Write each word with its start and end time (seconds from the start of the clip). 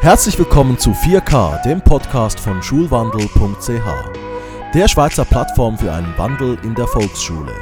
Herzlich 0.00 0.38
willkommen 0.38 0.78
zu 0.78 0.90
4K, 0.90 1.62
dem 1.62 1.80
Podcast 1.82 2.40
von 2.40 2.62
schulwandel.ch, 2.62 3.70
der 4.74 4.88
Schweizer 4.88 5.24
Plattform 5.24 5.76
für 5.78 5.92
einen 5.92 6.12
Wandel 6.16 6.58
in 6.62 6.74
der 6.74 6.86
Volksschule. 6.86 7.52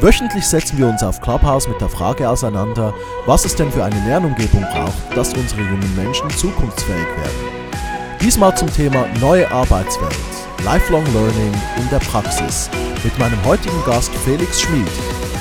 Wöchentlich 0.00 0.46
setzen 0.46 0.78
wir 0.78 0.86
uns 0.88 1.02
auf 1.02 1.20
Clubhouse 1.20 1.68
mit 1.68 1.80
der 1.80 1.88
Frage 1.88 2.28
auseinander, 2.28 2.94
was 3.26 3.44
es 3.44 3.54
denn 3.54 3.70
für 3.70 3.84
eine 3.84 4.02
Lernumgebung 4.06 4.62
braucht, 4.62 5.16
dass 5.16 5.34
unsere 5.34 5.60
jungen 5.60 5.94
Menschen 5.94 6.30
zukunftsfähig 6.30 7.06
werden. 7.16 8.18
Diesmal 8.20 8.56
zum 8.56 8.72
Thema 8.72 9.06
neue 9.20 9.50
Arbeitswelt, 9.50 10.16
Lifelong 10.64 11.04
Learning 11.12 11.52
in 11.80 11.88
der 11.90 12.00
Praxis, 12.00 12.70
mit 13.04 13.16
meinem 13.18 13.44
heutigen 13.44 13.84
Gast 13.84 14.12
Felix 14.24 14.60
Schmid. 14.60 14.88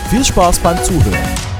Viel 0.10 0.24
Spaß 0.26 0.60
beim 0.60 0.84
Zuhören! 0.84 1.57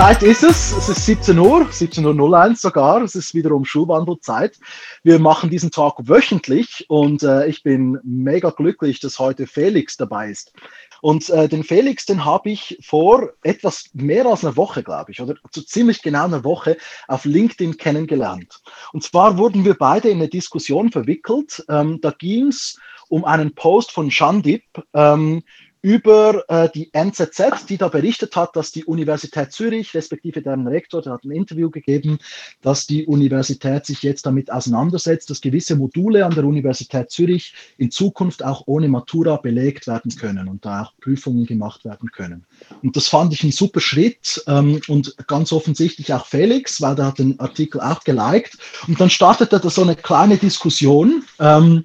Zeit 0.00 0.22
ist 0.22 0.42
es. 0.44 0.72
Es 0.72 0.88
ist 0.88 1.04
17 1.04 1.38
Uhr, 1.38 1.66
17.01 1.70 2.50
Uhr 2.50 2.56
sogar. 2.56 3.02
Es 3.02 3.14
ist 3.14 3.34
wiederum 3.34 3.66
Schulwandelzeit. 3.66 4.58
Wir 5.02 5.18
machen 5.18 5.50
diesen 5.50 5.70
Talk 5.70 6.08
wöchentlich 6.08 6.86
und 6.88 7.22
äh, 7.22 7.46
ich 7.48 7.62
bin 7.62 7.98
mega 8.02 8.48
glücklich, 8.48 9.00
dass 9.00 9.18
heute 9.18 9.46
Felix 9.46 9.98
dabei 9.98 10.30
ist. 10.30 10.54
Und 11.02 11.28
äh, 11.28 11.50
den 11.50 11.64
Felix, 11.64 12.06
den 12.06 12.24
habe 12.24 12.48
ich 12.48 12.78
vor 12.82 13.28
etwas 13.42 13.90
mehr 13.92 14.24
als 14.24 14.42
einer 14.42 14.56
Woche, 14.56 14.82
glaube 14.82 15.12
ich, 15.12 15.20
oder 15.20 15.34
so 15.50 15.60
ziemlich 15.60 16.00
genau 16.00 16.24
einer 16.24 16.44
Woche 16.44 16.78
auf 17.06 17.26
LinkedIn 17.26 17.76
kennengelernt. 17.76 18.62
Und 18.94 19.04
zwar 19.04 19.36
wurden 19.36 19.66
wir 19.66 19.74
beide 19.74 20.08
in 20.08 20.16
eine 20.16 20.28
Diskussion 20.28 20.90
verwickelt. 20.90 21.62
Ähm, 21.68 22.00
da 22.00 22.10
ging 22.10 22.46
es 22.46 22.78
um 23.10 23.26
einen 23.26 23.54
Post 23.54 23.92
von 23.92 24.10
Shandip 24.10 24.64
ähm, 24.94 25.42
über 25.82 26.44
äh, 26.48 26.68
die 26.74 26.92
NZZ, 26.92 27.66
die 27.68 27.78
da 27.78 27.88
berichtet 27.88 28.36
hat, 28.36 28.54
dass 28.54 28.70
die 28.70 28.84
Universität 28.84 29.52
Zürich, 29.52 29.94
respektive 29.94 30.42
deren 30.42 30.66
Rektor, 30.66 31.00
der 31.00 31.14
hat 31.14 31.24
ein 31.24 31.30
Interview 31.30 31.70
gegeben, 31.70 32.18
dass 32.60 32.86
die 32.86 33.06
Universität 33.06 33.86
sich 33.86 34.02
jetzt 34.02 34.26
damit 34.26 34.52
auseinandersetzt, 34.52 35.30
dass 35.30 35.40
gewisse 35.40 35.76
Module 35.76 36.26
an 36.26 36.34
der 36.34 36.44
Universität 36.44 37.10
Zürich 37.10 37.54
in 37.78 37.90
Zukunft 37.90 38.44
auch 38.44 38.64
ohne 38.66 38.88
Matura 38.88 39.36
belegt 39.36 39.86
werden 39.86 40.14
können 40.16 40.48
und 40.48 40.64
da 40.64 40.82
auch 40.82 40.92
Prüfungen 41.00 41.46
gemacht 41.46 41.84
werden 41.84 42.10
können. 42.10 42.44
Und 42.82 42.96
das 42.96 43.08
fand 43.08 43.32
ich 43.32 43.42
ein 43.42 43.52
super 43.52 43.80
Schritt 43.80 44.42
ähm, 44.46 44.80
und 44.88 45.16
ganz 45.26 45.52
offensichtlich 45.52 46.12
auch 46.12 46.26
Felix, 46.26 46.80
weil 46.82 46.94
der 46.94 47.06
hat 47.06 47.18
den 47.18 47.40
Artikel 47.40 47.80
auch 47.80 48.04
geliked. 48.04 48.58
Und 48.86 49.00
dann 49.00 49.10
startete 49.10 49.58
da 49.58 49.70
so 49.70 49.82
eine 49.82 49.96
kleine 49.96 50.36
Diskussion. 50.36 51.24
Ähm, 51.38 51.84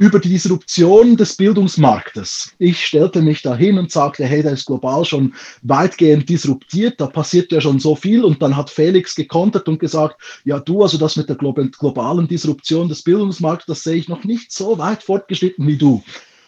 über 0.00 0.18
die 0.18 0.30
Disruption 0.30 1.14
des 1.18 1.36
Bildungsmarktes. 1.36 2.54
Ich 2.58 2.86
stellte 2.86 3.20
mich 3.20 3.42
da 3.42 3.54
hin 3.54 3.76
und 3.76 3.92
sagte, 3.92 4.24
hey, 4.24 4.42
der 4.42 4.52
ist 4.52 4.64
global 4.64 5.04
schon 5.04 5.34
weitgehend 5.60 6.26
disruptiert, 6.26 6.98
da 6.98 7.06
passiert 7.06 7.52
ja 7.52 7.60
schon 7.60 7.78
so 7.78 7.94
viel. 7.94 8.24
Und 8.24 8.40
dann 8.40 8.56
hat 8.56 8.70
Felix 8.70 9.14
gekontert 9.14 9.68
und 9.68 9.78
gesagt, 9.78 10.16
ja 10.44 10.58
du, 10.58 10.82
also 10.82 10.96
das 10.96 11.16
mit 11.16 11.28
der 11.28 11.36
globalen 11.36 12.26
Disruption 12.26 12.88
des 12.88 13.02
Bildungsmarktes, 13.02 13.66
das 13.66 13.84
sehe 13.84 13.96
ich 13.96 14.08
noch 14.08 14.24
nicht 14.24 14.52
so 14.52 14.78
weit 14.78 15.02
fortgeschritten 15.02 15.66
wie 15.66 15.76
du. 15.76 16.02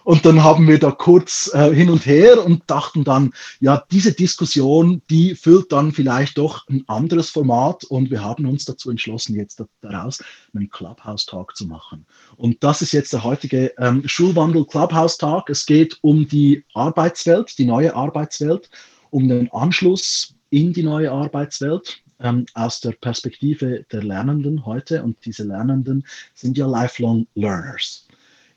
Und 0.04 0.24
dann 0.24 0.42
haben 0.42 0.66
wir 0.66 0.78
da 0.78 0.90
kurz 0.90 1.50
äh, 1.54 1.72
hin 1.74 1.90
und 1.90 2.06
her 2.06 2.44
und 2.44 2.62
dachten 2.66 3.04
dann, 3.04 3.32
ja, 3.60 3.84
diese 3.90 4.12
Diskussion, 4.12 5.02
die 5.10 5.34
füllt 5.34 5.72
dann 5.72 5.92
vielleicht 5.92 6.38
doch 6.38 6.66
ein 6.68 6.84
anderes 6.88 7.30
Format 7.30 7.84
und 7.84 8.10
wir 8.10 8.22
haben 8.22 8.46
uns 8.46 8.64
dazu 8.64 8.90
entschlossen, 8.90 9.36
jetzt 9.36 9.62
daraus 9.80 10.22
einen 10.54 10.70
Clubhouse-Talk 10.70 11.56
zu 11.56 11.66
machen. 11.66 12.06
Und 12.36 12.62
das 12.64 12.82
ist 12.82 12.92
jetzt 12.92 13.12
der 13.12 13.24
heutige 13.24 13.72
ähm, 13.78 14.02
Schulwandel 14.06 14.64
Clubhouse-Talk. 14.64 15.50
Es 15.50 15.66
geht 15.66 15.98
um 16.02 16.26
die 16.26 16.64
Arbeitswelt, 16.74 17.56
die 17.58 17.64
neue 17.64 17.94
Arbeitswelt, 17.94 18.70
um 19.10 19.28
den 19.28 19.50
Anschluss 19.52 20.34
in 20.50 20.72
die 20.72 20.82
neue 20.82 21.10
Arbeitswelt 21.10 22.02
ähm, 22.20 22.46
aus 22.54 22.80
der 22.80 22.92
Perspektive 22.92 23.84
der 23.92 24.02
Lernenden 24.02 24.64
heute. 24.66 25.02
Und 25.02 25.16
diese 25.24 25.44
Lernenden 25.44 26.04
sind 26.34 26.56
ja 26.56 26.66
lifelong 26.66 27.26
Learners. 27.34 28.06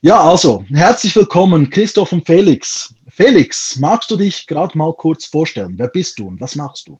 Ja, 0.05 0.21
also, 0.21 0.63
herzlich 0.69 1.15
willkommen, 1.15 1.67
Christoph 1.67 2.11
und 2.11 2.27
Felix. 2.27 2.93
Felix, 3.09 3.75
magst 3.79 4.11
du 4.11 4.15
dich 4.15 4.45
gerade 4.45 4.77
mal 4.77 4.93
kurz 4.93 5.25
vorstellen? 5.25 5.73
Wer 5.77 5.87
bist 5.87 6.19
du 6.19 6.27
und 6.27 6.39
was 6.39 6.55
machst 6.55 6.87
du? 6.87 6.99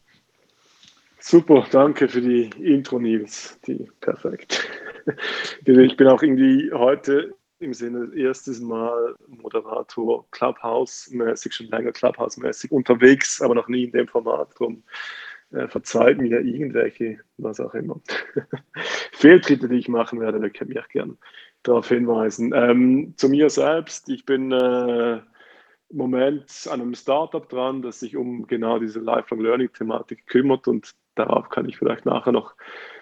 Super, 1.19 1.67
danke 1.69 2.07
für 2.07 2.19
die 2.19 2.49
Intro, 2.59 2.97
Nils. 2.97 3.59
Die, 3.67 3.88
perfekt. 4.01 4.67
Ich 5.67 5.97
bin 5.97 6.07
auch 6.07 6.23
irgendwie 6.23 6.71
heute 6.73 7.35
im 7.59 7.75
Sinne 7.75 8.09
erstes 8.16 8.59
Mal 8.59 9.13
Moderator 9.27 10.25
Clubhouse-mäßig, 10.31 11.53
schon 11.53 11.67
länger 11.67 11.91
Clubhouse-mäßig 11.91 12.72
unterwegs, 12.72 13.39
aber 13.39 13.53
noch 13.53 13.67
nie 13.67 13.83
in 13.83 13.91
dem 13.91 14.07
Format. 14.07 14.49
Darum 14.57 14.81
äh, 15.51 15.67
verzeiht 15.67 16.17
mir 16.17 16.41
irgendwelche, 16.41 17.19
was 17.37 17.59
auch 17.59 17.75
immer. 17.75 18.01
Fehltritte, 19.11 19.69
die 19.69 19.77
ich 19.77 19.89
machen 19.89 20.19
werde, 20.19 20.39
da 20.39 20.49
kann 20.49 20.72
ich 20.72 20.79
auch 20.79 20.87
gern 20.87 21.19
darauf 21.67 21.87
hinweisen. 21.89 22.53
Ähm, 22.55 23.13
zu 23.17 23.29
mir 23.29 23.49
selbst, 23.49 24.09
ich 24.09 24.25
bin 24.25 24.51
äh, 24.51 25.15
im 25.89 25.97
Moment 25.97 26.67
an 26.71 26.81
einem 26.81 26.95
Startup 26.95 27.47
dran, 27.47 27.81
das 27.81 27.99
sich 27.99 28.15
um 28.15 28.47
genau 28.47 28.79
diese 28.79 28.99
Lifelong 28.99 29.41
Learning-Thematik 29.41 30.27
kümmert 30.27 30.67
und 30.67 30.95
darauf 31.15 31.49
kann 31.49 31.67
ich 31.67 31.77
vielleicht 31.77 32.05
nachher 32.05 32.31
noch 32.31 32.55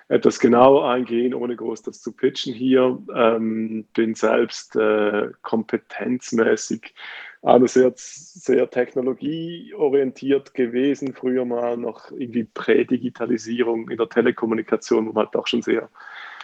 etwas 0.09 0.39
genauer 0.39 0.89
eingehen, 0.89 1.33
ohne 1.33 1.55
groß 1.55 1.81
das 1.83 2.01
zu 2.01 2.11
pitchen 2.11 2.53
hier. 2.53 3.01
Ähm, 3.15 3.85
bin 3.93 4.15
selbst 4.15 4.75
äh, 4.75 5.29
kompetenzmäßig 5.41 6.93
einerseits 7.41 8.33
sehr 8.33 8.69
technologieorientiert 8.69 10.53
gewesen, 10.53 11.13
früher 11.13 11.45
mal 11.45 11.77
noch 11.77 12.11
irgendwie 12.11 12.43
Prädigitalisierung 12.43 13.89
in 13.89 13.97
der 13.97 14.09
Telekommunikation, 14.09 15.07
wo 15.07 15.13
man 15.13 15.25
halt 15.25 15.35
auch 15.35 15.47
schon 15.47 15.61
sehr 15.61 15.89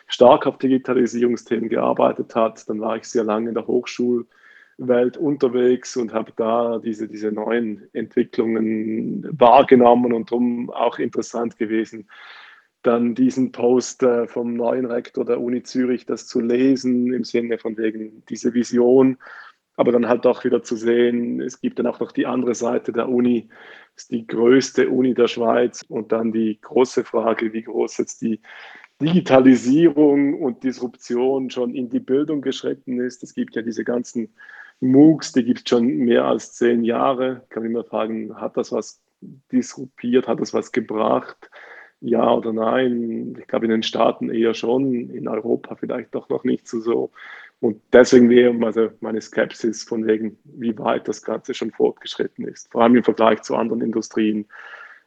stark 0.10 0.46
auf 0.48 0.58
Digitalisierungsthemen 0.58 1.70
gearbeitet 1.70 2.36
hat. 2.36 2.68
Dann 2.68 2.82
war 2.82 2.98
ich 2.98 3.06
sehr 3.06 3.24
lange 3.24 3.50
in 3.50 3.56
der 3.56 3.68
Hochschulwelt 3.68 5.16
unterwegs 5.18 5.96
und 5.96 6.14
habe 6.14 6.34
da 6.36 6.80
diese, 6.80 7.08
diese 7.08 7.32
neuen 7.32 7.88
Entwicklungen 7.94 9.26
wahrgenommen 9.40 10.12
und 10.12 10.32
darum 10.32 10.70
auch 10.72 11.00
interessant 11.00 11.58
gewesen, 11.58 12.10
dann 12.82 13.14
diesen 13.14 13.52
Post 13.52 14.04
äh, 14.04 14.28
vom 14.28 14.54
neuen 14.56 14.86
Rektor 14.86 15.26
der 15.26 15.40
Uni 15.40 15.64
Zürich, 15.64 16.06
das 16.06 16.28
zu 16.28 16.40
lesen, 16.40 17.14
im 17.14 17.24
Sinne 17.24 17.58
von 17.58 17.78
wegen 17.78 18.24
diese 18.30 18.54
Vision, 18.54 19.18
aber 19.76 19.92
dann 19.92 20.08
halt 20.08 20.26
auch 20.26 20.44
wieder 20.44 20.64
zu 20.64 20.76
sehen, 20.76 21.42
es 21.42 21.62
gibt 21.62 21.78
dann 21.78 21.88
auch 21.88 22.00
noch 22.00 22.14
die 22.14 22.26
andere 22.26 22.56
Seite 22.56 22.94
der 22.94 23.10
Uni, 23.10 23.50
ist 23.96 24.12
die 24.12 24.26
größte 24.26 24.90
Uni 24.90 25.14
der 25.14 25.28
Schweiz 25.28 25.84
und 25.88 26.12
dann 26.14 26.32
die 26.32 26.60
große 26.62 27.04
Frage, 27.04 27.54
wie 27.54 27.64
groß 27.64 27.98
jetzt 27.98 28.22
die 28.22 28.42
Digitalisierung 29.02 30.42
und 30.42 30.64
Disruption 30.64 31.50
schon 31.50 31.74
in 31.74 31.90
die 31.90 32.00
Bildung 32.00 32.42
geschritten 32.42 33.00
ist. 33.00 33.24
Es 33.24 33.34
gibt 33.34 33.56
ja 33.56 33.62
diese 33.62 33.84
ganzen 33.84 34.34
MOOCs, 34.82 35.32
die 35.34 35.44
gibt 35.44 35.60
es 35.60 35.70
schon 35.70 35.86
mehr 35.86 36.26
als 36.26 36.54
zehn 36.54 36.84
Jahre. 36.84 37.42
Ich 37.44 37.50
kann 37.50 37.64
mich 37.64 37.72
mal 37.72 37.84
fragen, 37.84 38.36
hat 38.40 38.58
das 38.58 38.72
was 38.72 39.02
disruptiert, 39.52 40.28
hat 40.28 40.40
das 40.40 40.54
was 40.54 40.72
gebracht? 40.72 41.50
Ja 42.02 42.32
oder 42.34 42.54
nein? 42.54 43.38
Ich 43.40 43.48
glaube, 43.48 43.66
in 43.66 43.72
den 43.72 43.84
Staaten 43.84 44.30
eher 44.30 44.54
schon, 44.54 45.10
in 45.10 45.28
Europa 45.28 45.76
vielleicht 45.76 46.16
doch 46.16 46.30
noch 46.30 46.44
nicht 46.44 46.68
so. 46.68 46.80
so. 46.80 47.12
Und 47.60 47.82
deswegen 47.92 48.30
wäre 48.30 48.56
also 48.66 48.90
meine 49.02 49.20
Skepsis 49.22 49.84
von 49.84 50.08
wegen, 50.08 50.38
wie 50.46 50.78
weit 50.78 51.08
das 51.10 51.22
Ganze 51.22 51.54
schon 51.54 51.72
fortgeschritten 51.72 52.48
ist, 52.48 52.72
vor 52.72 52.84
allem 52.84 52.96
im 52.96 53.04
Vergleich 53.04 53.42
zu 53.42 53.56
anderen 53.56 53.82
Industrien. 53.82 54.46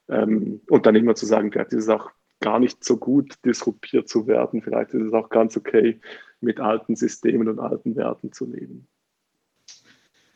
Ähm, 0.08 0.60
und 0.68 0.84
dann 0.84 0.96
immer 0.96 1.14
zu 1.14 1.24
sagen, 1.26 1.50
vielleicht 1.52 1.72
ist 1.72 1.84
es 1.84 1.88
auch 1.88 2.10
gar 2.42 2.58
nicht 2.58 2.84
so 2.84 2.98
gut 2.98 3.36
disruptiert 3.46 4.08
zu 4.08 4.26
werden. 4.26 4.60
Vielleicht 4.60 4.92
ist 4.92 5.06
es 5.06 5.12
auch 5.14 5.30
ganz 5.30 5.56
okay, 5.56 5.98
mit 6.42 6.60
alten 6.60 6.96
Systemen 6.96 7.48
und 7.48 7.58
alten 7.58 7.96
Werten 7.96 8.32
zu 8.32 8.44
leben. 8.44 8.86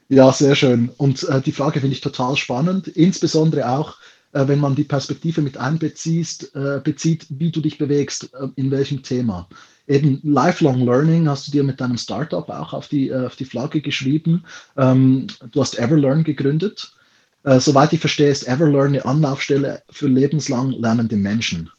Ja, 0.08 0.32
sehr 0.32 0.54
schön. 0.54 0.90
Und 0.96 1.28
äh, 1.28 1.42
die 1.42 1.52
Frage 1.52 1.80
finde 1.80 1.94
ich 1.94 2.00
total 2.00 2.36
spannend, 2.36 2.86
insbesondere 2.88 3.68
auch, 3.68 3.96
äh, 4.32 4.46
wenn 4.46 4.60
man 4.60 4.76
die 4.76 4.84
Perspektive 4.84 5.42
mit 5.42 5.58
einbezieht, 5.58 6.52
äh, 6.54 6.80
bezieht, 6.82 7.26
wie 7.28 7.50
du 7.50 7.60
dich 7.60 7.76
bewegst, 7.76 8.32
äh, 8.34 8.48
in 8.54 8.70
welchem 8.70 9.02
Thema. 9.02 9.48
Eben 9.88 10.20
Lifelong 10.22 10.84
Learning 10.84 11.28
hast 11.28 11.48
du 11.48 11.52
dir 11.52 11.64
mit 11.64 11.80
deinem 11.80 11.98
Startup 11.98 12.48
auch 12.48 12.72
auf 12.72 12.86
die, 12.86 13.08
äh, 13.08 13.26
auf 13.26 13.34
die 13.34 13.44
Flagge 13.44 13.80
geschrieben. 13.80 14.44
Ähm, 14.76 15.26
du 15.50 15.60
hast 15.60 15.76
Everlearn 15.76 16.22
gegründet. 16.22 16.92
Äh, 17.42 17.58
soweit 17.58 17.92
ich 17.92 18.00
verstehe, 18.00 18.30
ist 18.30 18.46
Everlearn 18.46 18.88
eine 18.88 19.04
Anlaufstelle 19.04 19.82
für 19.90 20.06
lebenslang 20.06 20.70
lernende 20.70 21.16
Menschen 21.16 21.70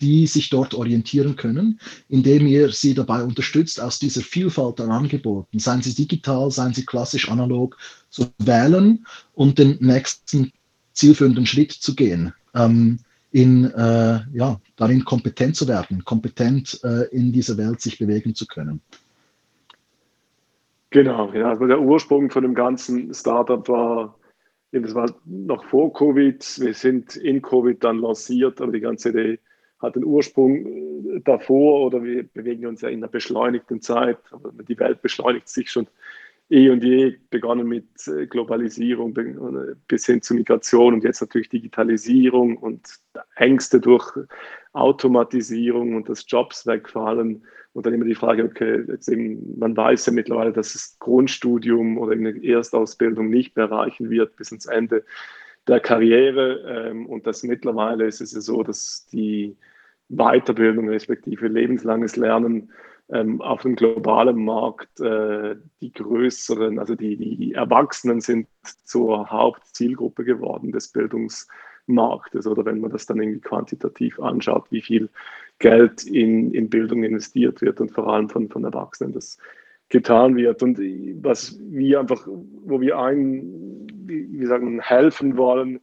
die 0.00 0.26
sich 0.26 0.50
dort 0.50 0.72
orientieren 0.74 1.34
können, 1.34 1.80
indem 2.08 2.46
ihr 2.46 2.70
sie 2.70 2.94
dabei 2.94 3.22
unterstützt, 3.24 3.80
aus 3.80 3.98
dieser 3.98 4.20
Vielfalt 4.20 4.80
an 4.80 4.90
Angeboten, 4.90 5.58
seien 5.58 5.82
sie 5.82 5.94
digital, 5.94 6.50
seien 6.50 6.74
sie 6.74 6.86
klassisch 6.86 7.28
analog, 7.28 7.76
zu 8.08 8.26
wählen 8.38 9.04
und 9.34 9.58
den 9.58 9.76
nächsten 9.80 10.52
zielführenden 10.92 11.46
Schritt 11.46 11.72
zu 11.72 11.94
gehen. 11.94 12.32
Ähm, 12.54 13.00
in, 13.30 13.64
äh, 13.72 14.20
ja, 14.32 14.60
darin 14.76 15.04
kompetent 15.04 15.56
zu 15.56 15.68
werden, 15.68 16.04
kompetent 16.04 16.80
äh, 16.82 17.04
in 17.14 17.32
dieser 17.32 17.58
Welt 17.58 17.80
sich 17.80 17.98
bewegen 17.98 18.34
zu 18.34 18.46
können. 18.46 18.80
Genau, 20.90 21.30
ja. 21.32 21.50
Also 21.50 21.66
der 21.66 21.80
Ursprung 21.80 22.30
von 22.30 22.42
dem 22.42 22.54
ganzen 22.54 23.12
Startup 23.12 23.68
war, 23.68 24.16
das 24.72 24.94
war 24.94 25.14
noch 25.26 25.64
vor 25.64 25.92
Covid. 25.92 26.42
Wir 26.60 26.72
sind 26.72 27.16
in 27.16 27.42
Covid 27.42 27.82
dann 27.84 27.98
lanciert, 27.98 28.60
aber 28.60 28.72
die 28.72 28.80
ganze 28.80 29.10
Idee 29.10 29.38
hat 29.78 29.96
den 29.96 30.04
Ursprung 30.04 30.66
äh, 30.66 31.20
davor 31.20 31.86
oder 31.86 32.02
wir 32.02 32.24
bewegen 32.24 32.66
uns 32.66 32.80
ja 32.80 32.88
in 32.88 32.98
einer 32.98 33.08
beschleunigten 33.08 33.80
Zeit. 33.80 34.18
Die 34.68 34.78
Welt 34.78 35.02
beschleunigt 35.02 35.48
sich 35.48 35.70
schon 35.70 35.86
eh 36.50 36.70
und 36.70 36.82
je, 36.82 37.16
begonnen 37.30 37.66
mit 37.66 37.86
äh, 38.08 38.26
Globalisierung 38.26 39.16
äh, 39.16 39.74
bis 39.86 40.06
hin 40.06 40.22
zu 40.22 40.34
Migration 40.34 40.94
und 40.94 41.04
jetzt 41.04 41.20
natürlich 41.20 41.48
Digitalisierung 41.48 42.56
und 42.56 42.88
Ängste 43.36 43.80
durch 43.80 44.10
Automatisierung 44.72 45.94
und 45.96 46.08
dass 46.08 46.24
Jobs 46.26 46.66
wegfallen. 46.66 47.44
Und 47.74 47.86
dann 47.86 47.94
immer 47.94 48.06
die 48.06 48.14
Frage, 48.14 48.44
okay, 48.44 48.82
jetzt 48.88 49.08
eben, 49.08 49.58
man 49.58 49.76
weiß 49.76 50.06
ja 50.06 50.12
mittlerweile, 50.12 50.52
dass 50.52 50.72
das 50.72 50.98
Grundstudium 50.98 51.98
oder 51.98 52.12
eine 52.12 52.42
Erstausbildung 52.42 53.28
nicht 53.28 53.54
mehr 53.56 53.70
reichen 53.70 54.10
wird 54.10 54.34
bis 54.36 54.50
ins 54.50 54.66
Ende 54.66 55.04
der 55.68 55.80
Karriere. 55.80 56.88
Ähm, 56.88 57.06
und 57.06 57.26
das 57.26 57.42
mittlerweile 57.42 58.06
ist 58.06 58.20
es 58.20 58.32
ja 58.32 58.40
so, 58.40 58.62
dass 58.62 59.06
die 59.12 59.56
Weiterbildung 60.08 60.88
respektive 60.88 61.48
lebenslanges 61.48 62.16
Lernen 62.16 62.72
ähm, 63.10 63.40
auf 63.40 63.62
dem 63.62 63.76
globalen 63.76 64.44
Markt 64.44 65.00
äh, 65.00 65.56
die 65.80 65.92
größeren, 65.92 66.78
also 66.78 66.94
die, 66.94 67.16
die 67.16 67.54
Erwachsenen 67.54 68.20
sind 68.20 68.48
zur 68.84 69.30
Hauptzielgruppe 69.30 70.24
geworden 70.24 70.72
des 70.72 70.88
Bildungsmarktes 70.88 72.46
oder 72.46 72.64
wenn 72.64 72.80
man 72.80 72.90
das 72.90 73.06
dann 73.06 73.20
irgendwie 73.20 73.40
quantitativ 73.40 74.20
anschaut, 74.20 74.66
wie 74.70 74.82
viel 74.82 75.08
Geld 75.58 76.04
in, 76.04 76.52
in 76.52 76.68
Bildung 76.68 77.02
investiert 77.02 77.62
wird 77.62 77.80
und 77.80 77.90
vor 77.92 78.08
allem 78.08 78.28
von, 78.28 78.48
von 78.48 78.64
Erwachsenen 78.64 79.12
das 79.12 79.38
getan 79.88 80.36
wird. 80.36 80.62
Und 80.62 80.78
was 81.22 81.58
wir 81.60 82.00
einfach, 82.00 82.26
wo 82.26 82.80
wir 82.80 82.98
ein, 82.98 83.86
wie 84.06 84.46
sagen, 84.46 84.80
helfen 84.80 85.36
wollen, 85.36 85.80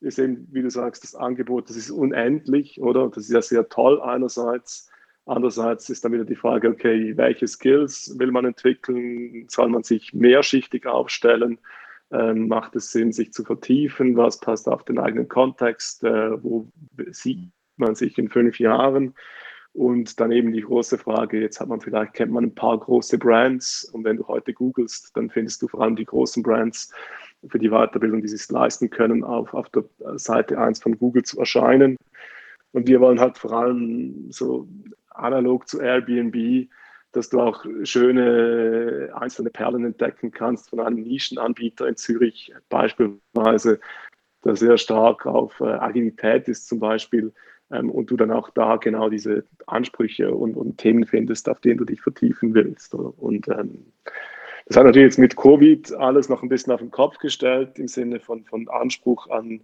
ist 0.00 0.18
eben, 0.18 0.46
wie 0.52 0.62
du 0.62 0.70
sagst, 0.70 1.02
das 1.02 1.14
Angebot, 1.14 1.68
das 1.68 1.76
ist 1.76 1.90
unendlich, 1.90 2.80
oder? 2.80 3.08
Das 3.08 3.24
ist 3.24 3.32
ja 3.32 3.42
sehr 3.42 3.68
toll 3.68 4.00
einerseits. 4.00 4.90
Andererseits 5.24 5.88
ist 5.90 6.04
dann 6.04 6.12
wieder 6.12 6.24
die 6.24 6.36
Frage, 6.36 6.68
okay, 6.68 7.16
welche 7.16 7.48
Skills 7.48 8.14
will 8.18 8.30
man 8.30 8.44
entwickeln? 8.44 9.46
Soll 9.48 9.68
man 9.68 9.82
sich 9.82 10.14
mehrschichtig 10.14 10.86
aufstellen? 10.86 11.58
Ähm, 12.12 12.46
macht 12.46 12.76
es 12.76 12.92
Sinn, 12.92 13.12
sich 13.12 13.32
zu 13.32 13.42
vertiefen? 13.42 14.16
Was 14.16 14.38
passt 14.38 14.68
auf 14.68 14.84
den 14.84 14.98
eigenen 14.98 15.28
Kontext? 15.28 16.04
Äh, 16.04 16.42
wo 16.42 16.68
sieht 17.10 17.50
man 17.76 17.96
sich 17.96 18.16
in 18.18 18.28
fünf 18.28 18.60
Jahren? 18.60 19.14
Und 19.76 20.18
dann 20.20 20.32
eben 20.32 20.52
die 20.52 20.62
große 20.62 20.96
Frage, 20.96 21.38
jetzt 21.38 21.60
hat 21.60 21.68
man 21.68 21.82
vielleicht, 21.82 22.14
kennt 22.14 22.32
man 22.32 22.44
ein 22.44 22.54
paar 22.54 22.78
große 22.78 23.18
Brands 23.18 23.84
und 23.92 24.04
wenn 24.04 24.16
du 24.16 24.26
heute 24.26 24.54
googelst, 24.54 25.14
dann 25.14 25.28
findest 25.28 25.60
du 25.60 25.68
vor 25.68 25.82
allem 25.82 25.96
die 25.96 26.06
großen 26.06 26.42
Brands 26.42 26.90
für 27.46 27.58
die 27.58 27.68
Weiterbildung, 27.68 28.22
die 28.22 28.28
sich 28.28 28.48
leisten 28.48 28.88
können, 28.88 29.22
auf, 29.22 29.52
auf 29.52 29.68
der 29.68 29.84
Seite 30.18 30.58
1 30.58 30.80
von 30.80 30.96
Google 30.96 31.24
zu 31.24 31.38
erscheinen. 31.38 31.98
Und 32.72 32.88
wir 32.88 33.02
wollen 33.02 33.20
halt 33.20 33.36
vor 33.36 33.52
allem 33.52 34.32
so 34.32 34.66
analog 35.10 35.68
zu 35.68 35.78
Airbnb, 35.82 36.70
dass 37.12 37.28
du 37.28 37.42
auch 37.42 37.66
schöne 37.82 39.10
einzelne 39.14 39.50
Perlen 39.50 39.84
entdecken 39.84 40.30
kannst 40.30 40.70
von 40.70 40.80
einem 40.80 41.02
Nischenanbieter 41.02 41.86
in 41.86 41.96
Zürich 41.96 42.50
beispielsweise, 42.70 43.78
der 44.42 44.56
sehr 44.56 44.78
stark 44.78 45.26
auf 45.26 45.60
äh, 45.60 45.64
Agilität 45.64 46.48
ist 46.48 46.66
zum 46.66 46.78
Beispiel 46.78 47.34
ähm, 47.70 47.90
und 47.90 48.10
du 48.10 48.16
dann 48.16 48.30
auch 48.30 48.50
da 48.50 48.76
genau 48.76 49.08
diese 49.08 49.44
Ansprüche 49.66 50.34
und, 50.34 50.56
und 50.56 50.78
Themen 50.78 51.06
findest, 51.06 51.48
auf 51.48 51.60
denen 51.60 51.78
du 51.78 51.84
dich 51.84 52.00
vertiefen 52.00 52.54
willst. 52.54 52.94
Und 52.94 53.48
ähm, 53.48 53.86
das 54.66 54.76
hat 54.76 54.84
natürlich 54.84 55.06
jetzt 55.06 55.18
mit 55.18 55.36
Covid 55.36 55.92
alles 55.94 56.28
noch 56.28 56.42
ein 56.42 56.48
bisschen 56.48 56.72
auf 56.72 56.80
den 56.80 56.90
Kopf 56.90 57.18
gestellt 57.18 57.78
im 57.78 57.88
Sinne 57.88 58.20
von, 58.20 58.44
von 58.44 58.68
Anspruch 58.68 59.28
an 59.30 59.62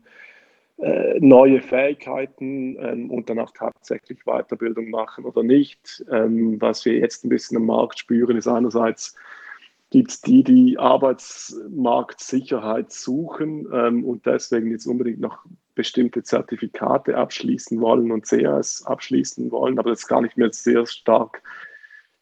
äh, 0.79 1.19
neue 1.21 1.61
Fähigkeiten 1.61 2.77
ähm, 2.81 3.11
und 3.11 3.31
dann 3.31 3.39
auch 3.39 3.53
tatsächlich 3.53 4.25
Weiterbildung 4.25 4.91
machen 4.91 5.25
oder 5.25 5.43
nicht. 5.43 6.05
Ähm, 6.11 6.61
was 6.61 6.85
wir 6.85 6.95
jetzt 6.95 7.25
ein 7.25 7.29
bisschen 7.29 7.57
am 7.57 7.67
Markt 7.67 7.99
spüren, 7.99 8.37
ist 8.37 8.49
einerseits 8.49 9.17
gibt 9.91 10.11
es 10.11 10.21
die, 10.23 10.43
die 10.43 10.79
Arbeitsmarktsicherheit 10.79 12.91
suchen 12.91 13.69
ähm, 13.73 14.05
und 14.05 14.27
deswegen 14.27 14.71
jetzt 14.71 14.87
unbedingt 14.87 15.21
noch 15.21 15.45
bestimmte 15.75 16.23
Zertifikate 16.23 17.17
abschließen 17.17 17.81
wollen 17.81 18.11
und 18.11 18.27
CS 18.27 18.85
abschließen 18.85 19.51
wollen, 19.51 19.79
aber 19.79 19.91
das 19.91 20.07
gar 20.07 20.21
nicht 20.21 20.37
mehr 20.37 20.53
sehr 20.53 20.87
stark 20.87 21.43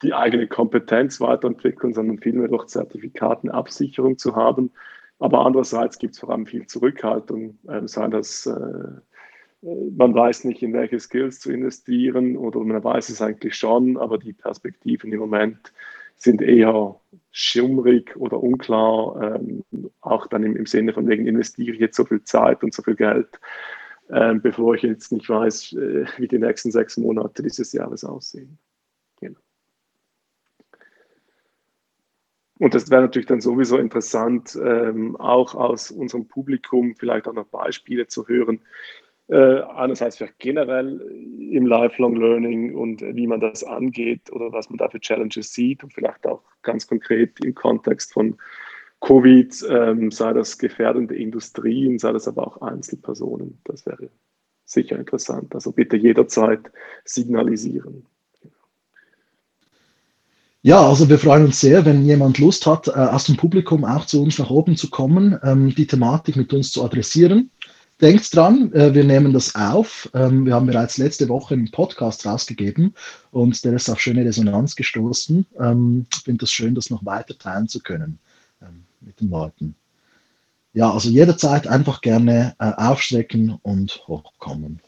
die 0.03 0.15
eigene 0.15 0.47
Kompetenz 0.47 1.21
weiterentwickeln, 1.21 1.93
sondern 1.93 2.19
vielmehr 2.19 2.49
durch 2.49 2.67
Zertifikatenabsicherung 2.67 4.19
zu 4.19 4.35
haben. 4.35 4.71
Aber 5.19 5.45
andererseits 5.45 5.99
gibt 5.99 6.15
es 6.15 6.21
vor 6.21 6.31
allem 6.31 6.47
viel 6.47 6.67
Zurückhaltung, 6.67 7.59
äh, 7.69 7.87
sei 7.87 8.09
das, 8.09 8.47
äh, 8.47 9.67
äh, 9.67 9.91
man 9.95 10.15
weiß 10.15 10.45
nicht, 10.45 10.63
in 10.63 10.73
welche 10.73 10.99
Skills 10.99 11.41
zu 11.41 11.53
investieren 11.53 12.37
oder 12.37 12.61
man 12.61 12.83
weiß 12.83 13.11
es 13.11 13.21
eigentlich 13.21 13.55
schon, 13.57 13.99
aber 13.99 14.17
die 14.17 14.33
Perspektiven 14.33 15.13
im 15.13 15.21
Moment 15.21 15.73
sind 16.17 16.41
eher 16.41 16.99
schummrig 17.31 18.17
oder 18.17 18.43
unklar, 18.43 19.37
ähm, 19.37 19.65
auch 20.01 20.27
dann 20.27 20.43
im, 20.43 20.57
im, 20.57 20.67
Sinne 20.67 20.93
von 20.93 21.09
wegen 21.09 21.27
investiere 21.27 21.75
ich 21.75 21.81
jetzt 21.81 21.97
so 21.97 22.05
viel 22.05 22.23
Zeit 22.25 22.63
und 22.63 22.75
so 22.75 22.83
viel 22.83 22.97
Geld, 22.97 23.29
ähm, 24.11 24.41
bevor 24.43 24.75
ich 24.75 24.83
jetzt 24.83 25.13
nicht 25.13 25.29
weiß, 25.29 25.73
äh, 25.75 26.07
wie 26.19 26.29
die 26.29 26.39
nächsten 26.39 26.71
sechs 26.73 26.97
Monate 26.97 27.43
dieses 27.43 27.73
Jahres 27.73 28.05
aussehen. 28.05 28.59
Und 32.61 32.75
das 32.75 32.91
wäre 32.91 33.01
natürlich 33.01 33.27
dann 33.27 33.41
sowieso 33.41 33.79
interessant, 33.79 34.55
ähm, 34.63 35.17
auch 35.17 35.55
aus 35.55 35.91
unserem 35.91 36.29
Publikum 36.29 36.95
vielleicht 36.95 37.27
auch 37.27 37.33
noch 37.33 37.47
Beispiele 37.47 38.07
zu 38.07 38.29
hören. 38.29 38.61
Äh, 39.31 39.63
einerseits 39.77 40.17
vielleicht 40.17 40.41
generell 40.41 41.01
im 41.53 41.65
Lifelong 41.65 42.17
Learning 42.17 42.75
und 42.75 43.01
wie 43.01 43.29
man 43.29 43.39
das 43.39 43.63
angeht 43.63 44.33
oder 44.33 44.53
was 44.53 44.71
man 44.71 44.79
da 44.79 44.89
für 44.89 44.99
Challenges 44.99 45.53
sieht 45.53 45.85
und 45.85 45.95
vielleicht 45.95 46.27
auch 46.27 46.43
ganz 46.63 46.89
konkret 46.89 47.39
im 47.45 47.55
Kontext 47.55 48.13
von 48.13 48.37
Covid, 49.01 49.55
ähm, 49.71 50.11
sei 50.11 50.33
das 50.33 50.59
gefährdende 50.59 51.15
Industrien, 51.15 52.01
sei 52.01 52.11
das 52.11 52.27
aber 52.27 52.45
auch 52.45 52.61
Einzelpersonen. 52.61 53.61
Das 53.65 53.87
wäre 53.87 54.11
sicher 54.65 54.99
interessant. 54.99 55.55
Also 55.55 55.71
bitte 55.71 55.97
jederzeit 55.97 56.73
signalisieren. 57.05 58.07
Ja, 60.63 60.87
also 60.87 61.09
wir 61.09 61.19
freuen 61.19 61.47
uns 61.47 61.61
sehr, 61.61 61.87
wenn 61.87 62.05
jemand 62.05 62.39
Lust 62.39 62.67
hat, 62.67 62.89
äh, 62.89 62.91
aus 62.91 63.25
dem 63.25 63.37
Publikum 63.37 63.85
auch 63.85 64.05
zu 64.05 64.23
uns 64.23 64.39
nach 64.39 64.51
oben 64.51 64.77
zu 64.77 64.91
kommen, 64.91 65.39
ähm, 65.43 65.75
die 65.75 65.87
Thematik 65.87 66.37
mit 66.37 66.53
uns 66.53 66.73
zu 66.73 66.85
adressieren. 66.85 67.51
Denkt 68.01 68.35
dran, 68.35 68.73
äh, 68.73 68.95
wir 68.95 69.05
nehmen 69.05 69.35
das 69.35 69.55
auf. 69.55 70.09
Ähm, 70.15 70.47
wir 70.47 70.55
haben 70.55 70.67
bereits 70.67 70.97
letzte 70.97 71.29
Woche 71.29 71.53
einen 71.53 71.71
Podcast 71.71 72.25
rausgegeben 72.25 72.95
und 73.31 73.63
der 73.63 73.75
ist 73.75 73.91
auf 73.91 74.01
schöne 74.01 74.25
Resonanz 74.25 74.75
gestoßen. 74.75 75.47
Ähm, 75.59 76.07
ich 76.11 76.21
finde 76.21 76.45
es 76.45 76.53
schön, 76.53 76.75
das 76.75 76.89
noch 76.89 77.05
weiter 77.05 77.37
teilen 77.37 77.69
zu 77.69 77.81
können 77.81 78.19
ähm, 78.63 78.85
mit 79.03 79.21
den 79.21 79.31
Leuten. 79.31 79.75
Ja, 80.73 80.91
also 80.91 81.11
jederzeit 81.11 81.67
einfach 81.67 82.01
gerne 82.01 82.55
äh, 82.59 82.73
aufstrecken 82.77 83.59
und 83.63 84.03
hochkommen. 84.07 84.81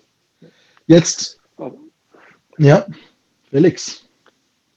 Jetzt, 0.87 1.39
ja, 2.57 2.87
Felix. 3.51 4.09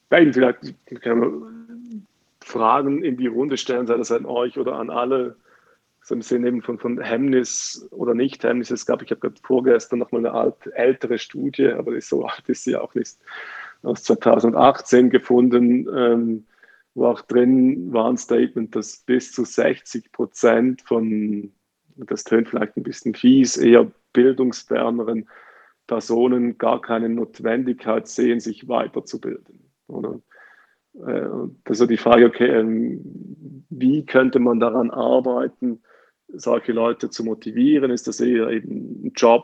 Nein, 0.10 0.34
vielleicht 0.34 0.60
kann 1.02 1.20
man 1.20 2.06
Fragen 2.42 3.04
in 3.04 3.18
die 3.18 3.28
Runde 3.28 3.58
stellen, 3.58 3.88
sei 3.88 3.98
das 3.98 4.12
an 4.12 4.26
euch 4.26 4.58
oder 4.58 4.76
an 4.76 4.90
alle, 4.90 5.36
so 6.06 6.14
im 6.14 6.22
Sinne 6.22 6.50
eben 6.50 6.62
von, 6.62 6.78
von 6.78 7.02
Hemmnis 7.02 7.88
oder 7.90 8.14
Nicht-Hemmnis. 8.14 8.70
Es 8.70 8.86
gab, 8.86 9.02
ich 9.02 9.10
habe 9.10 9.22
gerade 9.22 9.42
vorgestern 9.42 9.98
noch 9.98 10.12
mal 10.12 10.20
eine 10.20 10.34
alte, 10.34 10.72
ältere 10.76 11.18
Studie, 11.18 11.70
aber 11.70 12.00
so 12.00 12.26
alt 12.26 12.48
ist 12.48 12.64
sie 12.64 12.76
auch 12.76 12.94
nicht, 12.94 13.18
aus 13.82 14.04
2018 14.04 15.10
gefunden, 15.10 15.88
ähm, 15.92 16.46
wo 16.94 17.08
auch 17.08 17.22
drin 17.22 17.92
war 17.92 18.08
ein 18.08 18.18
Statement, 18.18 18.76
dass 18.76 18.98
bis 18.98 19.32
zu 19.32 19.46
60 19.46 20.12
Prozent 20.12 20.84
von, 20.84 21.52
das 21.96 22.24
tönt 22.24 22.50
vielleicht 22.50 22.78
ein 22.78 22.84
bisschen 22.84 23.16
fies, 23.16 23.58
eher 23.58 23.92
bildungsferneren 24.14 25.28
Personen 25.88 26.60
gar 26.60 26.82
keine 26.82 27.10
Notwendigkeit 27.10 28.08
sehen, 28.08 28.40
sich 28.40 28.68
weiterzubilden. 28.68 29.72
Oder? 29.88 30.20
Äh, 31.04 31.30
das 31.64 31.80
die 31.80 31.98
Frage, 31.98 32.28
okay, 32.28 32.48
ähm, 32.48 33.66
wie 33.72 34.06
könnte 34.06 34.38
man 34.38 34.60
daran 34.60 34.92
arbeiten, 34.92 35.82
solche 36.28 36.72
Leute 36.72 37.10
zu 37.10 37.24
motivieren? 37.24 37.92
Ist 37.92 38.08
das 38.08 38.20
eher 38.20 38.50
eben 38.50 39.06
ein 39.06 39.14
Job 39.16 39.44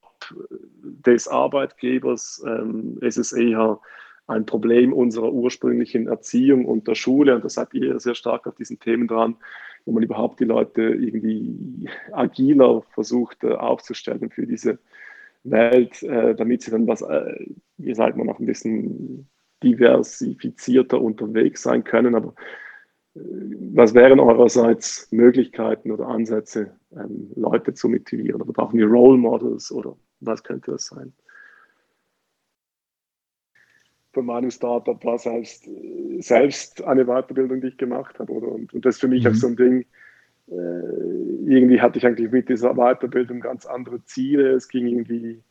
des 0.82 1.28
Arbeitgebers? 1.28 2.44
Ähm, 2.46 2.98
ist 3.02 3.18
es 3.18 3.34
eher 3.34 3.80
ein 4.28 4.46
Problem 4.46 4.94
unserer 4.94 5.32
ursprünglichen 5.32 6.08
Erziehung 6.08 6.66
und 6.66 6.88
der 6.88 6.96
Schule? 6.96 7.36
Und 7.36 7.46
das 7.46 7.56
seid 7.56 7.74
ihr 7.74 8.00
sehr 8.00 8.16
stark 8.16 8.48
auf 8.48 8.56
diesen 8.56 8.80
Themen 8.80 9.08
dran, 9.08 9.36
wo 9.86 9.92
man 9.92 10.04
überhaupt 10.04 10.40
die 10.40 10.46
Leute 10.46 10.82
irgendwie 10.82 11.90
agiler 12.12 12.82
versucht 12.94 13.44
äh, 13.44 13.54
aufzustellen 13.54 14.30
für 14.30 14.48
diese 14.48 14.80
Welt, 15.44 16.04
äh, 16.04 16.36
damit 16.36 16.62
sie 16.62 16.72
dann 16.72 16.88
was, 16.88 17.04
ihr 17.78 17.96
seid 17.96 18.16
mal 18.16 18.26
noch 18.26 18.40
ein 18.40 18.46
bisschen 18.46 19.28
diversifizierter 19.64 21.02
unterwegs 21.02 21.64
sein 21.64 21.84
können. 21.84 22.16
Aber 22.16 22.36
was 23.14 23.94
wären 23.94 24.20
eurerseits 24.20 25.12
Möglichkeiten 25.12 25.92
oder 25.92 26.08
Ansätze, 26.08 26.78
ähm, 26.96 27.32
Leute 27.36 27.74
zu 27.74 27.90
motivieren? 27.90 28.42
Oder 28.42 28.54
brauchen 28.54 28.80
wir 28.80 28.88
Role 28.88 29.18
Models 29.18 29.72
oder 29.72 29.98
was 30.22 30.44
könnte 30.44 30.72
das 30.72 30.86
sein? 30.86 31.14
Von 34.14 34.26
meinem 34.26 34.52
Startup 34.52 35.04
war 35.04 35.18
selbst, 35.18 35.70
selbst 36.20 36.84
eine 36.84 37.06
Weiterbildung, 37.06 37.62
die 37.62 37.68
ich 37.68 37.78
gemacht 37.78 38.20
habe. 38.20 38.32
Oder? 38.32 38.48
Und, 38.48 38.74
und 38.74 38.86
das 38.86 38.96
ist 38.96 39.02
für 39.02 39.08
mich 39.08 39.24
mhm. 39.24 39.32
auch 39.32 39.36
so 39.36 39.48
ein 39.48 39.56
Ding. 39.56 39.86
Äh, 40.48 40.54
irgendwie 41.46 41.82
hatte 41.82 41.98
ich 41.98 42.06
eigentlich 42.06 42.32
mit 42.32 42.50
dieser 42.50 42.74
Weiterbildung 42.76 43.40
ganz 43.40 43.66
andere 43.66 44.04
Ziele. 44.06 44.52
Es 44.52 44.68
ging 44.68 44.88
irgendwie 44.88 45.42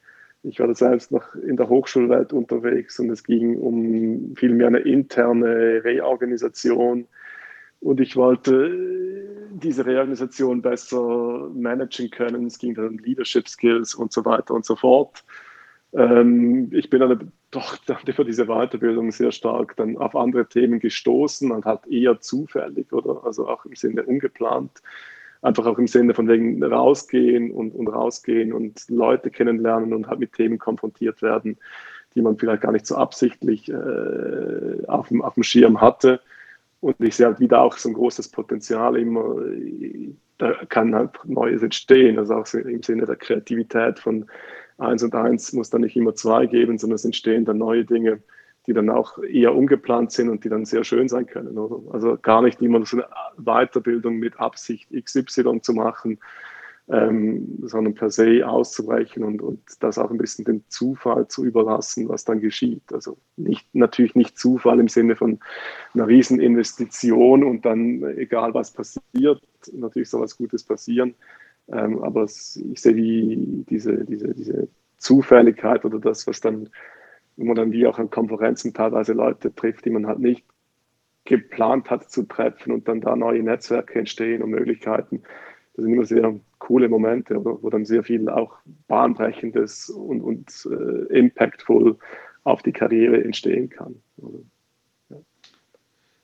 ich 0.42 0.58
war 0.58 0.68
da 0.68 0.74
selbst 0.74 1.12
noch 1.12 1.34
in 1.34 1.56
der 1.56 1.68
Hochschulwelt 1.68 2.32
unterwegs 2.32 2.98
und 2.98 3.10
es 3.10 3.24
ging 3.24 3.58
um 3.58 4.34
vielmehr 4.36 4.68
eine 4.68 4.78
interne 4.78 5.84
Reorganisation. 5.84 7.06
Und 7.80 8.00
ich 8.00 8.16
wollte 8.16 9.48
diese 9.50 9.84
Reorganisation 9.84 10.62
besser 10.62 11.50
managen 11.54 12.10
können. 12.10 12.46
Es 12.46 12.58
ging 12.58 12.74
dann 12.74 12.88
um 12.88 12.98
Leadership 12.98 13.48
Skills 13.48 13.94
und 13.94 14.12
so 14.12 14.24
weiter 14.24 14.54
und 14.54 14.64
so 14.64 14.76
fort. 14.76 15.24
Ähm, 15.92 16.70
ich 16.72 16.88
bin 16.88 17.00
dann 17.00 17.32
doch 17.50 17.78
über 18.06 18.24
diese 18.24 18.46
Weiterbildung 18.46 19.10
sehr 19.10 19.32
stark 19.32 19.76
dann 19.76 19.96
auf 19.96 20.14
andere 20.14 20.46
Themen 20.46 20.78
gestoßen 20.78 21.50
und 21.50 21.64
halt 21.64 21.86
eher 21.88 22.20
zufällig 22.20 22.92
oder 22.92 23.24
also 23.24 23.48
auch 23.48 23.64
im 23.64 23.74
Sinne 23.74 24.04
ungeplant 24.04 24.82
einfach 25.42 25.66
auch 25.66 25.78
im 25.78 25.86
Sinne 25.86 26.14
von 26.14 26.28
wegen 26.28 26.62
rausgehen 26.62 27.50
und, 27.50 27.74
und 27.74 27.88
rausgehen 27.88 28.52
und 28.52 28.88
Leute 28.88 29.30
kennenlernen 29.30 29.92
und 29.92 30.08
halt 30.08 30.20
mit 30.20 30.32
Themen 30.32 30.58
konfrontiert 30.58 31.22
werden, 31.22 31.56
die 32.14 32.22
man 32.22 32.36
vielleicht 32.36 32.62
gar 32.62 32.72
nicht 32.72 32.86
so 32.86 32.96
absichtlich 32.96 33.70
äh, 33.70 34.86
auf, 34.86 35.08
dem, 35.08 35.22
auf 35.22 35.34
dem 35.34 35.42
Schirm 35.42 35.80
hatte. 35.80 36.20
Und 36.80 36.96
ich 37.00 37.16
sehe 37.16 37.26
halt 37.26 37.40
wieder 37.40 37.60
auch 37.60 37.76
so 37.76 37.88
ein 37.88 37.94
großes 37.94 38.28
Potenzial 38.28 38.96
immer, 38.96 39.36
da 40.38 40.52
kann 40.68 40.94
halt 40.94 41.10
Neues 41.24 41.62
entstehen, 41.62 42.18
also 42.18 42.34
auch 42.34 42.54
im 42.54 42.82
Sinne 42.82 43.04
der 43.04 43.16
Kreativität 43.16 43.98
von 43.98 44.26
eins 44.78 45.02
und 45.02 45.14
eins 45.14 45.52
muss 45.52 45.68
dann 45.68 45.82
nicht 45.82 45.96
immer 45.96 46.14
zwei 46.14 46.46
geben, 46.46 46.78
sondern 46.78 46.94
es 46.94 47.04
entstehen 47.04 47.44
dann 47.44 47.58
neue 47.58 47.84
Dinge 47.84 48.22
die 48.66 48.74
dann 48.74 48.90
auch 48.90 49.18
eher 49.18 49.54
ungeplant 49.54 50.12
sind 50.12 50.28
und 50.28 50.44
die 50.44 50.48
dann 50.48 50.64
sehr 50.64 50.84
schön 50.84 51.08
sein 51.08 51.26
können. 51.26 51.56
Oder? 51.58 51.92
Also 51.92 52.16
gar 52.20 52.42
nicht 52.42 52.60
immer 52.60 52.84
so 52.84 52.98
eine 52.98 53.06
Weiterbildung 53.36 54.18
mit 54.18 54.38
Absicht 54.38 54.88
XY 54.92 55.60
zu 55.62 55.72
machen, 55.72 56.18
ähm, 56.90 57.58
sondern 57.62 57.94
per 57.94 58.10
se 58.10 58.46
auszubrechen 58.46 59.22
und, 59.22 59.40
und 59.40 59.60
das 59.80 59.98
auch 59.98 60.10
ein 60.10 60.18
bisschen 60.18 60.44
dem 60.44 60.64
Zufall 60.68 61.28
zu 61.28 61.44
überlassen, 61.44 62.08
was 62.08 62.24
dann 62.24 62.40
geschieht. 62.40 62.82
Also 62.92 63.16
nicht, 63.36 63.66
natürlich 63.74 64.14
nicht 64.14 64.38
Zufall 64.38 64.80
im 64.80 64.88
Sinne 64.88 65.14
von 65.14 65.38
einer 65.94 66.08
Rieseninvestition 66.08 67.44
und 67.44 67.64
dann, 67.64 68.02
egal 68.16 68.54
was 68.54 68.72
passiert, 68.72 69.40
natürlich 69.72 70.10
soll 70.10 70.22
was 70.22 70.36
Gutes 70.36 70.64
passieren. 70.64 71.14
Ähm, 71.68 72.02
aber 72.02 72.24
es, 72.24 72.56
ich 72.56 72.80
sehe 72.80 72.94
die, 72.94 73.64
diese, 73.68 74.04
diese, 74.04 74.34
diese 74.34 74.68
Zufälligkeit 74.98 75.84
oder 75.84 76.00
das, 76.00 76.26
was 76.26 76.40
dann 76.40 76.68
wo 77.40 77.46
man 77.46 77.56
dann 77.56 77.72
wie 77.72 77.86
auch 77.86 77.98
an 77.98 78.10
Konferenzen 78.10 78.74
teilweise 78.74 79.14
Leute 79.14 79.54
trifft, 79.54 79.86
die 79.86 79.90
man 79.90 80.06
halt 80.06 80.18
nicht 80.18 80.44
geplant 81.24 81.90
hat 81.90 82.10
zu 82.10 82.24
treffen 82.24 82.72
und 82.72 82.86
dann 82.86 83.00
da 83.00 83.16
neue 83.16 83.42
Netzwerke 83.42 83.98
entstehen 83.98 84.42
und 84.42 84.50
Möglichkeiten. 84.50 85.22
Das 85.80 85.86
sind 85.86 85.94
immer 85.94 86.04
sehr 86.04 86.38
coole 86.58 86.90
Momente, 86.90 87.42
wo 87.42 87.70
dann 87.70 87.86
sehr 87.86 88.04
viel 88.04 88.28
auch 88.28 88.52
bahnbrechendes 88.86 89.88
und, 89.88 90.20
und 90.20 90.68
äh, 90.70 91.18
impactful 91.18 91.96
auf 92.44 92.62
die 92.62 92.72
Karriere 92.72 93.24
entstehen 93.24 93.70
kann. 93.70 93.94
Ja. 95.08 95.16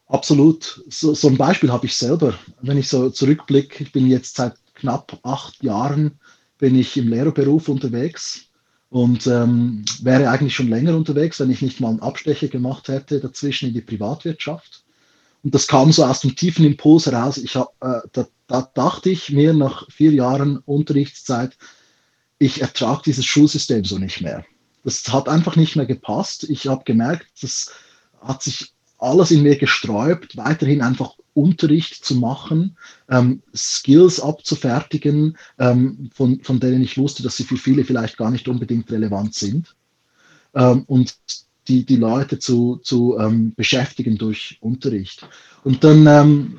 Absolut. 0.09 0.85
So, 0.91 1.15
so 1.15 1.29
ein 1.29 1.39
Beispiel 1.39 1.73
habe 1.73 1.87
ich 1.87 1.97
selber. 1.97 2.35
Wenn 2.61 2.77
ich 2.77 2.89
so 2.89 3.09
zurückblicke, 3.09 3.83
ich 3.83 3.93
bin 3.93 4.07
jetzt 4.09 4.37
seit 4.37 4.57
knapp 4.75 5.19
acht 5.23 5.63
Jahren 5.63 6.21
bin 6.59 6.75
ich 6.75 6.95
im 6.99 7.09
Lehrerberuf 7.09 7.71
unterwegs 7.71 8.51
und 8.91 9.27
ähm, 9.27 9.87
wäre 10.03 10.29
eigentlich 10.29 10.55
schon 10.55 10.69
länger 10.69 10.95
unterwegs, 10.95 11.41
wenn 11.41 11.51
ich 11.51 11.63
nicht 11.63 11.81
mal 11.81 11.89
einen 11.89 12.01
Abstecher 12.01 12.49
gemacht 12.49 12.89
hätte 12.89 13.21
dazwischen 13.21 13.69
in 13.69 13.75
die 13.75 13.81
Privatwirtschaft. 13.81 14.86
Und 15.47 15.55
das 15.55 15.69
kam 15.69 15.93
so 15.93 16.05
aus 16.05 16.23
dem 16.23 16.35
tiefen 16.35 16.65
Impuls 16.65 17.07
heraus. 17.07 17.39
Ich 17.39 17.55
hab, 17.55 17.69
äh, 17.81 18.01
da, 18.13 18.27
da, 18.49 18.69
dachte 18.75 19.11
ich 19.11 19.31
mir 19.31 19.55
nach 19.55 19.89
vier 19.93 20.11
Jahren 20.11 20.59
Unterrichtszeit, 20.67 21.57
ich 22.41 22.63
ertrage 22.63 23.03
dieses 23.07 23.27
Schulsystem 23.27 23.85
so 23.85 23.97
nicht 23.97 24.21
mehr. 24.21 24.45
Das 24.83 25.07
hat 25.13 25.29
einfach 25.29 25.55
nicht 25.55 25.77
mehr 25.77 25.87
gepasst. 25.87 26.51
Ich 26.51 26.67
habe 26.67 26.83
gemerkt, 26.83 27.29
das 27.41 27.71
hat 28.21 28.43
sich 28.43 28.73
alles 28.99 29.31
in 29.31 29.45
mir 29.45 29.57
gesträubt, 29.57 30.37
weiterhin 30.37 30.83
einfach 30.83 31.15
Unterricht 31.33 32.05
zu 32.05 32.17
machen, 32.17 32.77
ähm, 33.09 33.41
Skills 33.55 34.19
abzufertigen, 34.19 35.39
ähm, 35.61 36.11
von, 36.13 36.43
von 36.43 36.59
denen 36.59 36.83
ich 36.83 36.99
wusste, 36.99 37.23
dass 37.23 37.37
sie 37.37 37.45
für 37.45 37.57
viele 37.57 37.85
vielleicht 37.85 38.17
gar 38.17 38.33
nicht 38.33 38.49
unbedingt 38.49 38.91
relevant 38.91 39.37
sind. 39.37 39.77
Ähm, 40.57 40.83
und 40.89 41.15
die, 41.69 41.85
die 41.85 41.97
Leute 41.97 42.39
zu, 42.39 42.81
zu 42.83 43.17
ähm, 43.19 43.55
beschäftigen 43.55 44.19
durch 44.19 44.59
Unterricht. 44.61 45.27
Und 45.65 45.85
dann 45.85 46.07
ähm, 46.07 46.59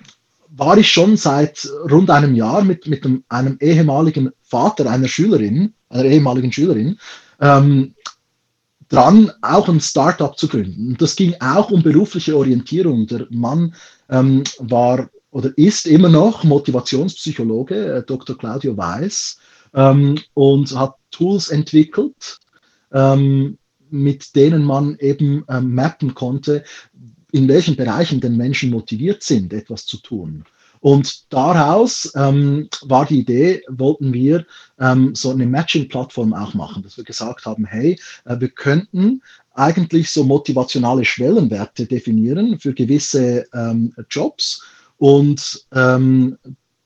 war 0.49 0.77
ich 0.77 0.91
schon 0.91 1.17
seit 1.17 1.67
rund 1.89 2.09
einem 2.09 2.35
Jahr 2.35 2.63
mit, 2.63 2.87
mit 2.87 3.05
einem, 3.05 3.23
einem 3.29 3.57
ehemaligen 3.61 4.31
Vater 4.41 4.89
einer 4.89 5.07
Schülerin, 5.07 5.73
einer 5.89 6.05
ehemaligen 6.05 6.51
Schülerin, 6.51 6.97
ähm, 7.39 7.93
dran, 8.89 9.31
auch 9.41 9.67
ein 9.67 9.81
Startup 9.81 10.37
zu 10.37 10.47
gründen. 10.47 10.95
Das 10.97 11.15
ging 11.15 11.35
auch 11.39 11.71
um 11.71 11.83
berufliche 11.83 12.35
Orientierung. 12.35 13.07
Der 13.07 13.27
Mann 13.29 13.75
ähm, 14.09 14.43
war 14.59 15.09
oder 15.31 15.51
ist 15.57 15.85
immer 15.85 16.09
noch 16.09 16.43
Motivationspsychologe, 16.43 17.97
äh, 17.97 18.03
Dr. 18.03 18.37
Claudio 18.37 18.75
Weiß, 18.75 19.37
ähm, 19.73 20.17
und 20.33 20.75
hat 20.75 20.95
Tools 21.11 21.49
entwickelt, 21.49 22.39
ähm, 22.91 23.57
mit 23.89 24.35
denen 24.35 24.63
man 24.63 24.97
eben 24.99 25.43
ähm, 25.49 25.73
mappen 25.75 26.13
konnte, 26.13 26.63
in 27.31 27.47
welchen 27.47 27.75
Bereichen 27.75 28.21
denn 28.21 28.37
Menschen 28.37 28.69
motiviert 28.69 29.23
sind, 29.23 29.53
etwas 29.53 29.85
zu 29.85 29.97
tun. 29.97 30.45
Und 30.79 31.33
daraus 31.33 32.11
ähm, 32.15 32.69
war 32.83 33.05
die 33.05 33.19
Idee, 33.19 33.63
wollten 33.67 34.13
wir 34.13 34.45
ähm, 34.79 35.15
so 35.15 35.31
eine 35.31 35.45
Matching-Plattform 35.45 36.33
auch 36.33 36.53
machen, 36.53 36.83
dass 36.83 36.97
wir 36.97 37.03
gesagt 37.03 37.45
haben, 37.45 37.65
hey, 37.65 37.99
äh, 38.25 38.39
wir 38.39 38.49
könnten 38.49 39.21
eigentlich 39.53 40.11
so 40.11 40.23
motivationale 40.23 41.03
Schwellenwerte 41.03 41.87
definieren 41.87 42.59
für 42.59 42.73
gewisse 42.73 43.47
ähm, 43.53 43.93
Jobs 44.09 44.63
und 44.97 45.65
ähm, 45.73 46.37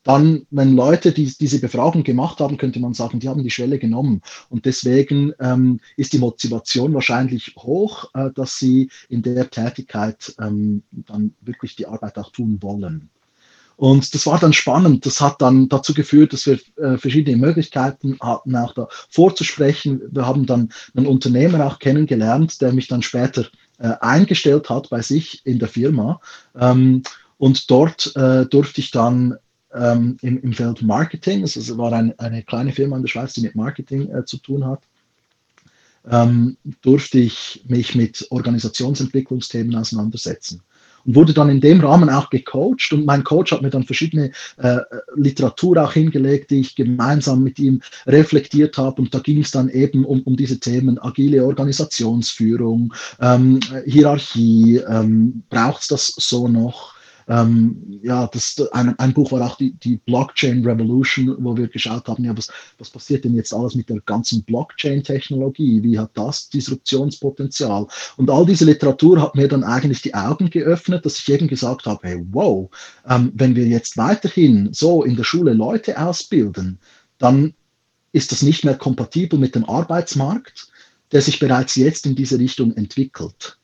dann, 0.03 0.47
wenn 0.49 0.75
Leute 0.75 1.11
die, 1.11 1.31
diese 1.39 1.59
Befragung 1.59 2.03
gemacht 2.03 2.39
haben, 2.39 2.57
könnte 2.57 2.79
man 2.79 2.93
sagen, 2.93 3.19
die 3.19 3.29
haben 3.29 3.43
die 3.43 3.51
Schwelle 3.51 3.77
genommen. 3.77 4.21
Und 4.49 4.65
deswegen 4.65 5.33
ähm, 5.39 5.79
ist 5.95 6.13
die 6.13 6.19
Motivation 6.19 6.93
wahrscheinlich 6.93 7.53
hoch, 7.57 8.09
äh, 8.13 8.29
dass 8.33 8.57
sie 8.57 8.89
in 9.09 9.21
der 9.21 9.49
Tätigkeit 9.49 10.33
ähm, 10.39 10.83
dann 10.91 11.33
wirklich 11.41 11.75
die 11.75 11.85
Arbeit 11.85 12.17
auch 12.17 12.31
tun 12.31 12.57
wollen. 12.61 13.09
Und 13.77 14.13
das 14.13 14.27
war 14.27 14.39
dann 14.39 14.53
spannend. 14.53 15.07
Das 15.07 15.21
hat 15.21 15.41
dann 15.41 15.67
dazu 15.67 15.95
geführt, 15.95 16.33
dass 16.33 16.45
wir 16.45 16.59
äh, 16.77 16.97
verschiedene 16.97 17.37
Möglichkeiten 17.37 18.17
hatten, 18.21 18.55
auch 18.55 18.73
da 18.73 18.87
vorzusprechen. 19.09 20.01
Wir 20.11 20.27
haben 20.27 20.45
dann 20.45 20.69
einen 20.95 21.07
Unternehmer 21.07 21.65
auch 21.65 21.79
kennengelernt, 21.79 22.61
der 22.61 22.73
mich 22.73 22.87
dann 22.87 23.01
später 23.01 23.47
äh, 23.79 23.93
eingestellt 23.99 24.69
hat 24.69 24.89
bei 24.89 25.01
sich 25.01 25.43
in 25.45 25.57
der 25.57 25.67
Firma. 25.67 26.21
Ähm, 26.55 27.01
und 27.39 27.71
dort 27.71 28.15
äh, 28.15 28.45
durfte 28.45 28.81
ich 28.81 28.91
dann 28.91 29.37
ähm, 29.73 30.17
im, 30.21 30.41
im, 30.41 30.53
Feld 30.53 30.81
Marketing, 30.81 31.43
es 31.43 31.77
war 31.77 31.93
ein, 31.93 32.17
eine 32.19 32.43
kleine 32.43 32.71
Firma 32.71 32.95
in 32.97 33.03
der 33.03 33.09
Schweiz, 33.09 33.33
die 33.33 33.41
mit 33.41 33.55
Marketing 33.55 34.09
äh, 34.11 34.25
zu 34.25 34.37
tun 34.37 34.65
hat, 34.65 34.81
ähm, 36.09 36.57
durfte 36.81 37.19
ich 37.19 37.63
mich 37.67 37.95
mit 37.95 38.27
Organisationsentwicklungsthemen 38.29 39.75
auseinandersetzen 39.75 40.61
und 41.05 41.15
wurde 41.15 41.33
dann 41.33 41.49
in 41.49 41.61
dem 41.61 41.79
Rahmen 41.81 42.09
auch 42.09 42.29
gecoacht. 42.29 42.93
Und 42.93 43.05
mein 43.05 43.23
Coach 43.23 43.51
hat 43.51 43.61
mir 43.61 43.69
dann 43.69 43.83
verschiedene 43.83 44.31
äh, 44.57 44.77
Literatur 45.15 45.83
auch 45.83 45.93
hingelegt, 45.93 46.51
die 46.51 46.61
ich 46.61 46.75
gemeinsam 46.75 47.43
mit 47.43 47.59
ihm 47.59 47.81
reflektiert 48.05 48.77
habe. 48.77 49.01
Und 49.01 49.13
da 49.13 49.19
ging 49.19 49.41
es 49.41 49.51
dann 49.51 49.69
eben 49.69 50.05
um, 50.05 50.21
um 50.23 50.35
diese 50.35 50.59
Themen 50.59 50.99
agile 50.99 51.45
Organisationsführung, 51.45 52.93
ähm, 53.19 53.59
Hierarchie, 53.85 54.77
ähm, 54.77 55.43
braucht 55.49 55.81
es 55.81 55.87
das 55.87 56.13
so 56.17 56.47
noch? 56.47 56.93
Ähm, 57.31 58.01
ja, 58.03 58.27
das, 58.27 58.61
ein, 58.73 58.99
ein, 58.99 59.13
Buch 59.13 59.31
war 59.31 59.41
auch 59.49 59.55
die, 59.55 59.71
die, 59.71 59.95
Blockchain 59.95 60.65
Revolution, 60.65 61.37
wo 61.39 61.55
wir 61.55 61.69
geschaut 61.69 62.09
haben, 62.09 62.25
ja, 62.25 62.37
was, 62.37 62.51
was 62.77 62.89
passiert 62.89 63.23
denn 63.23 63.35
jetzt 63.35 63.53
alles 63.53 63.73
mit 63.73 63.87
der 63.87 64.01
ganzen 64.01 64.43
Blockchain-Technologie? 64.43 65.81
Wie 65.81 65.97
hat 65.97 66.11
das 66.15 66.49
Disruptionspotenzial? 66.49 67.87
Und 68.17 68.29
all 68.29 68.45
diese 68.45 68.65
Literatur 68.65 69.21
hat 69.21 69.35
mir 69.35 69.47
dann 69.47 69.63
eigentlich 69.63 70.01
die 70.01 70.13
Augen 70.13 70.49
geöffnet, 70.49 71.05
dass 71.05 71.19
ich 71.19 71.31
eben 71.31 71.47
gesagt 71.47 71.85
habe, 71.85 72.05
hey, 72.05 72.25
wow, 72.31 72.69
ähm, 73.07 73.31
wenn 73.33 73.55
wir 73.55 73.65
jetzt 73.65 73.95
weiterhin 73.95 74.73
so 74.73 75.03
in 75.03 75.15
der 75.15 75.23
Schule 75.23 75.53
Leute 75.53 75.97
ausbilden, 75.97 76.79
dann 77.17 77.53
ist 78.11 78.33
das 78.33 78.41
nicht 78.41 78.65
mehr 78.65 78.75
kompatibel 78.75 79.39
mit 79.39 79.55
dem 79.55 79.63
Arbeitsmarkt, 79.63 80.67
der 81.13 81.21
sich 81.21 81.39
bereits 81.39 81.75
jetzt 81.75 82.05
in 82.05 82.15
diese 82.15 82.39
Richtung 82.39 82.75
entwickelt. 82.75 83.57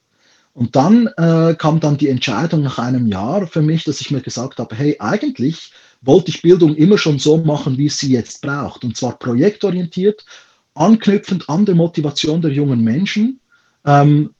Und 0.57 0.75
dann 0.75 1.05
äh, 1.17 1.53
kam 1.55 1.79
dann 1.79 1.97
die 1.97 2.09
Entscheidung 2.09 2.63
nach 2.63 2.79
einem 2.79 3.05
Jahr 3.05 3.45
für 3.45 3.61
mich, 3.61 3.83
dass 3.83 4.01
ich 4.01 4.09
mir 4.09 4.21
gesagt 4.21 4.57
habe, 4.57 4.75
hey, 4.75 4.95
eigentlich 4.97 5.71
wollte 6.01 6.31
ich 6.31 6.41
Bildung 6.41 6.75
immer 6.75 6.97
schon 6.97 7.19
so 7.19 7.37
machen, 7.37 7.77
wie 7.77 7.85
es 7.85 7.99
sie 7.99 8.11
jetzt 8.11 8.41
braucht. 8.41 8.83
Und 8.83 8.97
zwar 8.97 9.19
projektorientiert, 9.19 10.25
anknüpfend 10.73 11.47
an 11.47 11.67
der 11.67 11.75
Motivation 11.75 12.41
der 12.41 12.53
jungen 12.53 12.83
Menschen 12.83 13.39
ähm, 13.85 14.33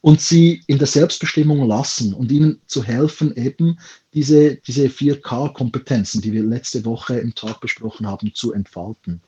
und 0.00 0.20
sie 0.20 0.64
in 0.66 0.78
der 0.78 0.88
Selbstbestimmung 0.88 1.64
lassen 1.64 2.12
und 2.12 2.32
ihnen 2.32 2.60
zu 2.66 2.82
helfen, 2.82 3.36
eben 3.36 3.78
diese, 4.12 4.56
diese 4.56 4.86
4K-Kompetenzen, 4.86 6.20
die 6.22 6.32
wir 6.32 6.42
letzte 6.42 6.84
Woche 6.84 7.20
im 7.20 7.36
Tag 7.36 7.60
besprochen 7.60 8.04
haben, 8.04 8.34
zu 8.34 8.52
entfalten. 8.52 9.20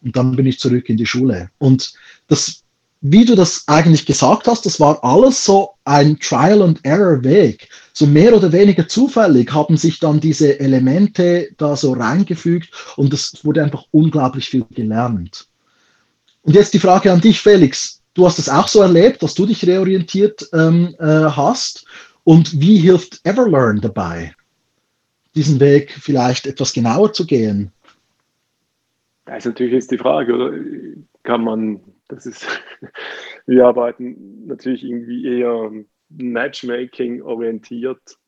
Und 0.00 0.16
dann 0.16 0.36
bin 0.36 0.46
ich 0.46 0.58
zurück 0.58 0.88
in 0.88 0.96
die 0.96 1.04
Schule. 1.04 1.50
Und 1.58 1.92
das, 2.28 2.63
wie 3.06 3.26
du 3.26 3.34
das 3.34 3.64
eigentlich 3.66 4.06
gesagt 4.06 4.46
hast, 4.46 4.64
das 4.64 4.80
war 4.80 5.04
alles 5.04 5.44
so 5.44 5.72
ein 5.84 6.18
Trial-and-Error-Weg. 6.18 7.68
So 7.92 8.06
mehr 8.06 8.34
oder 8.34 8.50
weniger 8.50 8.88
zufällig 8.88 9.52
haben 9.52 9.76
sich 9.76 9.98
dann 9.98 10.20
diese 10.20 10.58
Elemente 10.58 11.50
da 11.58 11.76
so 11.76 11.92
reingefügt 11.92 12.70
und 12.96 13.12
es 13.12 13.44
wurde 13.44 13.62
einfach 13.62 13.84
unglaublich 13.90 14.48
viel 14.48 14.64
gelernt. 14.70 15.46
Und 16.44 16.54
jetzt 16.54 16.72
die 16.72 16.78
Frage 16.78 17.12
an 17.12 17.20
dich, 17.20 17.42
Felix. 17.42 18.00
Du 18.14 18.24
hast 18.24 18.38
es 18.38 18.48
auch 18.48 18.68
so 18.68 18.80
erlebt, 18.80 19.22
dass 19.22 19.34
du 19.34 19.44
dich 19.44 19.66
reorientiert 19.66 20.48
ähm, 20.54 20.94
äh, 20.98 21.04
hast. 21.04 21.84
Und 22.22 22.58
wie 22.58 22.78
hilft 22.78 23.20
Everlearn 23.24 23.82
dabei, 23.82 24.34
diesen 25.34 25.60
Weg 25.60 25.94
vielleicht 26.00 26.46
etwas 26.46 26.72
genauer 26.72 27.12
zu 27.12 27.26
gehen? 27.26 27.70
Das 29.26 29.38
ist 29.40 29.44
natürlich 29.44 29.74
jetzt 29.74 29.90
die 29.90 29.98
Frage, 29.98 30.32
oder 30.32 30.52
kann 31.22 31.44
man, 31.44 31.80
das 32.08 32.26
ist, 32.26 32.46
wir 33.46 33.66
arbeiten 33.66 34.46
natürlich 34.46 34.84
irgendwie 34.84 35.26
eher 35.26 35.70
Matchmaking 36.08 37.22
orientiert 37.22 38.18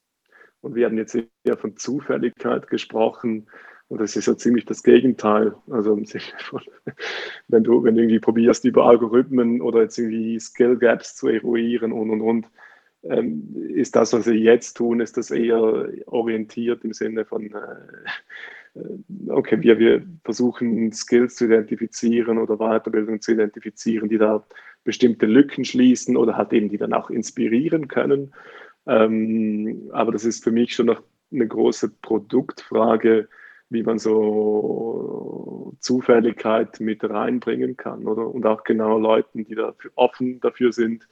und 0.60 0.74
wir 0.74 0.86
haben 0.86 0.98
jetzt 0.98 1.16
eher 1.44 1.56
von 1.56 1.76
Zufälligkeit 1.76 2.68
gesprochen. 2.68 3.48
Und 3.88 4.00
das 4.00 4.16
ist 4.16 4.26
ja 4.26 4.36
ziemlich 4.36 4.64
das 4.64 4.82
Gegenteil. 4.82 5.54
Also 5.70 5.92
im 5.92 6.06
Sinne 6.06 6.24
von, 6.38 6.60
wenn 7.48 7.62
du, 7.62 7.84
wenn 7.84 7.94
du 7.94 8.02
irgendwie 8.02 8.18
probierst, 8.18 8.64
über 8.64 8.86
Algorithmen 8.86 9.60
oder 9.60 9.82
jetzt 9.82 9.98
irgendwie 9.98 10.40
Skill 10.40 10.76
Gaps 10.76 11.14
zu 11.14 11.28
eruieren 11.28 11.92
und 11.92 12.10
und 12.10 12.20
und, 12.20 12.50
ähm, 13.04 13.54
ist 13.68 13.94
das, 13.94 14.12
was 14.12 14.26
wir 14.26 14.34
jetzt 14.34 14.74
tun, 14.74 15.00
ist 15.00 15.16
das 15.16 15.30
eher 15.30 15.88
orientiert 16.06 16.84
im 16.84 16.92
Sinne 16.92 17.24
von, 17.24 17.46
äh, 17.46 17.76
okay, 19.28 19.60
wir, 19.60 19.78
wir 19.78 20.06
versuchen 20.24 20.92
Skills 20.92 21.36
zu 21.36 21.46
identifizieren 21.46 22.38
oder 22.38 22.56
Weiterbildung 22.56 23.20
zu 23.20 23.32
identifizieren, 23.32 24.08
die 24.08 24.18
da 24.18 24.44
bestimmte 24.84 25.26
Lücken 25.26 25.64
schließen 25.64 26.16
oder 26.16 26.36
halt 26.36 26.52
eben 26.52 26.68
die 26.68 26.78
dann 26.78 26.92
auch 26.92 27.10
inspirieren 27.10 27.88
können. 27.88 28.32
Ähm, 28.86 29.90
aber 29.92 30.12
das 30.12 30.24
ist 30.24 30.44
für 30.44 30.52
mich 30.52 30.74
schon 30.74 30.86
noch 30.86 31.02
eine 31.32 31.46
große 31.46 31.90
Produktfrage, 32.02 33.28
wie 33.68 33.82
man 33.82 33.98
so 33.98 35.74
Zufälligkeit 35.80 36.78
mit 36.80 37.02
reinbringen 37.02 37.76
kann, 37.76 38.06
oder? 38.06 38.28
Und 38.28 38.46
auch 38.46 38.62
genau 38.62 38.98
Leuten, 38.98 39.44
die 39.44 39.54
da 39.54 39.74
offen 39.96 40.40
dafür 40.40 40.72
sind, 40.72 41.08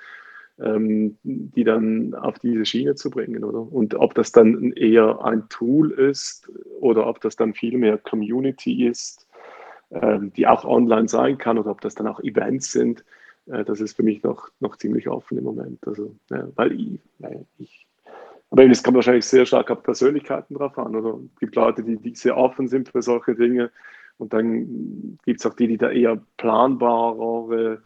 ähm, 0.59 1.17
die 1.23 1.65
dann 1.65 2.15
auf 2.15 2.39
diese 2.39 2.65
Schiene 2.65 2.95
zu 2.95 3.11
bringen, 3.11 3.45
oder? 3.45 3.61
Und 3.61 3.95
ob 3.95 4.15
das 4.15 4.33
dann 4.33 4.73
eher 4.73 5.25
ein 5.25 5.49
Tool 5.49 5.91
ist 5.91 6.51
oder 6.81 7.07
ob 7.07 7.21
das 7.21 7.37
dann 7.37 7.55
vielmehr 7.55 7.99
Community 7.99 8.87
ist, 8.87 9.27
ähm, 9.91 10.33
die 10.35 10.47
auch 10.47 10.65
online 10.65 11.09
sein 11.09 11.39
kann 11.39 11.59
oder 11.59 11.71
ob 11.71 11.81
das 11.81 11.95
dann 11.95 12.07
auch 12.07 12.21
Events 12.21 12.73
sind, 12.73 13.05
äh, 13.47 13.65
das 13.65 13.81
ist 13.81 13.97
für 13.97 14.03
mich 14.03 14.23
noch, 14.23 14.49
noch 14.61 14.77
ziemlich 14.77 15.09
offen 15.09 15.39
im 15.39 15.45
Moment. 15.45 15.87
Also, 15.87 16.15
ja, 16.31 16.47
weil 16.55 16.73
ich, 16.73 17.01
ich 17.59 17.87
aber 18.51 18.67
es 18.67 18.85
kommt 18.85 18.95
wahrscheinlich 18.95 19.25
sehr 19.25 19.47
stark 19.47 19.69
auf 19.73 19.83
Persönlichkeiten 19.83 20.55
drauf 20.55 20.79
an. 20.79 20.95
Oder 20.95 21.19
es 21.35 21.41
gibt 21.41 21.57
Leute, 21.57 21.83
die, 21.83 21.97
die 21.97 22.15
sehr 22.15 22.37
offen 22.37 22.69
sind 22.69 22.89
für 22.89 23.03
solche 23.03 23.35
Dinge. 23.35 23.73
Und 24.17 24.33
dann 24.33 25.19
gibt 25.25 25.41
es 25.41 25.47
auch 25.47 25.55
die, 25.55 25.67
die 25.67 25.77
da 25.77 25.91
eher 25.91 26.23
planbarere 26.37 27.83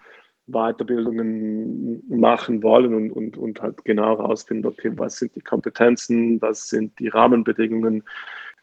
Weiterbildungen 0.48 2.02
machen 2.08 2.62
wollen 2.62 2.94
und, 2.94 3.10
und, 3.10 3.36
und 3.36 3.62
halt 3.62 3.84
genau 3.84 4.18
herausfinden, 4.18 4.66
okay, 4.66 4.92
was 4.94 5.18
sind 5.18 5.34
die 5.36 5.40
Kompetenzen, 5.40 6.40
was 6.40 6.68
sind 6.68 6.98
die 6.98 7.08
Rahmenbedingungen 7.08 8.02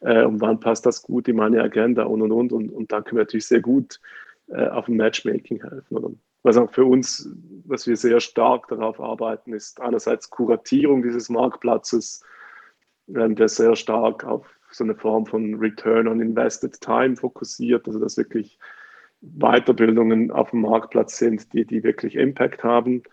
äh, 0.02 0.24
und 0.24 0.42
wann 0.42 0.60
passt 0.60 0.86
das 0.86 1.02
gut 1.02 1.28
in 1.28 1.38
meine 1.38 1.62
Agenda 1.62 2.04
und 2.04 2.22
und 2.22 2.32
und. 2.32 2.52
Und, 2.52 2.70
und 2.70 2.92
da 2.92 3.02
können 3.02 3.18
wir 3.18 3.24
natürlich 3.24 3.48
sehr 3.48 3.62
gut 3.62 4.00
äh, 4.48 4.68
auf 4.68 4.86
dem 4.86 4.98
Matchmaking 4.98 5.62
helfen. 5.62 5.98
Oder? 5.98 6.12
was 6.46 6.58
auch 6.58 6.72
für 6.72 6.86
uns, 6.86 7.28
was 7.66 7.88
wir 7.88 7.98
sehr 7.98 8.20
stark 8.20 8.68
darauf 8.68 9.00
arbeiten, 9.00 9.52
ist 9.52 9.82
einerseits 9.82 10.30
Kuratierung 10.30 11.02
dieses 11.02 11.28
Marktplatzes, 11.28 12.24
ähm, 13.16 13.36
der 13.36 13.50
sehr 13.50 13.76
stark 13.76 14.24
auf 14.24 14.48
so 14.72 14.84
eine 14.84 14.94
Form 14.94 15.26
von 15.26 15.56
Return 15.56 16.08
on 16.08 16.22
Invested 16.22 16.80
Time 16.80 17.16
fokussiert, 17.16 17.88
also 17.88 17.98
dass 17.98 18.16
wirklich 18.18 18.60
Weiterbildungen 19.22 20.32
auf 20.32 20.52
dem 20.52 20.62
Marktplatz 20.62 21.18
sind, 21.18 21.54
die, 21.54 21.66
die 21.66 21.84
wirklich 21.84 22.16
Impact 22.16 22.64
haben. 22.64 23.04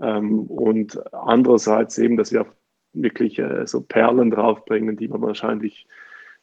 Ähm, 0.00 0.42
und 0.42 1.00
andererseits 1.12 1.98
eben, 1.98 2.16
dass 2.16 2.32
wir 2.32 2.42
auch 2.42 2.52
wirklich 2.92 3.38
äh, 3.38 3.66
so 3.66 3.80
Perlen 3.80 4.30
draufbringen, 4.30 4.96
die 4.96 5.08
man 5.08 5.22
wahrscheinlich 5.22 5.86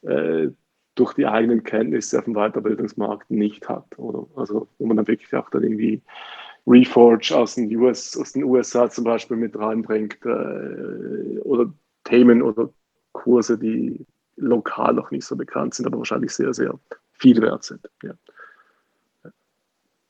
äh, 0.01 0.49
durch 0.95 1.13
die 1.13 1.25
eigenen 1.25 1.63
Kenntnisse 1.63 2.19
auf 2.19 2.25
dem 2.25 2.35
Weiterbildungsmarkt 2.35 3.29
nicht 3.29 3.67
hat. 3.67 3.97
Oder? 3.97 4.27
Also 4.35 4.67
wo 4.77 4.85
man 4.85 4.97
dann 4.97 5.07
wirklich 5.07 5.33
auch 5.35 5.49
dann 5.49 5.63
irgendwie 5.63 6.01
Reforge 6.67 7.35
aus 7.35 7.55
den, 7.55 7.73
US, 7.75 8.17
aus 8.17 8.31
den 8.31 8.43
USA 8.43 8.89
zum 8.89 9.03
Beispiel 9.03 9.37
mit 9.37 9.57
reinbringt 9.57 10.17
äh, 10.25 11.39
oder 11.39 11.71
Themen 12.05 12.41
oder 12.41 12.69
Kurse, 13.11 13.57
die 13.57 14.05
lokal 14.37 14.93
noch 14.93 15.11
nicht 15.11 15.25
so 15.25 15.35
bekannt 15.35 15.73
sind, 15.73 15.85
aber 15.85 15.97
wahrscheinlich 15.99 16.31
sehr, 16.31 16.53
sehr 16.53 16.77
viel 17.11 17.41
wert 17.41 17.63
sind. 17.63 17.87
Ja. 18.03 18.13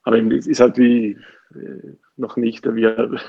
Aber 0.06 0.18
es 0.18 0.48
ist 0.48 0.60
halt 0.60 0.78
wie 0.78 1.18
äh, 1.56 1.96
noch 2.16 2.38
nicht, 2.38 2.66
wir, 2.66 3.20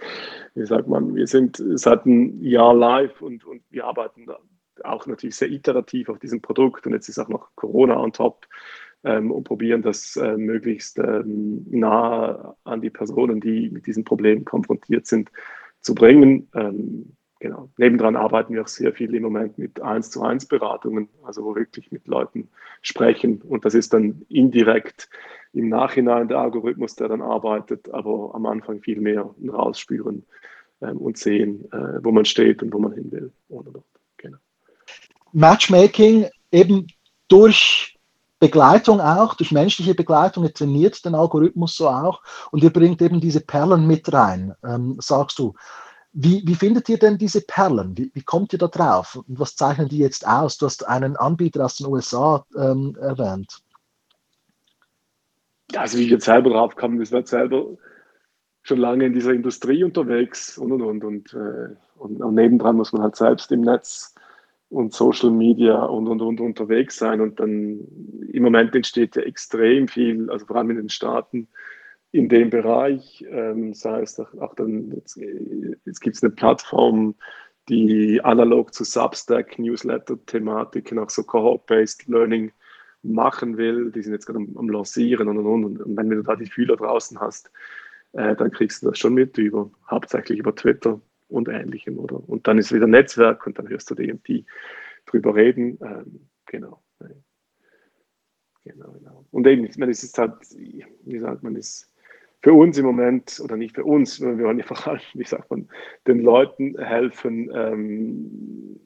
wie 0.54 0.66
sagt 0.66 0.88
man, 0.88 1.14
wir 1.14 1.26
sind 1.26 1.62
seit 1.74 2.04
einem 2.04 2.42
Jahr 2.42 2.74
live 2.74 3.22
und, 3.22 3.44
und 3.44 3.62
wir 3.70 3.86
arbeiten 3.86 4.26
auch 4.82 5.06
natürlich 5.06 5.36
sehr 5.36 5.50
iterativ 5.50 6.08
auf 6.08 6.18
diesem 6.18 6.42
Produkt 6.42 6.86
und 6.86 6.92
jetzt 6.92 7.08
ist 7.08 7.18
auch 7.18 7.28
noch 7.28 7.50
Corona 7.54 7.96
on 7.98 8.12
top 8.12 8.46
ähm, 9.04 9.30
und 9.30 9.44
probieren 9.44 9.82
das 9.82 10.16
äh, 10.16 10.36
möglichst 10.36 10.98
ähm, 10.98 11.64
nah 11.70 12.56
an 12.64 12.80
die 12.80 12.90
Personen, 12.90 13.40
die 13.40 13.70
mit 13.70 13.86
diesem 13.86 14.04
Problem 14.04 14.44
konfrontiert 14.44 15.06
sind, 15.06 15.30
zu 15.80 15.94
bringen. 15.94 16.48
Ähm, 16.54 17.16
genau. 17.40 17.70
Nebendran 17.76 18.16
arbeiten 18.16 18.54
wir 18.54 18.62
auch 18.62 18.68
sehr 18.68 18.92
viel 18.92 19.14
im 19.14 19.22
Moment 19.22 19.58
mit 19.58 19.80
1 19.80 20.10
zu 20.10 20.22
1 20.22 20.46
Beratungen, 20.46 21.08
also 21.24 21.44
wo 21.44 21.54
wirklich 21.54 21.92
mit 21.92 22.06
Leuten 22.06 22.48
sprechen 22.82 23.42
und 23.42 23.64
das 23.64 23.74
ist 23.74 23.92
dann 23.92 24.22
indirekt 24.28 25.08
im 25.52 25.68
Nachhinein 25.68 26.28
der 26.28 26.38
Algorithmus, 26.38 26.96
der 26.96 27.08
dann 27.08 27.22
arbeitet, 27.22 27.88
aber 27.90 28.34
am 28.34 28.46
Anfang 28.46 28.80
viel 28.80 29.00
mehr 29.00 29.34
rausspüren 29.48 30.24
ähm, 30.80 30.98
und 30.98 31.16
sehen, 31.16 31.70
äh, 31.72 32.02
wo 32.02 32.10
man 32.10 32.24
steht 32.24 32.62
und 32.62 32.72
wo 32.72 32.78
man 32.78 32.92
hin 32.92 33.12
will. 33.12 33.32
Oder, 33.48 33.70
Matchmaking 35.34 36.26
eben 36.52 36.86
durch 37.26 37.98
Begleitung 38.38 39.00
auch, 39.00 39.34
durch 39.34 39.50
menschliche 39.50 39.94
Begleitung, 39.94 40.44
er 40.44 40.54
trainiert 40.54 41.04
den 41.04 41.16
Algorithmus 41.16 41.76
so 41.76 41.88
auch 41.88 42.22
und 42.52 42.62
ihr 42.62 42.70
bringt 42.70 43.02
eben 43.02 43.20
diese 43.20 43.40
Perlen 43.40 43.86
mit 43.86 44.12
rein, 44.12 44.54
ähm, 44.64 44.96
sagst 45.00 45.38
du. 45.38 45.54
Wie, 46.16 46.42
wie, 46.46 46.54
findet 46.54 46.88
ihr 46.88 46.98
denn 46.98 47.18
diese 47.18 47.40
Perlen? 47.40 47.98
Wie, 47.98 48.08
wie, 48.14 48.22
kommt 48.22 48.52
ihr 48.52 48.58
da 48.58 48.68
drauf? 48.68 49.16
Und 49.16 49.40
was 49.40 49.56
zeichnen 49.56 49.88
die 49.88 49.98
jetzt 49.98 50.24
aus? 50.26 50.56
Du 50.56 50.66
hast 50.66 50.86
einen 50.86 51.16
Anbieter 51.16 51.64
aus 51.64 51.76
den 51.76 51.88
USA 51.88 52.44
ähm, 52.56 52.96
erwähnt. 53.00 53.60
Also 55.74 55.98
wie 55.98 56.08
wir 56.08 56.20
selber 56.20 56.50
drauf 56.50 56.76
kommen, 56.76 57.00
wir 57.00 57.06
sind 57.06 57.26
selber 57.26 57.66
schon 58.62 58.78
lange 58.78 59.06
in 59.06 59.12
dieser 59.12 59.32
Industrie 59.32 59.82
unterwegs 59.82 60.56
und 60.56 60.70
und 60.70 60.82
und 60.82 61.04
und, 61.04 61.34
äh, 61.34 61.74
und, 61.96 62.22
und 62.22 62.34
nebendran 62.34 62.76
muss 62.76 62.92
man 62.92 63.02
halt 63.02 63.16
selbst 63.16 63.50
im 63.50 63.62
Netz 63.62 64.14
und 64.68 64.92
Social 64.92 65.30
Media 65.30 65.82
und, 65.84 66.06
und, 66.06 66.22
und 66.22 66.40
unterwegs 66.40 66.96
sein. 66.96 67.20
Und 67.20 67.40
dann 67.40 67.80
im 68.30 68.42
Moment 68.42 68.74
entsteht 68.74 69.16
ja 69.16 69.22
extrem 69.22 69.88
viel, 69.88 70.30
also 70.30 70.46
vor 70.46 70.56
allem 70.56 70.70
in 70.70 70.76
den 70.76 70.88
Staaten, 70.88 71.48
in 72.14 72.28
dem 72.28 72.48
Bereich, 72.48 73.26
ähm, 73.28 73.74
sei 73.74 74.02
es 74.02 74.20
auch, 74.20 74.54
dann, 74.54 74.92
jetzt, 74.92 75.18
jetzt 75.84 76.00
gibt 76.00 76.14
es 76.14 76.22
eine 76.22 76.30
Plattform, 76.30 77.16
die 77.68 78.20
analog 78.22 78.72
zu 78.72 78.84
Substack 78.84 79.58
Newsletter-Thematiken, 79.58 81.00
auch 81.00 81.10
so 81.10 81.24
Cohort-Based 81.24 82.06
Learning 82.06 82.52
machen 83.02 83.56
will. 83.56 83.90
Die 83.90 84.00
sind 84.00 84.12
jetzt 84.12 84.26
gerade 84.26 84.38
am, 84.38 84.56
am 84.56 84.68
Lancieren 84.68 85.26
und, 85.26 85.38
und, 85.38 85.64
und. 85.64 85.80
Und 85.80 85.96
wenn 85.96 86.08
du 86.08 86.22
da 86.22 86.36
die 86.36 86.46
Fühler 86.46 86.76
draußen 86.76 87.18
hast, 87.18 87.50
äh, 88.12 88.36
dann 88.36 88.52
kriegst 88.52 88.84
du 88.84 88.90
das 88.90 88.98
schon 89.00 89.14
mit 89.14 89.36
über, 89.36 89.68
hauptsächlich 89.90 90.38
über 90.38 90.54
Twitter 90.54 91.00
und 91.26 91.48
Ähnlichem, 91.48 91.98
oder? 91.98 92.22
Und 92.28 92.46
dann 92.46 92.58
ist 92.58 92.72
wieder 92.72 92.86
Netzwerk 92.86 93.44
und 93.44 93.58
dann 93.58 93.68
hörst 93.68 93.90
du 93.90 93.96
die 93.96 94.14
die 94.28 94.46
drüber 95.06 95.34
reden. 95.34 95.80
Ähm, 95.82 96.28
genau. 96.46 96.80
Genau, 98.62 98.92
genau. 98.92 99.26
Und 99.32 99.48
eben, 99.48 99.64
ich 99.64 99.76
meine, 99.78 99.90
es 99.90 100.04
ist 100.04 100.16
halt, 100.16 100.34
wie 100.52 101.18
sagt 101.18 101.42
man, 101.42 101.56
es 101.56 101.90
für 102.44 102.52
uns 102.52 102.76
im 102.76 102.84
Moment, 102.84 103.40
oder 103.42 103.56
nicht 103.56 103.74
für 103.74 103.84
uns, 103.84 104.20
wir 104.20 104.38
wollen 104.38 104.62
allem, 104.62 105.00
wie 105.14 105.24
sagt 105.24 105.50
man, 105.50 105.66
den 106.06 106.20
Leuten 106.20 106.78
helfen, 106.78 107.50
ähm, 107.54 108.78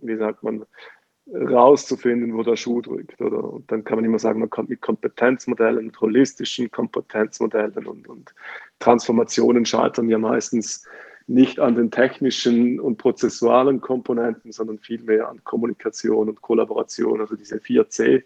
wie 0.00 0.16
sagt 0.16 0.42
man, 0.42 0.64
rauszufinden, 1.30 2.34
wo 2.34 2.42
der 2.42 2.56
Schuh 2.56 2.80
drückt. 2.80 3.20
Oder? 3.20 3.44
Und 3.44 3.70
dann 3.70 3.84
kann 3.84 3.96
man 3.96 4.06
immer 4.06 4.18
sagen, 4.18 4.40
man 4.40 4.48
kommt 4.48 4.70
mit 4.70 4.80
Kompetenzmodellen, 4.80 5.84
mit 5.84 6.00
holistischen 6.00 6.70
Kompetenzmodellen 6.70 7.86
und, 7.86 8.08
und 8.08 8.34
Transformationen 8.78 9.66
scheitern 9.66 10.08
ja 10.08 10.16
meistens 10.16 10.88
nicht 11.26 11.60
an 11.60 11.74
den 11.74 11.90
technischen 11.90 12.80
und 12.80 12.96
prozessualen 12.96 13.82
Komponenten, 13.82 14.52
sondern 14.52 14.78
vielmehr 14.78 15.28
an 15.28 15.44
Kommunikation 15.44 16.30
und 16.30 16.40
Kollaboration, 16.40 17.20
also 17.20 17.36
diese 17.36 17.56
4C. 17.56 18.22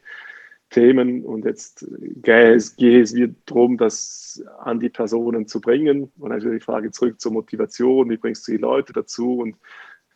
Themen 0.71 1.25
und 1.25 1.45
jetzt 1.45 1.87
gehe 1.99 2.55
es, 2.55 2.77
gehe 2.77 3.01
es 3.01 3.15
wieder 3.15 3.33
darum, 3.47 3.77
das 3.77 4.43
an 4.61 4.81
die 4.81 4.89
Personen 4.89 5.47
zu 5.47 5.61
bringen. 5.61 6.11
Und 6.19 6.31
dann 6.31 6.41
die 6.41 6.61
Frage 6.61 6.91
zurück 6.91 7.21
zur 7.21 7.33
Motivation, 7.33 8.11
wie 8.11 8.17
bringst 8.17 8.47
du 8.47 8.53
die 8.53 8.59
Leute 8.59 8.93
dazu? 8.93 9.39
Und 9.39 9.57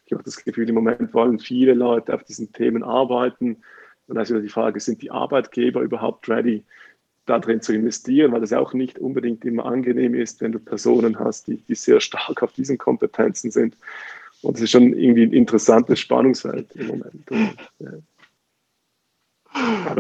ich 0.07 0.13
habe 0.13 0.25
das 0.25 0.43
Gefühl, 0.43 0.69
im 0.69 0.75
Moment 0.75 1.15
wollen 1.15 1.39
viele 1.39 1.75
Leute 1.75 2.15
auf 2.15 2.25
diesen 2.25 2.53
Themen 2.53 2.83
arbeiten. 2.83 3.59
Und 4.09 4.17
dann 4.17 4.23
ist 4.23 4.31
wieder 4.31 4.41
die 4.41 4.49
Frage, 4.49 4.81
sind 4.81 5.03
die 5.03 5.13
Arbeitgeber 5.13 5.83
überhaupt 5.83 6.29
ready, 6.29 6.65
da 7.27 7.39
drin 7.39 7.61
zu 7.61 7.73
investieren, 7.73 8.33
weil 8.33 8.41
das 8.41 8.53
auch 8.53 8.75
nicht 8.75 8.99
unbedingt 8.99 9.45
immer 9.45 9.67
angenehm 9.67 10.15
ist, 10.15 10.41
wenn 10.41 10.51
du 10.51 10.59
Personen 10.59 11.19
hast, 11.21 11.47
die, 11.47 11.59
die 11.59 11.77
sehr 11.77 12.01
stark 12.01 12.43
auf 12.43 12.53
diesen 12.53 12.77
Kompetenzen 12.77 13.53
sind. 13.53 13.77
Und 14.43 14.55
das 14.55 14.63
ist 14.63 14.71
schon 14.73 14.95
irgendwie 14.95 15.23
ein 15.23 15.33
interessantes 15.33 16.01
Spannungsfeld 16.01 16.75
im 16.75 16.89
Moment. 16.89 17.31
Und, 17.31 17.57
ja 17.79 17.91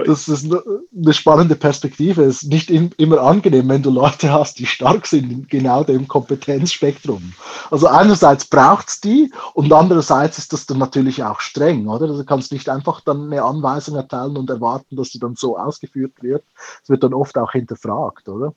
das 0.07 0.29
ist 0.29 0.53
eine 0.53 1.13
spannende 1.13 1.57
Perspektive. 1.57 2.23
Es 2.23 2.43
ist 2.43 2.49
nicht 2.49 2.71
immer 2.71 3.21
angenehm, 3.21 3.69
wenn 3.69 3.83
du 3.83 3.91
Leute 3.91 4.33
hast, 4.33 4.59
die 4.59 4.67
stark 4.67 5.07
sind 5.07 5.31
in 5.31 5.47
genau 5.49 5.83
dem 5.83 6.07
Kompetenzspektrum. 6.07 7.33
Also 7.71 7.89
einerseits 7.89 8.45
braucht 8.45 8.89
es 8.89 9.01
die 9.01 9.33
und 9.55 9.73
andererseits 9.73 10.39
ist 10.39 10.53
das 10.53 10.67
dann 10.67 10.79
natürlich 10.79 11.25
auch 11.25 11.41
streng, 11.41 11.89
oder? 11.89 12.07
Also 12.07 12.19
du 12.19 12.25
kannst 12.25 12.53
nicht 12.53 12.69
einfach 12.69 13.01
dann 13.01 13.25
eine 13.25 13.43
Anweisung 13.43 13.97
erteilen 13.97 14.37
und 14.37 14.51
erwarten, 14.51 14.97
dass 14.97 15.11
sie 15.11 15.19
dann 15.19 15.35
so 15.35 15.59
ausgeführt 15.59 16.23
wird. 16.23 16.45
Es 16.83 16.89
wird 16.89 17.03
dann 17.03 17.15
oft 17.15 17.37
auch 17.37 17.53
hinterfragt, 17.53 18.29
oder? 18.29 18.55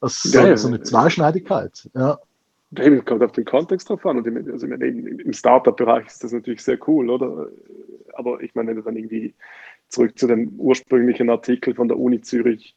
Das 0.00 0.24
ist 0.24 0.34
ja, 0.34 0.56
so 0.56 0.68
eine 0.68 0.82
Zweischneidigkeit. 0.82 1.88
Ja. 1.94 2.18
David 2.70 3.06
kommt 3.06 3.22
auf 3.22 3.32
den 3.32 3.44
Kontext 3.44 3.88
drauf 3.88 4.04
an. 4.06 4.18
Und 4.18 4.50
also 4.50 4.66
im 4.66 5.32
Startup-Bereich 5.32 6.06
ist 6.06 6.22
das 6.22 6.32
natürlich 6.32 6.62
sehr 6.62 6.78
cool, 6.86 7.10
oder? 7.10 7.48
Aber 8.14 8.40
ich 8.40 8.54
meine, 8.54 8.68
wenn 8.68 8.76
du 8.76 8.82
dann 8.82 8.96
irgendwie 8.96 9.34
zurück 9.88 10.18
zu 10.18 10.26
dem 10.26 10.48
ursprünglichen 10.58 11.30
Artikel 11.30 11.74
von 11.74 11.88
der 11.88 11.98
Uni 11.98 12.20
Zürich. 12.20 12.76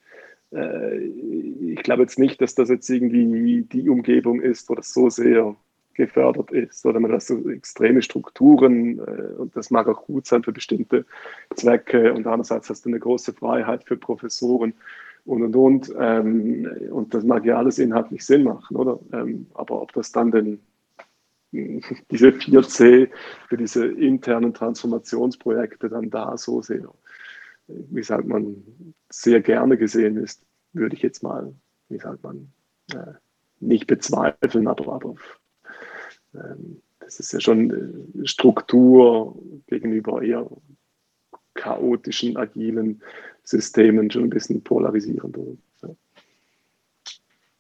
Äh, 0.52 0.98
ich 0.98 1.84
glaube 1.84 2.04
jetzt 2.04 2.20
nicht, 2.20 2.42
dass 2.42 2.56
das 2.56 2.70
jetzt 2.70 2.90
irgendwie 2.90 3.64
die 3.64 3.90
Umgebung 3.90 4.42
ist, 4.42 4.70
wo 4.70 4.76
das 4.76 4.94
so 4.94 5.10
sehr 5.10 5.56
gefördert 5.94 6.52
ist 6.52 6.86
oder 6.86 7.00
man 7.00 7.12
das 7.12 7.28
so 7.28 7.50
extreme 7.50 8.02
Strukturen 8.02 9.00
äh, 9.00 9.34
und 9.38 9.56
das 9.56 9.72
mag 9.72 9.88
auch 9.88 10.06
gut 10.06 10.26
sein 10.26 10.44
für 10.44 10.54
bestimmte 10.54 11.06
Zwecke 11.56 12.14
und 12.14 12.26
andererseits 12.28 12.70
hast 12.70 12.86
du 12.86 12.90
eine 12.90 13.00
große 13.00 13.34
Freiheit 13.34 13.84
für 13.84 13.98
Professoren 13.98 14.74
und 15.26 15.44
und 15.44 15.56
und 15.56 15.94
ähm, 16.00 16.68
und 16.92 17.14
das 17.14 17.24
mag 17.24 17.46
ja 17.46 17.58
alles 17.58 17.78
inhaltlich 17.78 18.26
Sinn 18.26 18.44
machen, 18.44 18.78
oder? 18.78 19.00
Ähm, 19.14 19.48
aber 19.54 19.82
ob 19.82 19.94
das 19.94 20.12
dann 20.12 20.32
den 20.32 20.60
diese 21.52 22.30
4C 22.30 23.10
für 23.50 23.58
diese 23.58 23.86
internen 23.86 24.54
Transformationsprojekte 24.54 25.90
dann 25.90 26.10
da 26.10 26.38
so 26.38 26.62
sehr 26.62 26.90
wie 27.90 28.04
sagt 28.04 28.28
man, 28.28 28.64
sehr 29.10 29.42
gerne 29.42 29.78
gesehen 29.78 30.18
ist, 30.18 30.46
würde 30.74 30.96
ich 30.96 31.02
jetzt 31.02 31.24
mal, 31.24 31.54
wie 31.90 32.00
sagt 32.00 32.24
man, 32.24 32.52
äh, 32.94 33.14
nicht 33.60 33.88
bezweifeln, 33.88 34.68
aber, 34.68 34.94
aber 34.94 35.16
ähm, 36.34 36.82
das 37.00 37.20
ist 37.20 37.34
ja 37.34 37.40
schon 37.40 38.22
äh, 38.22 38.28
Struktur 38.28 39.38
gegenüber 39.68 40.22
eher 40.22 40.50
chaotischen, 41.54 42.38
agilen 42.38 43.02
Systemen 43.44 44.10
schon 44.10 44.24
ein 44.24 44.30
bisschen 44.30 44.64
polarisierend. 44.64 45.38
Ja. 45.82 45.90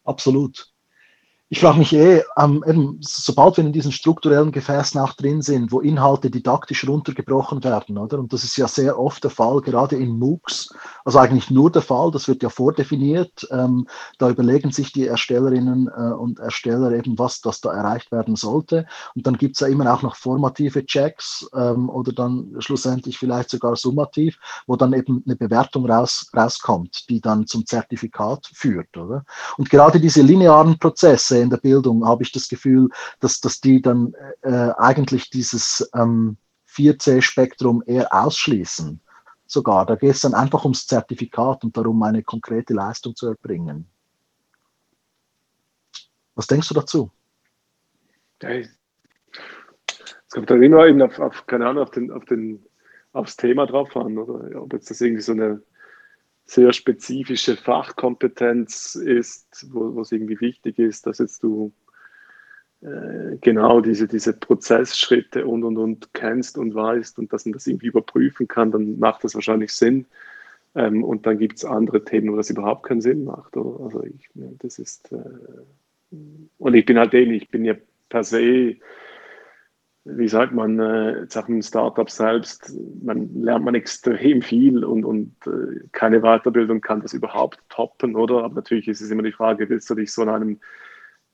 Absolut 0.03 0.71
ich 1.53 1.59
frage 1.59 1.79
mich 1.79 1.91
eh, 1.91 2.23
ähm, 2.37 2.63
eben, 2.65 2.97
sobald 3.01 3.57
wir 3.57 3.65
in 3.65 3.73
diesen 3.73 3.91
strukturellen 3.91 4.53
Gefäßen 4.53 5.01
auch 5.01 5.11
drin 5.11 5.41
sind, 5.41 5.73
wo 5.73 5.81
Inhalte 5.81 6.31
didaktisch 6.31 6.87
runtergebrochen 6.87 7.61
werden, 7.65 7.97
oder? 7.97 8.19
Und 8.19 8.31
das 8.31 8.45
ist 8.45 8.55
ja 8.55 8.69
sehr 8.69 8.97
oft 8.97 9.21
der 9.25 9.31
Fall, 9.31 9.59
gerade 9.59 9.97
in 9.97 10.17
MOOCs, 10.17 10.73
also 11.03 11.19
eigentlich 11.19 11.51
nur 11.51 11.69
der 11.69 11.81
Fall, 11.81 12.09
das 12.11 12.29
wird 12.29 12.41
ja 12.41 12.47
vordefiniert. 12.47 13.45
Ähm, 13.51 13.85
da 14.17 14.29
überlegen 14.29 14.71
sich 14.71 14.93
die 14.93 15.07
Erstellerinnen 15.07 15.89
äh, 15.89 16.13
und 16.13 16.39
Ersteller 16.39 16.93
eben, 16.93 17.19
was 17.19 17.41
das 17.41 17.59
da 17.59 17.73
erreicht 17.73 18.13
werden 18.13 18.37
sollte. 18.37 18.85
Und 19.15 19.27
dann 19.27 19.35
gibt 19.35 19.57
es 19.57 19.59
ja 19.59 19.67
immer 19.67 19.93
auch 19.93 20.03
noch 20.03 20.15
formative 20.15 20.85
Checks 20.85 21.49
ähm, 21.53 21.89
oder 21.89 22.13
dann 22.13 22.55
schlussendlich 22.59 23.17
vielleicht 23.17 23.49
sogar 23.49 23.75
summativ, 23.75 24.39
wo 24.67 24.77
dann 24.77 24.93
eben 24.93 25.21
eine 25.25 25.35
Bewertung 25.35 25.85
raus, 25.85 26.31
rauskommt, 26.33 27.09
die 27.09 27.19
dann 27.19 27.45
zum 27.45 27.65
Zertifikat 27.65 28.49
führt, 28.53 28.95
oder? 28.95 29.25
Und 29.57 29.69
gerade 29.69 29.99
diese 29.99 30.21
linearen 30.21 30.79
Prozesse, 30.79 31.40
in 31.41 31.49
der 31.49 31.57
Bildung 31.57 32.05
habe 32.05 32.23
ich 32.23 32.31
das 32.31 32.47
Gefühl, 32.47 32.89
dass, 33.19 33.41
dass 33.41 33.61
die 33.61 33.81
dann 33.81 34.13
äh, 34.41 34.71
eigentlich 34.77 35.29
dieses 35.29 35.89
ähm, 35.95 36.37
4C-Spektrum 36.67 37.83
eher 37.85 38.13
ausschließen. 38.13 38.99
Sogar, 39.45 39.85
da 39.85 39.95
geht 39.95 40.11
es 40.11 40.21
dann 40.21 40.33
einfach 40.33 40.63
ums 40.63 40.87
Zertifikat 40.87 41.63
und 41.63 41.75
darum, 41.75 42.01
eine 42.03 42.23
konkrete 42.23 42.73
Leistung 42.73 43.15
zu 43.15 43.27
erbringen. 43.27 43.85
Was 46.35 46.47
denkst 46.47 46.69
du 46.69 46.73
dazu? 46.73 47.11
es 50.31 50.33
kommt 50.33 50.49
dann 50.49 50.63
immer 50.63 50.87
eben 50.87 51.01
auf, 51.01 51.19
auf, 51.19 51.45
keine 51.45 51.67
Ahnung, 51.67 51.83
auf 51.83 51.91
den, 51.91 52.09
auf 52.11 52.23
den, 52.25 52.65
aufs 53.11 53.35
Thema 53.35 53.67
drauf 53.67 53.95
an, 53.97 54.17
oder 54.17 54.61
ob 54.61 54.71
jetzt 54.71 54.89
das 54.89 55.01
irgendwie 55.01 55.21
so 55.21 55.33
eine 55.33 55.61
sehr 56.51 56.73
spezifische 56.73 57.55
Fachkompetenz 57.55 58.95
ist, 58.95 59.67
wo, 59.71 60.01
es 60.01 60.11
irgendwie 60.11 60.41
wichtig 60.41 60.79
ist, 60.79 61.07
dass 61.07 61.19
jetzt 61.19 61.41
du 61.43 61.71
äh, 62.81 63.37
genau 63.39 63.79
diese, 63.79 64.05
diese 64.05 64.33
Prozessschritte 64.33 65.47
und 65.47 65.63
und 65.63 65.77
und 65.77 66.13
kennst 66.13 66.57
und 66.57 66.75
weißt 66.75 67.19
und 67.19 67.31
dass 67.31 67.45
man 67.45 67.53
das 67.53 67.67
irgendwie 67.67 67.87
überprüfen 67.87 68.49
kann, 68.49 68.69
dann 68.69 68.99
macht 68.99 69.23
das 69.23 69.33
wahrscheinlich 69.33 69.71
Sinn. 69.71 70.07
Ähm, 70.75 71.05
und 71.05 71.25
dann 71.25 71.37
gibt 71.37 71.57
es 71.57 71.63
andere 71.63 72.03
Themen, 72.03 72.33
wo 72.33 72.35
das 72.35 72.49
überhaupt 72.49 72.83
keinen 72.85 73.01
Sinn 73.01 73.23
macht. 73.23 73.55
Oder? 73.55 73.85
Also 73.85 74.03
ich, 74.03 74.29
das 74.59 74.77
ist 74.77 75.09
äh, 75.13 76.17
und 76.57 76.73
ich 76.73 76.85
bin 76.85 76.99
halt 76.99 77.13
ähnlich, 77.13 77.43
ich 77.43 77.49
bin 77.49 77.63
ja 77.63 77.75
per 78.09 78.25
se 78.25 78.75
wie 80.03 80.27
sagt 80.27 80.53
man, 80.53 80.79
äh, 80.79 81.19
jetzt 81.21 81.37
auch 81.37 81.47
im 81.47 81.61
Startup 81.61 82.09
selbst, 82.09 82.73
man 83.03 83.29
lernt 83.41 83.65
man 83.65 83.75
extrem 83.75 84.41
viel 84.41 84.83
und, 84.83 85.05
und 85.05 85.35
äh, 85.45 85.87
keine 85.91 86.21
Weiterbildung 86.21 86.81
kann 86.81 87.01
das 87.01 87.13
überhaupt 87.13 87.59
toppen, 87.69 88.15
oder? 88.15 88.43
Aber 88.43 88.55
natürlich 88.55 88.87
ist 88.87 89.01
es 89.01 89.11
immer 89.11 89.23
die 89.23 89.31
Frage, 89.31 89.69
willst 89.69 89.89
du 89.89 89.95
dich 89.95 90.11
so 90.11 90.23
in 90.23 90.29
einem 90.29 90.59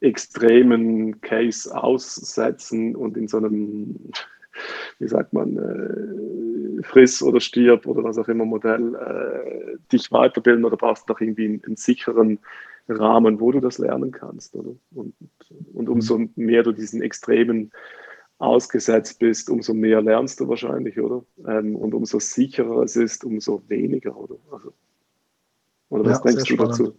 extremen 0.01 1.21
Case 1.21 1.75
aussetzen 1.75 2.95
und 2.95 3.15
in 3.15 3.27
so 3.29 3.37
einem, 3.37 3.95
wie 4.99 5.07
sagt 5.07 5.31
man, 5.31 5.57
äh, 5.57 6.83
friss 6.83 7.23
oder 7.23 7.39
stirb 7.39 7.87
oder 7.87 8.03
was 8.03 8.17
auch 8.17 8.27
immer 8.27 8.45
Modell 8.45 9.77
dich 9.91 10.11
weiterbilden 10.11 10.63
oder 10.63 10.77
brauchst 10.77 11.09
du 11.09 11.13
noch 11.13 11.21
irgendwie 11.21 11.45
einen, 11.45 11.63
einen 11.65 11.75
sicheren 11.75 12.39
Rahmen, 12.87 13.39
wo 13.39 13.51
du 13.51 13.59
das 13.59 13.79
lernen 13.79 14.11
kannst, 14.11 14.55
oder? 14.55 14.75
Und, 14.93 15.15
und 15.73 15.89
umso 15.89 16.21
mehr 16.35 16.61
du 16.61 16.71
diesen 16.71 17.01
extremen 17.01 17.71
ausgesetzt 18.39 19.19
bist, 19.19 19.49
umso 19.49 19.73
mehr 19.73 20.01
lernst 20.01 20.39
du 20.39 20.47
wahrscheinlich, 20.47 20.99
oder? 20.99 21.23
Ähm, 21.47 21.75
und 21.75 21.93
umso 21.93 22.19
sicherer 22.19 22.83
es 22.83 22.95
ist, 22.95 23.23
umso 23.23 23.63
weniger, 23.67 24.15
oder? 24.15 24.35
Also, 24.51 24.73
oder 25.89 26.05
was 26.05 26.17
ja, 26.17 26.23
denkst 26.23 26.43
du 26.43 26.53
spannend. 26.53 26.71
dazu? 26.71 26.95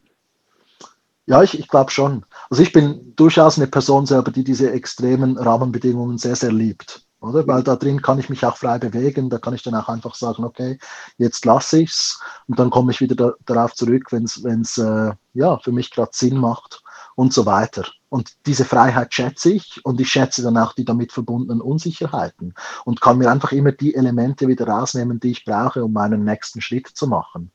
Ja, 1.27 1.43
ich, 1.43 1.59
ich 1.59 1.69
glaube 1.69 1.91
schon. 1.91 2.25
Also 2.49 2.63
ich 2.63 2.73
bin 2.73 3.13
durchaus 3.15 3.59
eine 3.59 3.67
Person 3.67 4.07
selber, 4.07 4.31
die 4.31 4.45
diese 4.45 4.73
extremen 4.73 5.37
Rahmenbedingungen 5.37 6.17
sehr, 6.17 6.37
sehr 6.37 6.53
liebt. 6.53 7.07
Oder? 7.21 7.47
Weil 7.47 7.63
da 7.63 7.77
drin 7.77 8.01
kann 8.01 8.19
ich 8.19 8.31
mich 8.31 8.45
auch 8.47 8.57
frei 8.57 8.79
bewegen, 8.79 9.29
da 9.29 9.39
kann 9.39 9.55
ich 9.55 9.63
dann 9.63 9.75
auch 9.75 9.89
einfach 9.89 10.15
sagen, 10.15 10.45
okay, 10.45 10.79
jetzt 11.19 11.45
lasse 11.45 11.83
ich 11.83 11.91
es 11.91 12.21
und 12.47 12.59
dann 12.59 12.71
komme 12.71 12.93
ich 12.93 13.01
wieder 13.01 13.15
da, 13.15 13.33
darauf 13.45 13.75
zurück, 13.75 14.11
wenn 14.11 14.25
es 14.25 14.79
äh, 14.79 15.13
ja, 15.35 15.59
für 15.59 15.73
mich 15.73 15.91
gerade 15.91 16.13
Sinn 16.15 16.39
macht 16.39 16.83
und 17.15 17.33
so 17.33 17.45
weiter. 17.45 17.85
Und 18.11 18.47
diese 18.47 18.65
Freiheit 18.65 19.13
schätze 19.13 19.53
ich 19.53 19.85
und 19.85 20.01
ich 20.01 20.09
schätze 20.09 20.43
dann 20.43 20.57
auch 20.57 20.73
die 20.73 20.85
damit 20.85 21.13
verbundenen 21.13 21.61
Unsicherheiten 21.61 22.55
und 22.85 23.01
kann 23.01 23.19
mir 23.19 23.31
einfach 23.31 23.53
immer 23.53 23.73
die 23.73 23.95
Elemente 23.95 24.49
wieder 24.49 24.67
rausnehmen, 24.67 25.21
die 25.21 25.33
ich 25.33 25.45
brauche, 25.45 25.85
um 25.85 25.93
meinen 25.93 26.25
nächsten 26.25 26.63
Schritt 26.63 26.89
zu 26.89 27.07
machen. 27.07 27.51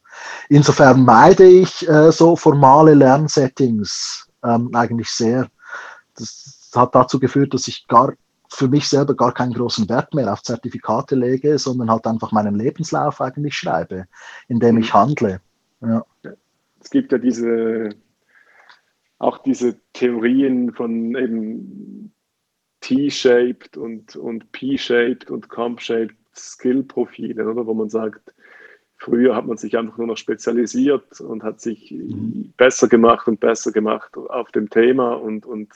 Insofern 0.50 1.04
meide 1.04 1.46
ich 1.46 1.88
äh, 1.90 2.12
so 2.12 2.36
formale 2.36 2.94
Lernsettings 2.94 4.28
ähm, 4.44 4.70
eigentlich 4.74 5.10
sehr. 5.10 5.50
Das 6.16 6.70
hat 6.76 6.94
dazu 6.94 7.20
geführt, 7.20 7.54
dass 7.54 7.68
ich 7.68 7.88
gar 7.88 8.14
für 8.50 8.68
mich 8.68 8.88
selber 8.88 9.16
gar 9.16 9.34
keinen 9.34 9.54
großen 9.54 9.90
Wert 9.90 10.14
mehr 10.14 10.32
auf 10.32 10.44
Zertifikate 10.44 11.16
lege, 11.16 11.58
sondern 11.58 11.90
halt 11.90 12.06
einfach 12.06 12.32
meinen 12.32 12.56
Lebenslauf 12.56 13.20
eigentlich 13.20 13.56
schreibe, 13.56 14.06
indem 14.48 14.78
ich 14.78 14.94
mhm. 14.94 14.98
handle. 14.98 15.42
Ja. 15.82 16.06
Es 16.80 16.92
gibt 16.92 17.12
ja 17.12 17.18
diese 17.18 17.90
auch 19.24 19.40
diese 19.40 19.80
Theorien 19.94 20.74
von 20.74 21.16
eben 21.16 22.14
T-shaped 22.82 23.78
und, 23.78 24.16
und 24.16 24.52
P-shaped 24.52 25.32
und 25.32 25.50
Comp-shaped 25.50 26.16
Skill-Profile, 26.36 27.50
oder? 27.50 27.66
Wo 27.66 27.74
man 27.74 27.90
sagt, 27.90 28.34
früher 28.98 29.36
hat 29.36 29.46
man 29.46 29.58
sich 29.58 29.78
einfach 29.78 29.98
nur 29.98 30.08
noch 30.08 30.18
spezialisiert 30.18 31.22
und 31.22 31.44
hat 31.44 31.62
sich 31.62 31.92
mhm. 31.92 32.54
besser 32.58 32.88
gemacht 32.88 33.28
und 33.28 33.40
besser 33.40 33.72
gemacht 33.72 34.18
auf 34.18 34.52
dem 34.52 34.70
Thema 34.70 35.14
und, 35.14 35.46
und 35.46 35.72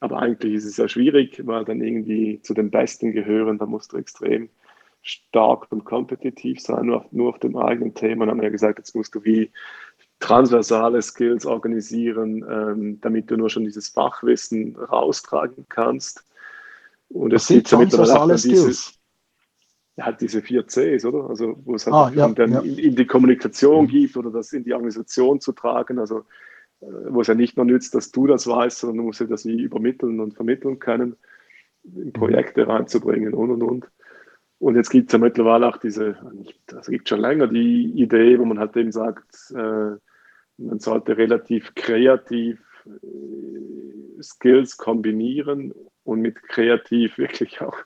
aber 0.00 0.20
eigentlich 0.20 0.54
ist 0.54 0.66
es 0.66 0.76
ja 0.76 0.88
schwierig, 0.88 1.40
weil 1.46 1.64
dann 1.64 1.80
irgendwie 1.80 2.40
zu 2.42 2.54
den 2.54 2.70
Besten 2.70 3.12
gehören, 3.12 3.58
da 3.58 3.66
musst 3.66 3.92
du 3.92 3.96
extrem 3.96 4.50
stark 5.02 5.70
und 5.70 5.84
kompetitiv 5.84 6.60
sein, 6.60 6.86
nur 6.86 6.98
auf, 6.98 7.12
nur 7.12 7.30
auf 7.30 7.38
dem 7.38 7.56
eigenen 7.56 7.94
Thema. 7.94 8.24
Und 8.24 8.30
haben 8.30 8.42
ja 8.42 8.50
gesagt, 8.50 8.78
jetzt 8.78 8.94
musst 8.94 9.14
du 9.14 9.24
wie 9.24 9.50
transversale 10.20 11.02
Skills 11.02 11.44
organisieren, 11.44 12.44
ähm, 12.48 13.00
damit 13.00 13.30
du 13.30 13.36
nur 13.36 13.50
schon 13.50 13.64
dieses 13.64 13.88
Fachwissen 13.88 14.76
raustragen 14.76 15.66
kannst. 15.68 16.24
Und 17.08 17.32
es 17.32 17.48
gibt 17.48 17.70
ja 17.70 17.78
mittlerweile 17.78 18.38
Skills. 18.38 18.98
ja, 19.96 20.06
halt 20.06 20.20
diese 20.20 20.42
vier 20.42 20.66
Cs, 20.66 21.04
oder? 21.04 21.28
Also 21.28 21.56
wo 21.64 21.74
es 21.74 21.86
halt 21.86 21.94
ah, 21.94 22.10
ja, 22.14 22.28
dann 22.28 22.52
ja. 22.52 22.60
in, 22.60 22.78
in, 22.78 22.96
die 22.96 23.06
Kommunikation 23.06 23.84
mhm. 23.84 23.88
gibt 23.88 24.16
oder 24.16 24.30
das 24.30 24.52
in 24.52 24.64
die 24.64 24.72
Organisation 24.72 25.40
zu 25.40 25.52
tragen. 25.52 25.98
Also 25.98 26.24
äh, 26.80 26.86
wo 27.08 27.20
es 27.20 27.26
ja 27.26 27.34
nicht 27.34 27.56
nur 27.56 27.66
nützt, 27.66 27.94
dass 27.94 28.10
du 28.10 28.26
das 28.26 28.46
weißt, 28.46 28.78
sondern 28.78 28.98
du 28.98 29.02
musst 29.04 29.20
ja 29.20 29.26
das 29.26 29.44
wie 29.44 29.60
übermitteln 29.60 30.20
und 30.20 30.34
vermitteln 30.34 30.78
können, 30.78 31.16
in 31.84 32.12
Projekte 32.12 32.66
reinzubringen 32.66 33.34
und 33.34 33.50
und 33.50 33.62
und. 33.62 33.90
Und 34.58 34.74
jetzt 34.74 34.90
gibt 34.90 35.08
es 35.08 35.12
ja 35.12 35.18
mittlerweile 35.18 35.68
auch 35.68 35.76
diese, 35.76 36.16
also 36.74 36.90
gibt 36.90 37.08
schon 37.08 37.20
länger 37.20 37.46
die 37.46 37.92
Idee, 37.94 38.38
wo 38.38 38.44
man 38.44 38.58
halt 38.58 38.76
eben 38.76 38.92
sagt, 38.92 39.52
äh, 39.54 39.96
man 40.58 40.78
sollte 40.78 41.16
relativ 41.16 41.74
kreativ 41.74 42.58
äh, 42.86 44.22
Skills 44.22 44.78
kombinieren 44.78 45.74
und 46.04 46.20
mit 46.20 46.42
kreativ 46.42 47.18
wirklich 47.18 47.60
auch 47.60 47.76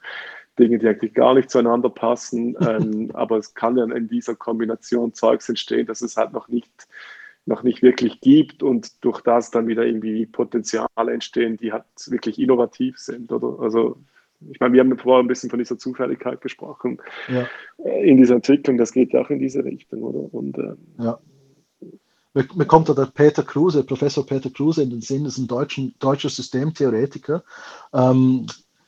Dinge, 0.59 0.79
die 0.79 0.89
eigentlich 0.89 1.15
gar 1.15 1.35
nicht 1.35 1.51
zueinander 1.51 1.91
passen. 1.91 2.57
ähm, 2.61 3.11
aber 3.15 3.39
es 3.39 3.55
kann 3.55 3.75
dann 3.75 3.91
in 3.91 4.09
dieser 4.09 4.37
Kombination 4.37 5.13
Zeugs 5.13 5.49
entstehen, 5.49 5.87
dass 5.87 6.03
es 6.03 6.17
halt 6.17 6.33
noch 6.33 6.47
nicht, 6.47 6.87
noch 7.47 7.65
nicht 7.65 7.83
wirklich 7.83 8.21
gibt 8.21 8.63
und 8.63 9.05
durch 9.05 9.23
das 9.23 9.51
dann 9.51 9.67
wieder 9.67 9.85
irgendwie 9.85 10.27
Potenziale 10.27 10.89
entstehen, 11.13 11.57
die 11.57 11.73
halt 11.73 11.85
wirklich 12.07 12.39
innovativ 12.39 12.99
sind. 12.99 13.33
Oder? 13.33 13.61
Also 13.61 13.99
ich 14.49 14.61
meine, 14.61 14.75
wir 14.75 14.81
haben 14.81 14.97
vorher 14.99 15.23
ein 15.23 15.29
bisschen 15.29 15.51
von 15.51 15.59
dieser 15.59 15.79
Zufälligkeit 15.79 16.41
gesprochen 16.41 16.99
ja. 17.29 17.47
Äh, 17.85 18.09
in 18.09 18.17
dieser 18.17 18.37
Entwicklung. 18.37 18.79
Das 18.79 18.93
geht 18.93 19.15
auch 19.15 19.31
in 19.31 19.39
diese 19.39 19.65
Richtung, 19.65 20.03
oder? 20.03 20.33
Und, 20.33 20.57
ähm, 20.59 20.77
ja. 20.99 21.19
Mir, 22.33 22.47
mir 22.55 22.67
kommt 22.67 22.89
da 22.89 22.95
der 22.95 23.07
Peter 23.07 23.43
Kruse, 23.43 23.83
Professor 23.83 24.25
Peter 24.25 24.51
Kruse 24.51 24.83
in 24.83 24.91
den 24.91 25.01
Sinn, 25.01 25.25
das 25.25 25.35
ist 25.35 25.41
ein 25.41 25.49
deutschen, 25.49 25.95
deutscher 25.99 26.29
Systemtheoretiker. 26.29 27.43
Ähm, 27.93 28.47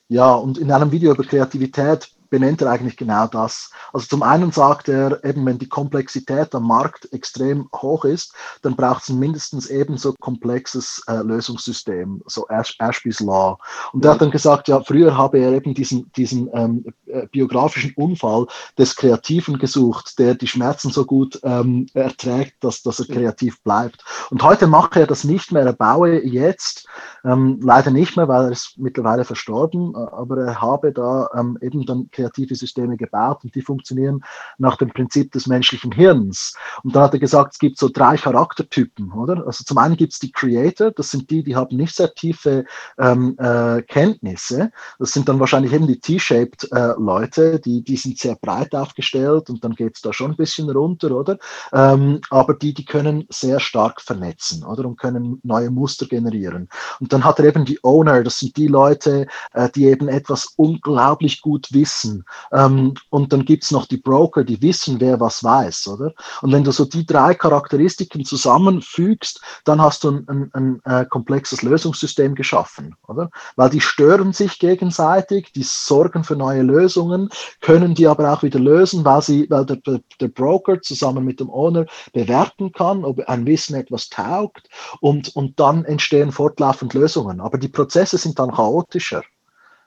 ja, 0.09 0.35
und 0.35 0.59
in 0.59 0.71
einem 0.71 0.93
Video 0.93 1.13
über 1.13 1.25
Kreativität 1.25 2.13
benennt 2.33 2.63
er 2.63 2.71
eigentlich 2.71 2.97
genau 2.97 3.27
das. 3.27 3.71
Also 3.93 4.07
zum 4.07 4.23
einen 4.23 4.53
sagt 4.53 4.89
er 4.89 5.23
eben, 5.23 5.45
wenn 5.45 5.59
die 5.59 5.69
Komplexität 5.69 6.55
am 6.55 6.67
Markt 6.67 7.13
extrem 7.13 7.69
hoch 7.77 8.07
ist, 8.07 8.33
dann 8.63 8.75
braucht 8.75 9.03
es 9.03 9.11
ein 9.11 9.19
mindestens 9.19 9.69
ebenso 9.69 10.15
komplexes 10.19 11.03
äh, 11.09 11.17
Lösungssystem, 11.17 12.23
so 12.25 12.47
Ash, 12.49 12.75
Ashby's 12.79 13.21
Law. 13.21 13.59
Und 13.93 14.03
er 14.07 14.13
hat 14.13 14.23
dann 14.23 14.31
gesagt, 14.31 14.69
ja, 14.69 14.81
früher 14.81 15.15
habe 15.15 15.41
er 15.41 15.53
eben 15.53 15.75
diesen, 15.75 16.11
diesen 16.13 16.49
ähm, 16.55 16.87
äh, 17.05 17.27
biografischen 17.27 17.93
Unfall 17.97 18.47
des 18.79 18.97
Kreativen 18.97 19.59
gesucht, 19.59 20.19
der 20.19 20.35
die 20.35 20.49
Schmerzen 20.49 20.91
so 20.91 21.05
gut 21.05 21.39
ähm, 21.43 21.87
erträgt, 21.93 22.65
dass, 22.65 22.83
dass 22.83 22.99
er 22.99 23.15
kreativ 23.15 23.63
bleibt. 23.63 24.03
Und 24.31 24.43
heute 24.43 24.67
mache 24.67 25.01
er 25.01 25.07
das 25.07 25.25
nicht 25.25 25.53
mehr. 25.53 25.67
Er 25.67 25.75
baue 25.75 26.25
jetzt, 26.25 26.89
ähm, 27.27 27.61
leider 27.63 27.91
nicht 27.91 28.17
mehr, 28.17 28.27
weil 28.27 28.47
er 28.47 28.53
ist 28.53 28.79
mittlerweile 28.79 29.27
verstorben, 29.27 29.95
aber 29.95 30.39
er 30.47 30.63
habe 30.63 30.93
da 30.93 31.29
ähm, 31.37 31.59
eben 31.61 31.85
dann 31.85 32.09
kreative 32.23 32.55
Systeme 32.55 32.97
gebaut 32.97 33.45
und 33.45 33.55
die 33.55 33.63
funktionieren 33.63 34.25
nach 34.59 34.77
dem 34.77 34.91
Prinzip 34.91 35.33
des 35.33 35.47
menschlichen 35.47 35.93
Hirns. 35.93 36.55
Und 36.83 36.95
da 36.95 37.03
hat 37.03 37.15
er 37.15 37.21
gesagt, 37.21 37.55
es 37.55 37.59
gibt 37.59 37.79
so 37.79 37.89
drei 37.89 38.17
Charaktertypen, 38.17 39.13
oder? 39.13 39.47
Also 39.47 39.65
zum 39.65 39.79
einen 39.79 39.97
gibt 39.97 40.13
es 40.13 40.19
die 40.19 40.33
Creator, 40.33 40.91
das 40.91 41.11
sind 41.11 41.31
die, 41.31 41.43
die 41.43 41.57
haben 41.57 41.77
nicht 41.77 41.95
sehr 41.95 42.13
tiefe 42.15 42.65
ähm, 42.99 43.37
äh, 43.39 43.83
Kenntnisse. 43.83 44.71
Das 44.99 45.13
sind 45.13 45.29
dann 45.29 45.41
wahrscheinlich 45.41 45.73
eben 45.73 45.87
die 45.87 45.99
T-shaped 45.99 46.71
äh, 46.73 46.95
Leute, 46.99 47.61
die, 47.61 47.83
die 47.83 47.97
sind 47.97 48.19
sehr 48.19 48.37
breit 48.37 48.75
aufgestellt 48.75 49.51
und 49.51 49.65
dann 49.65 49.75
geht 49.75 49.97
es 49.97 50.03
da 50.03 50.13
schon 50.13 50.33
ein 50.33 50.37
bisschen 50.37 50.71
runter, 50.71 51.13
oder? 51.13 51.39
Ähm, 51.73 52.21
aber 52.31 52.55
die, 52.55 52.75
die 52.75 52.85
können 52.85 53.27
sehr 53.31 53.61
stark 53.61 54.01
vernetzen, 54.01 54.65
oder? 54.65 54.87
Und 54.87 54.99
können 54.99 55.41
neue 55.43 55.71
Muster 55.71 56.07
generieren. 56.07 56.69
Und 57.01 57.13
dann 57.13 57.25
hat 57.25 57.39
er 57.39 57.47
eben 57.47 57.65
die 57.65 57.83
Owner, 57.83 58.23
das 58.23 58.39
sind 58.39 58.57
die 58.57 58.69
Leute, 58.69 59.27
äh, 59.53 59.69
die 59.71 59.87
eben 59.87 60.09
etwas 60.09 60.53
unglaublich 60.57 61.41
gut 61.41 61.73
wissen 61.73 62.12
wissen. 62.13 62.25
Ähm, 62.53 62.95
und 63.11 63.33
dann 63.33 63.45
gibt 63.45 63.65
es 63.65 63.71
noch 63.71 63.87
die 63.87 63.97
Broker, 63.97 64.45
die 64.45 64.61
wissen, 64.63 65.01
wer 65.01 65.21
was 65.21 65.43
weiß, 65.43 65.89
oder? 65.89 66.13
Und 66.43 66.53
wenn 66.53 66.65
du 66.65 66.73
so 66.73 66.85
die 66.85 67.07
drei 67.07 67.35
Charakteristiken 67.35 68.25
zusammenfügst, 68.25 69.41
dann 69.65 69.81
hast 69.81 70.05
du 70.05 70.11
ein, 70.11 70.29
ein, 70.29 70.51
ein, 70.53 70.83
äh, 70.85 71.05
komplexes 71.07 71.63
Lösungssystem 71.63 72.35
geschaffen, 72.35 72.95
oder? 73.09 73.31
Weil 73.57 73.71
die 73.71 73.81
stören 73.81 74.33
sich 74.33 74.59
gegenseitig, 74.59 75.53
die 75.53 75.65
sorgen 75.65 76.25
für 76.25 76.37
neue 76.37 76.63
Lösungen, 76.63 77.29
können 77.61 77.95
die 77.95 78.07
aber 78.07 78.33
auch 78.33 78.43
wieder 78.43 78.61
lösen, 78.61 79.05
weil, 79.05 79.23
sie, 79.23 79.47
weil 79.51 79.67
der, 79.67 79.79
der 80.21 80.29
Broker 80.29 80.81
zusammen 80.81 81.25
mit 81.25 81.41
dem 81.41 81.51
Owner 81.51 81.87
bewerten 82.13 82.73
kann, 82.73 83.05
ob 83.05 83.21
ein 83.29 83.47
Wissen 83.47 83.75
etwas 83.75 84.09
taugt 84.09 84.69
und, 85.01 85.35
und 85.37 85.59
dann 85.59 85.85
entstehen 85.85 86.33
fortlaufend 86.33 86.95
Lösungen. 86.95 87.41
Aber 87.41 87.59
die 87.59 87.69
Prozesse 87.69 88.19
sind 88.19 88.39
dann 88.39 88.53
chaotischer. 88.53 89.23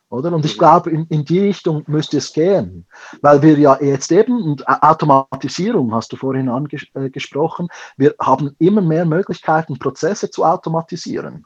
Oder? 0.10 0.32
Und 0.34 0.46
ich 0.46 0.58
glaube, 0.58 0.92
in, 0.92 1.06
in 1.08 1.26
die 1.26 1.40
Richtung 1.40 1.84
müsste 1.88 2.18
es 2.18 2.32
gehen, 2.32 2.86
weil 3.22 3.42
wir 3.42 3.58
ja 3.58 3.78
jetzt 3.82 4.12
eben, 4.12 4.42
und 4.42 4.68
Automatisierung 4.68 5.94
hast 5.94 6.14
du 6.14 6.16
vorhin 6.16 6.48
angesprochen, 6.48 7.68
äh, 7.68 7.94
wir 7.98 8.16
haben 8.22 8.56
immer 8.60 8.82
mehr 8.82 9.06
Möglichkeiten, 9.06 9.80
Prozesse 9.80 10.30
zu 10.30 10.46
automatisieren. 10.46 11.46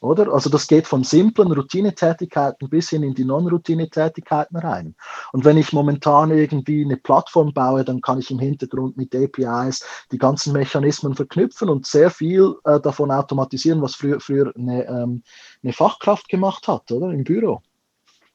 Oder? 0.00 0.32
Also 0.32 0.48
das 0.48 0.66
geht 0.66 0.86
von 0.86 1.04
simplen 1.04 1.52
Routinetätigkeiten 1.52 2.70
bis 2.70 2.88
hin 2.88 3.02
in 3.02 3.14
die 3.14 3.24
Non-Routine-Tätigkeiten 3.24 4.56
rein. 4.56 4.94
Und 5.32 5.44
wenn 5.44 5.58
ich 5.58 5.74
momentan 5.74 6.30
irgendwie 6.30 6.84
eine 6.84 6.96
Plattform 6.96 7.52
baue, 7.52 7.84
dann 7.84 8.00
kann 8.00 8.18
ich 8.18 8.30
im 8.30 8.38
Hintergrund 8.38 8.96
mit 8.96 9.14
APIs 9.14 9.84
die 10.10 10.18
ganzen 10.18 10.54
Mechanismen 10.54 11.14
verknüpfen 11.14 11.68
und 11.68 11.86
sehr 11.86 12.10
viel 12.10 12.54
äh, 12.64 12.80
davon 12.80 13.10
automatisieren, 13.10 13.82
was 13.82 13.94
früher, 13.94 14.20
früher 14.20 14.52
eine, 14.56 14.86
ähm, 14.86 15.22
eine 15.62 15.72
Fachkraft 15.74 16.28
gemacht 16.28 16.66
hat, 16.66 16.90
oder? 16.90 17.10
Im 17.10 17.24
Büro. 17.24 17.60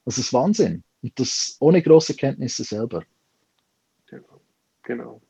Das 0.06 0.18
ist 0.18 0.32
Wahnsinn. 0.34 0.84
Und 1.02 1.20
das 1.20 1.58
ohne 1.60 1.82
große 1.82 2.16
Kenntnisse 2.16 2.64
selber. 2.64 3.04
Genau. 4.08 4.42
genau. 4.84 5.22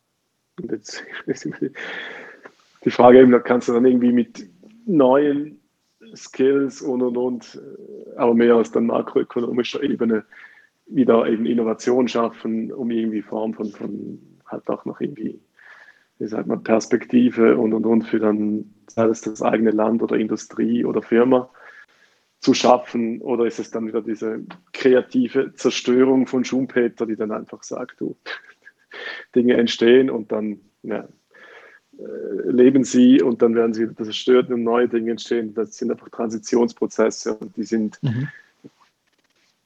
Und 0.60 0.72
jetzt 0.72 1.04
die 2.86 2.92
Frage 2.92 3.22
eben, 3.22 3.44
kannst 3.44 3.68
du 3.68 3.74
dann 3.74 3.86
irgendwie 3.86 4.12
mit 4.12 4.48
neuen 4.86 5.60
Skills 6.14 6.82
und 6.82 7.02
und 7.02 7.18
und, 7.18 7.56
äh, 7.56 8.18
aber 8.18 8.34
mehr 8.34 8.56
als 8.56 8.72
dann 8.72 8.86
makroökonomischer 8.86 9.82
Ebene 9.82 10.24
wieder 10.88 11.26
eben 11.28 11.46
Innovation 11.46 12.08
schaffen, 12.08 12.72
um 12.72 12.92
irgendwie 12.92 13.22
Form 13.22 13.54
von, 13.54 13.72
von 13.72 14.20
halt 14.46 14.70
auch 14.70 14.86
noch 14.86 15.02
irgendwie, 15.02 15.40
wie 16.20 16.28
sagt 16.28 16.48
man, 16.48 16.64
Perspektive 16.64 17.58
und 17.58 17.74
und 17.74 17.86
und 17.86 18.04
für 18.04 18.20
dann, 18.20 18.74
sei 18.88 19.06
es 19.08 19.22
das 19.22 19.42
eigene 19.42 19.72
Land 19.72 20.04
oder 20.04 20.16
Industrie 20.18 20.86
oder 20.86 21.02
Firma 21.02 21.50
zu 22.46 22.54
schaffen 22.54 23.22
oder 23.22 23.48
ist 23.48 23.58
es 23.58 23.72
dann 23.72 23.88
wieder 23.88 24.04
diese 24.04 24.44
kreative 24.72 25.56
Zerstörung 25.56 26.28
von 26.28 26.46
Schumpeter, 26.46 27.08
die 27.08 27.16
dann 27.16 27.32
einfach 27.32 27.64
sagt, 27.64 28.00
du, 28.00 28.16
Dinge 29.36 29.56
entstehen 29.56 30.12
und 30.12 30.32
dann 30.32 30.60
ja, 30.84 31.08
äh, 31.98 32.52
leben 32.52 32.84
sie 32.84 33.20
und 33.20 33.42
dann 33.42 33.56
werden 33.56 33.74
sie 33.74 33.92
zerstört 33.96 34.52
und 34.52 34.62
neue 34.62 34.88
Dinge 34.88 35.10
entstehen. 35.10 35.56
Das 35.56 35.76
sind 35.76 35.90
einfach 35.90 36.10
Transitionsprozesse 36.10 37.34
und 37.34 37.58
die 37.58 37.64
sind, 37.64 37.98
mhm. 38.04 38.28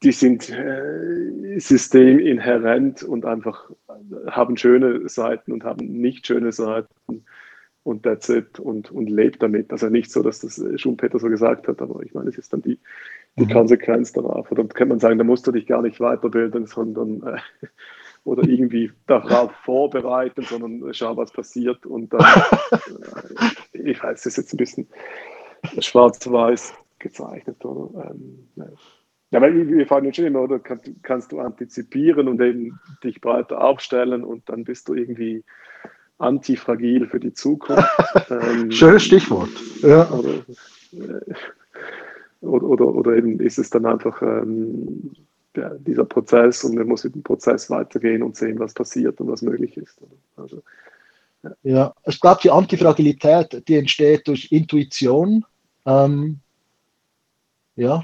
die 0.01 0.13
sind 0.13 0.49
äh, 0.49 1.59
systeminhärent 1.59 3.03
und 3.03 3.25
einfach 3.25 3.69
haben 4.27 4.55
schöne 4.55 5.09
Seiten 5.09 5.51
und 5.51 5.65
haben 5.65 5.85
nicht 5.85 6.27
schöne 6.27 6.53
Seiten 6.53 7.25
und 7.89 8.03
that's 8.03 8.29
it 8.29 8.59
und, 8.59 8.91
und 8.91 9.09
lebt 9.09 9.41
damit. 9.41 9.71
Also 9.71 9.89
nicht 9.89 10.11
so, 10.11 10.21
dass 10.21 10.41
das 10.41 10.63
Schumpeter 10.75 11.17
so 11.17 11.27
gesagt 11.27 11.67
hat, 11.67 11.81
aber 11.81 12.01
ich 12.03 12.13
meine, 12.13 12.29
es 12.29 12.37
ist 12.37 12.53
dann 12.53 12.61
die, 12.61 12.77
die 13.37 13.45
mhm. 13.45 13.49
Konsequenz 13.49 14.13
darauf. 14.13 14.51
Oder 14.51 14.63
könnte 14.65 14.85
man 14.85 14.99
sagen, 14.99 15.17
da 15.17 15.23
musst 15.23 15.47
du 15.47 15.51
dich 15.51 15.65
gar 15.65 15.81
nicht 15.81 15.99
weiterbilden, 15.99 16.67
sondern 16.67 17.23
äh, 17.23 17.39
oder 18.23 18.47
irgendwie 18.47 18.91
darauf 19.07 19.51
vorbereiten, 19.63 20.43
sondern 20.43 20.93
schau, 20.93 21.17
was 21.17 21.31
passiert 21.31 21.85
und 21.87 22.13
dann, 22.13 22.21
äh, 23.73 23.91
ich 23.91 24.03
weiß, 24.03 24.23
das 24.23 24.25
ist 24.27 24.37
jetzt 24.37 24.53
ein 24.53 24.57
bisschen 24.57 24.87
schwarz-weiß 25.79 26.73
gezeichnet. 26.99 27.65
Oder? 27.65 28.11
Ähm, 28.11 28.47
ja, 29.31 29.41
weil 29.41 29.67
wir 29.67 29.87
fragen 29.87 30.05
uns 30.05 30.15
schon 30.15 30.25
immer, 30.25 30.41
oder 30.41 30.59
kannst, 30.59 30.91
kannst 31.01 31.31
du 31.31 31.39
antizipieren 31.39 32.27
und 32.27 32.39
eben 32.39 32.79
dich 33.03 33.19
breiter 33.19 33.63
aufstellen 33.63 34.23
und 34.23 34.47
dann 34.47 34.63
bist 34.63 34.87
du 34.89 34.93
irgendwie 34.93 35.43
antifragil 36.19 37.07
für 37.07 37.19
die 37.19 37.33
Zukunft. 37.33 37.87
ähm, 38.29 38.71
Schönes 38.71 39.03
Stichwort. 39.03 39.49
Ja. 39.81 40.09
Oder, 40.11 40.29
äh, 40.93 41.33
oder, 42.41 42.65
oder, 42.65 42.85
oder, 42.85 43.15
eben 43.15 43.39
ist 43.39 43.57
es 43.57 43.69
dann 43.69 43.85
einfach 43.85 44.21
ähm, 44.21 45.11
ja, 45.55 45.69
dieser 45.79 46.05
Prozess 46.05 46.63
und 46.63 46.75
man 46.75 46.87
muss 46.87 47.03
mit 47.03 47.15
dem 47.15 47.23
Prozess 47.23 47.69
weitergehen 47.69 48.23
und 48.23 48.35
sehen, 48.35 48.59
was 48.59 48.73
passiert 48.73 49.19
und 49.19 49.29
was 49.29 49.41
möglich 49.41 49.75
ist. 49.75 49.97
Also, 50.37 50.61
ja. 51.43 51.51
ja. 51.63 51.93
ich 52.05 52.19
glaube, 52.19 52.39
die 52.43 52.51
Antifragilität, 52.51 53.67
die 53.67 53.75
entsteht 53.75 54.27
durch 54.27 54.51
Intuition. 54.51 55.45
Ähm, 55.85 56.39
ja, 57.75 58.03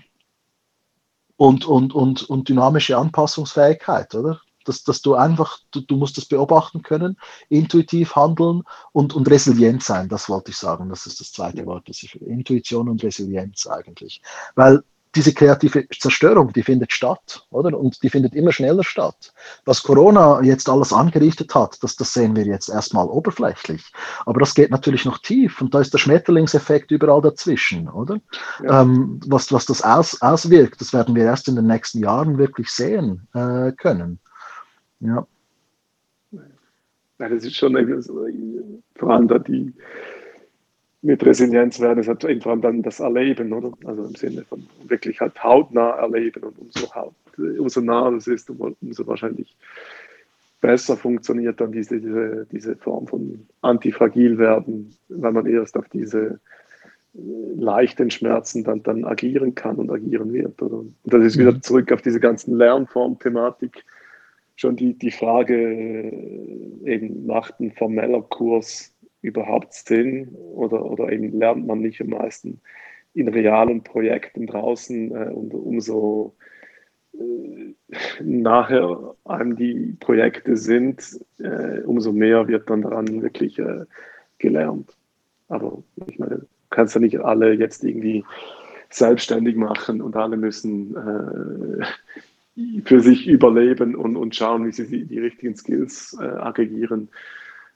und, 1.37 1.65
und, 1.65 1.93
und, 1.93 2.29
und 2.29 2.49
dynamische 2.49 2.97
Anpassungsfähigkeit, 2.97 4.13
oder? 4.15 4.41
Dass, 4.65 4.83
dass 4.83 5.01
du 5.01 5.15
einfach, 5.15 5.59
du, 5.71 5.81
du 5.81 5.95
musst 5.95 6.17
das 6.17 6.25
beobachten 6.25 6.81
können, 6.81 7.17
intuitiv 7.49 8.15
handeln 8.15 8.63
und, 8.91 9.13
und 9.13 9.29
resilient 9.29 9.83
sein, 9.83 10.09
das 10.09 10.29
wollte 10.29 10.51
ich 10.51 10.57
sagen. 10.57 10.89
Das 10.89 11.05
ist 11.05 11.19
das 11.19 11.31
zweite 11.31 11.65
Wort, 11.65 11.87
das 11.87 12.03
ich 12.03 12.19
Intuition 12.21 12.89
und 12.89 13.03
Resilienz 13.03 13.67
eigentlich. 13.67 14.21
Weil 14.55 14.83
diese 15.15 15.33
kreative 15.33 15.87
Zerstörung, 15.89 16.51
die 16.51 16.63
findet 16.63 16.91
statt, 16.91 17.45
oder? 17.49 17.77
Und 17.77 18.03
die 18.03 18.09
findet 18.09 18.35
immer 18.35 18.51
schneller 18.51 18.83
statt. 18.83 19.33
Was 19.63 19.81
Corona 19.81 20.41
jetzt 20.41 20.69
alles 20.69 20.91
angerichtet 20.91 21.55
hat, 21.55 21.81
das, 21.81 21.95
das 21.95 22.13
sehen 22.13 22.35
wir 22.35 22.45
jetzt 22.45 22.69
erstmal 22.69 23.07
oberflächlich. 23.07 23.91
Aber 24.25 24.41
das 24.41 24.53
geht 24.53 24.71
natürlich 24.71 25.05
noch 25.05 25.19
tief 25.19 25.61
und 25.61 25.73
da 25.73 25.79
ist 25.79 25.93
der 25.93 25.99
Schmetterlingseffekt 25.99 26.91
überall 26.91 27.21
dazwischen, 27.21 27.87
oder? 27.87 28.19
Ja. 28.61 28.81
Ähm, 28.81 29.19
was, 29.25 29.51
was 29.53 29.65
das 29.65 29.81
aus, 29.81 30.21
auswirkt, 30.21 30.81
das 30.81 30.91
werden 30.91 31.15
wir 31.15 31.23
erst 31.23 31.47
in 31.47 31.55
den 31.55 31.67
nächsten 31.67 31.99
Jahren 31.99 32.37
wirklich 32.37 32.69
sehen 32.69 33.27
äh, 33.33 33.71
können. 33.71 34.19
Ja. 34.99 35.27
ja. 36.31 36.39
Das 37.17 37.43
ist 37.43 37.55
schon 37.55 38.03
vor 38.95 39.09
allem 39.09 39.27
da 39.27 39.39
die 39.39 39.73
mit 41.05 41.23
Resilienz 41.23 41.79
werden 41.79 41.99
es 41.99 42.07
halt 42.07 42.23
irgendwann 42.23 42.61
dann 42.61 42.81
das 42.81 42.99
Erleben, 42.99 43.53
oder? 43.53 43.71
Also 43.85 44.05
im 44.05 44.15
Sinne 44.15 44.43
von 44.43 44.65
wirklich 44.87 45.21
halt 45.21 45.41
hautnah 45.43 45.91
erleben 45.97 46.41
und 46.43 46.57
umso, 46.57 46.95
haut, 46.95 47.13
umso 47.37 47.81
nah 47.81 48.09
das 48.09 48.25
ist, 48.25 48.49
umso 48.49 49.05
wahrscheinlich 49.05 49.55
besser 50.61 50.97
funktioniert 50.97 51.61
dann 51.61 51.71
diese, 51.71 52.01
diese, 52.01 52.47
diese 52.51 52.75
Form 52.75 53.05
von 53.05 53.45
antifragil 53.61 54.39
werden, 54.39 54.95
weil 55.09 55.31
man 55.31 55.45
erst 55.45 55.77
auf 55.77 55.87
diese 55.89 56.39
äh, 57.13 57.19
leichten 57.55 58.09
Schmerzen 58.09 58.63
dann, 58.63 58.81
dann 58.81 59.05
agieren 59.05 59.53
kann 59.53 59.75
und 59.75 59.91
agieren 59.91 60.33
wird. 60.33 60.59
Oder? 60.59 60.77
Und 60.77 60.95
das 61.03 61.23
ist 61.23 61.37
wieder 61.37 61.51
mhm. 61.51 61.61
zurück 61.61 61.91
auf 61.91 62.01
diese 62.01 62.19
ganzen 62.19 62.57
Lernform-Thematik. 62.57 63.85
Schon 64.55 64.75
die, 64.75 64.93
die 64.93 65.11
Frage, 65.11 65.55
äh, 65.55 66.93
eben 66.93 67.25
macht 67.25 67.59
ein 67.59 67.71
formeller 67.71 68.21
Kurs 68.21 68.95
überhaupt 69.21 69.73
Sinn 69.73 70.29
oder, 70.29 70.85
oder 70.85 71.11
eben 71.11 71.37
lernt 71.37 71.65
man 71.65 71.79
nicht 71.79 71.99
am 72.01 72.09
meisten 72.09 72.61
in 73.13 73.27
realen 73.27 73.83
Projekten 73.83 74.45
draußen 74.45 75.11
äh, 75.11 75.29
und 75.31 75.53
umso 75.53 76.35
äh, 77.13 77.73
nachher 78.21 79.15
einem 79.25 79.55
die 79.55 79.95
Projekte 79.99 80.57
sind, 80.57 81.19
äh, 81.39 81.79
umso 81.81 82.11
mehr 82.11 82.47
wird 82.47 82.69
dann 82.69 82.83
daran 82.83 83.21
wirklich 83.21 83.57
äh, 83.57 83.85
gelernt. 84.37 84.95
Aber 85.47 85.81
ich 86.07 86.19
meine, 86.19 86.39
du 86.39 86.47
kannst 86.69 86.95
ja 86.95 87.01
nicht 87.01 87.19
alle 87.19 87.53
jetzt 87.53 87.83
irgendwie 87.83 88.23
selbstständig 88.89 89.55
machen 89.55 90.01
und 90.01 90.15
alle 90.15 90.37
müssen 90.37 90.95
äh, 90.95 91.85
für 92.85 93.01
sich 93.01 93.27
überleben 93.27 93.95
und, 93.95 94.15
und 94.15 94.35
schauen, 94.35 94.65
wie 94.65 94.71
sie 94.71 94.87
die, 94.87 95.05
die 95.05 95.19
richtigen 95.19 95.55
Skills 95.55 96.17
äh, 96.19 96.23
aggregieren 96.23 97.09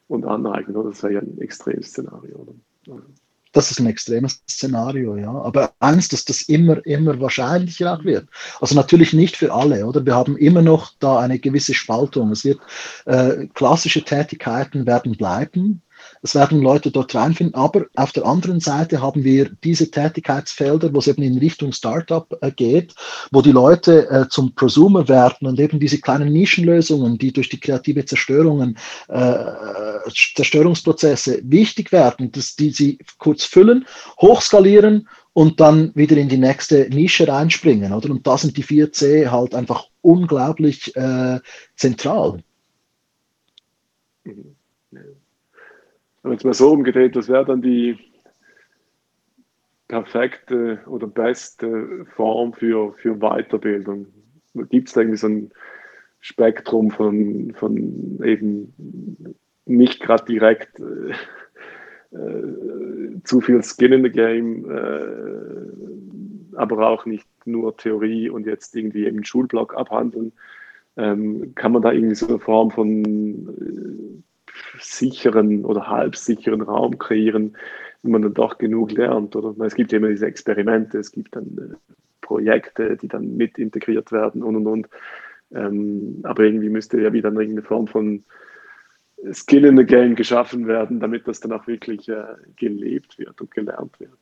und 0.08 0.26
aneignen. 0.26 0.78
Oder? 0.78 0.90
Das 0.90 1.04
wäre 1.04 1.14
ja 1.14 1.20
ein 1.20 1.40
extremes 1.40 1.88
Szenario. 1.88 2.56
Oder? 2.86 3.02
Das 3.52 3.72
ist 3.72 3.80
ein 3.80 3.88
extremes 3.88 4.44
Szenario, 4.50 5.18
ja. 5.18 5.32
Aber 5.32 5.74
eins, 5.80 6.08
dass 6.08 6.24
das 6.24 6.44
immer, 6.44 6.86
immer 6.86 7.20
wahrscheinlicher 7.20 7.94
auch 7.94 8.04
wird. 8.04 8.28
Also 8.62 8.76
natürlich 8.76 9.12
nicht 9.14 9.36
für 9.36 9.54
alle, 9.54 9.86
oder? 9.86 10.06
Wir 10.06 10.16
haben 10.16 10.38
immer 10.38 10.62
noch 10.62 10.94
da 11.00 11.20
eine 11.20 11.40
gewisse 11.40 11.74
Spaltung. 11.74 12.32
Es 12.32 12.46
wird 12.46 12.60
äh, 13.06 13.48
klassische 13.48 14.04
Tätigkeiten 14.04 14.86
werden 14.86 15.18
bleiben. 15.18 15.82
Es 16.22 16.36
werden 16.36 16.62
Leute 16.62 16.92
dort 16.92 17.16
reinfinden, 17.16 17.56
aber 17.56 17.86
auf 17.96 18.12
der 18.12 18.26
anderen 18.26 18.60
Seite 18.60 19.02
haben 19.02 19.24
wir 19.24 19.50
diese 19.64 19.90
Tätigkeitsfelder, 19.90 20.94
wo 20.94 21.00
es 21.00 21.08
eben 21.08 21.24
in 21.24 21.38
Richtung 21.38 21.72
Startup 21.72 22.28
äh, 22.42 22.52
geht, 22.52 22.94
wo 23.32 23.42
die 23.42 23.52
Leute 23.52 24.10
äh, 24.10 24.28
zum 24.30 24.54
Prosumer 24.54 25.08
werden 25.08 25.48
und 25.48 25.60
eben 25.60 25.80
diese 25.80 26.00
kleinen 26.00 26.34
Nischenlösungen, 26.34 27.18
die 27.18 27.32
durch 27.32 27.50
die 27.50 27.60
kreative 27.60 28.04
Zerstörungen, 28.06 28.78
äh, 29.08 29.40
Zerstörungsprozesse 30.36 31.42
wichtig 31.44 31.92
werden, 31.92 32.32
dass 32.32 32.56
die 32.56 32.72
sie 32.72 33.00
kurz 33.18 33.46
füllen, 33.46 33.86
hochskalieren 34.20 35.08
und 35.34 35.60
dann 35.60 35.92
wieder 35.96 36.18
in 36.18 36.28
die 36.28 36.38
nächste 36.38 36.90
Nische 36.90 37.28
reinspringen, 37.28 37.94
oder? 37.94 38.10
Und 38.10 38.28
da 38.28 38.38
sind 38.38 38.58
die 38.58 38.64
4C 38.64 39.30
halt 39.32 39.56
einfach 39.56 39.86
unglaublich 40.02 40.94
äh, 40.98 41.40
zentral. 41.76 42.44
Mhm 44.26 44.59
wenn 46.24 46.34
es 46.34 46.44
mal 46.44 46.54
so 46.54 46.72
umgedreht, 46.72 47.16
was 47.16 47.30
wäre 47.30 47.46
dann 47.46 47.62
die 47.62 47.98
perfekte 49.88 50.80
oder 50.86 51.08
beste 51.08 52.06
Form 52.16 52.54
für, 52.54 52.94
für 52.94 53.16
Weiterbildung? 53.16 54.08
Gibt 54.70 54.90
es 54.90 54.96
irgendwie 54.96 55.18
so 55.18 55.28
ein 55.28 55.52
Spektrum 56.20 56.92
von, 56.92 57.54
von 57.56 58.20
eben 58.24 59.36
nicht 59.66 60.02
gerade 60.02 60.26
direkt 60.26 60.80
äh, 60.80 61.14
äh, 62.16 63.22
zu 63.24 63.42
viel 63.42 63.62
Skin 63.64 63.94
in 63.94 64.04
the 64.04 64.10
Game, 64.10 64.70
äh, 64.70 66.58
aber 66.58 66.90
auch 66.90 67.06
nicht 67.06 67.28
nur 67.46 67.78
Theorie 67.78 68.30
und 68.30 68.46
jetzt 68.46 68.76
irgendwie 68.76 69.06
im 69.06 69.24
Schulblock 69.24 69.76
abhandeln. 69.76 70.34
Ähm, 70.98 71.54
kann 71.56 71.72
man 71.72 71.82
da 71.82 71.94
irgendwie 71.94 72.16
so 72.16 72.28
eine 72.28 72.40
Form 72.40 72.72
von 72.72 73.04
äh, 73.06 74.24
sicheren 74.80 75.66
oder 75.66 75.88
halbsicheren 75.88 76.62
Raum 76.62 76.98
kreieren, 76.98 77.58
wo 78.04 78.12
man 78.12 78.22
dann 78.22 78.34
doch 78.34 78.58
genug 78.58 78.92
lernt. 78.92 79.36
Oder 79.36 79.54
es 79.66 79.76
gibt 79.76 79.92
ja 79.92 79.98
immer 79.98 80.10
diese 80.10 80.26
Experimente, 80.26 80.98
es 81.00 81.12
gibt 81.12 81.36
dann 81.36 81.58
äh, 81.58 81.94
Projekte, 82.22 82.98
die 82.98 83.08
dann 83.08 83.38
mit 83.38 83.58
integriert 83.58 84.12
werden 84.12 84.44
und 84.44 84.56
und 84.56 84.68
und. 84.68 84.90
Ähm, 85.52 86.20
aber 86.24 86.44
irgendwie 86.44 86.70
müsste 86.70 87.02
ja 87.02 87.12
wieder 87.12 87.30
irgendeine 87.30 87.64
Form 87.64 87.88
von 87.88 88.24
Skill 89.34 89.66
in 89.66 89.78
the 89.78 89.84
Game 89.84 90.16
geschaffen 90.16 90.68
werden, 90.68 91.00
damit 91.00 91.28
das 91.28 91.40
dann 91.40 91.52
auch 91.52 91.68
wirklich 91.68 92.08
äh, 92.08 92.36
gelebt 92.56 93.18
wird 93.18 93.42
und 93.42 93.52
gelernt 93.52 94.00
wird. 94.00 94.18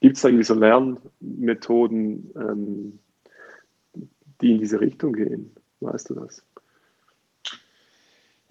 Gibt 0.00 0.16
es 0.16 0.24
irgendwie 0.24 0.44
so 0.44 0.54
Lernmethoden, 0.54 2.32
ähm, 2.34 2.98
die 4.40 4.52
in 4.52 4.58
diese 4.58 4.80
Richtung 4.80 5.12
gehen? 5.12 5.54
Weißt 5.80 6.10
du 6.10 6.14
das? 6.14 6.44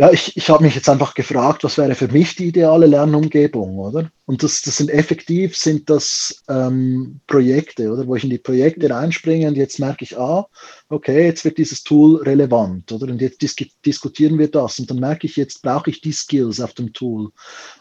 Ja, 0.02 0.12
ich, 0.12 0.36
ich 0.36 0.50
habe 0.50 0.64
mich 0.64 0.74
jetzt 0.74 0.90
einfach 0.90 1.14
gefragt, 1.14 1.64
was 1.64 1.78
wäre 1.78 1.94
für 1.94 2.08
mich 2.08 2.36
die 2.36 2.48
ideale 2.48 2.88
Lernumgebung, 2.88 3.78
oder? 3.78 4.10
Und 4.26 4.42
das, 4.42 4.64
das 4.64 4.78
sind 4.78 4.90
effektiv, 4.90 5.56
sind 5.56 5.92
das 5.92 6.42
ähm, 6.50 7.20
Projekte, 7.28 7.92
oder? 7.92 8.08
Wo 8.08 8.16
ich 8.16 8.24
in 8.24 8.32
die 8.32 8.40
Projekte 8.40 8.90
reinspringe 8.90 9.48
und 9.48 9.58
jetzt 9.58 9.78
merke 9.78 10.04
ich, 10.04 10.18
ah, 10.18 10.48
okay, 10.90 11.26
jetzt 11.26 11.46
wird 11.46 11.60
dieses 11.60 11.84
Tool 11.84 12.16
relevant, 12.24 12.92
oder? 12.92 13.12
Und 13.12 13.22
jetzt 13.22 13.44
dis 13.44 13.56
diskutieren 13.86 14.40
wir 14.40 14.50
das 14.50 14.80
und 14.80 14.90
dann 14.90 15.00
merke 15.00 15.28
ich, 15.28 15.36
jetzt 15.36 15.62
brauche 15.62 15.92
ich 15.92 16.02
die 16.02 16.14
Skills 16.14 16.60
auf 16.60 16.74
dem 16.74 16.94
Tool. 16.94 17.30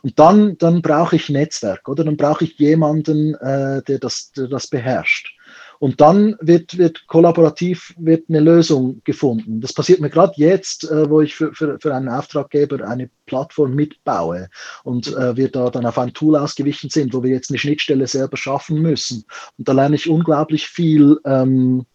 Und 0.03 0.19
dann, 0.19 0.59
dann 0.59 0.83
brauche 0.83 1.17
ich 1.17 1.31
Netzwerk, 1.31 1.89
oder? 1.89 2.05
Dann 2.05 2.19
brauche 2.19 2.45
ich 2.45 2.59
jemanden, 2.59 3.35
äh, 3.37 3.83
der, 3.83 3.99
das, 3.99 4.31
der 4.33 4.49
das 4.49 4.67
beherrscht. 4.67 5.40
Und 5.81 6.03
dann 6.03 6.37
wird, 6.41 6.77
wird 6.77 7.07
kollaborativ 7.07 7.95
wird 7.97 8.29
eine 8.29 8.41
Lösung 8.41 9.01
gefunden. 9.05 9.63
Das 9.63 9.73
passiert 9.73 9.99
mir 9.99 10.11
gerade 10.11 10.35
jetzt, 10.37 10.85
äh, 10.85 11.09
wo 11.09 11.23
ich 11.23 11.35
für, 11.35 11.55
für, 11.55 11.81
für 11.81 11.95
einen 11.95 12.11
Auftraggeber 12.11 12.87
eine 12.87 13.09
Plattform 13.25 13.75
mitbaue 13.75 14.51
und 14.85 15.09
äh, 15.17 15.37
wir 15.37 15.51
da 15.51 15.71
dann 15.71 15.87
auf 15.87 15.97
ein 15.97 16.13
Tool 16.13 16.37
ausgewichen 16.37 16.91
sind, 16.91 17.15
wo 17.15 17.23
wir 17.23 17.31
jetzt 17.31 17.51
eine 17.51 17.59
Schnittstelle 17.59 18.07
selber 18.07 18.37
schaffen 18.37 18.83
müssen. 18.83 19.25
Und 19.57 19.69
da 19.69 19.73
lerne 19.73 19.97
ich 19.97 20.11
unglaublich 20.11 20.69
viel 20.69 21.19
ähm, 21.25 21.87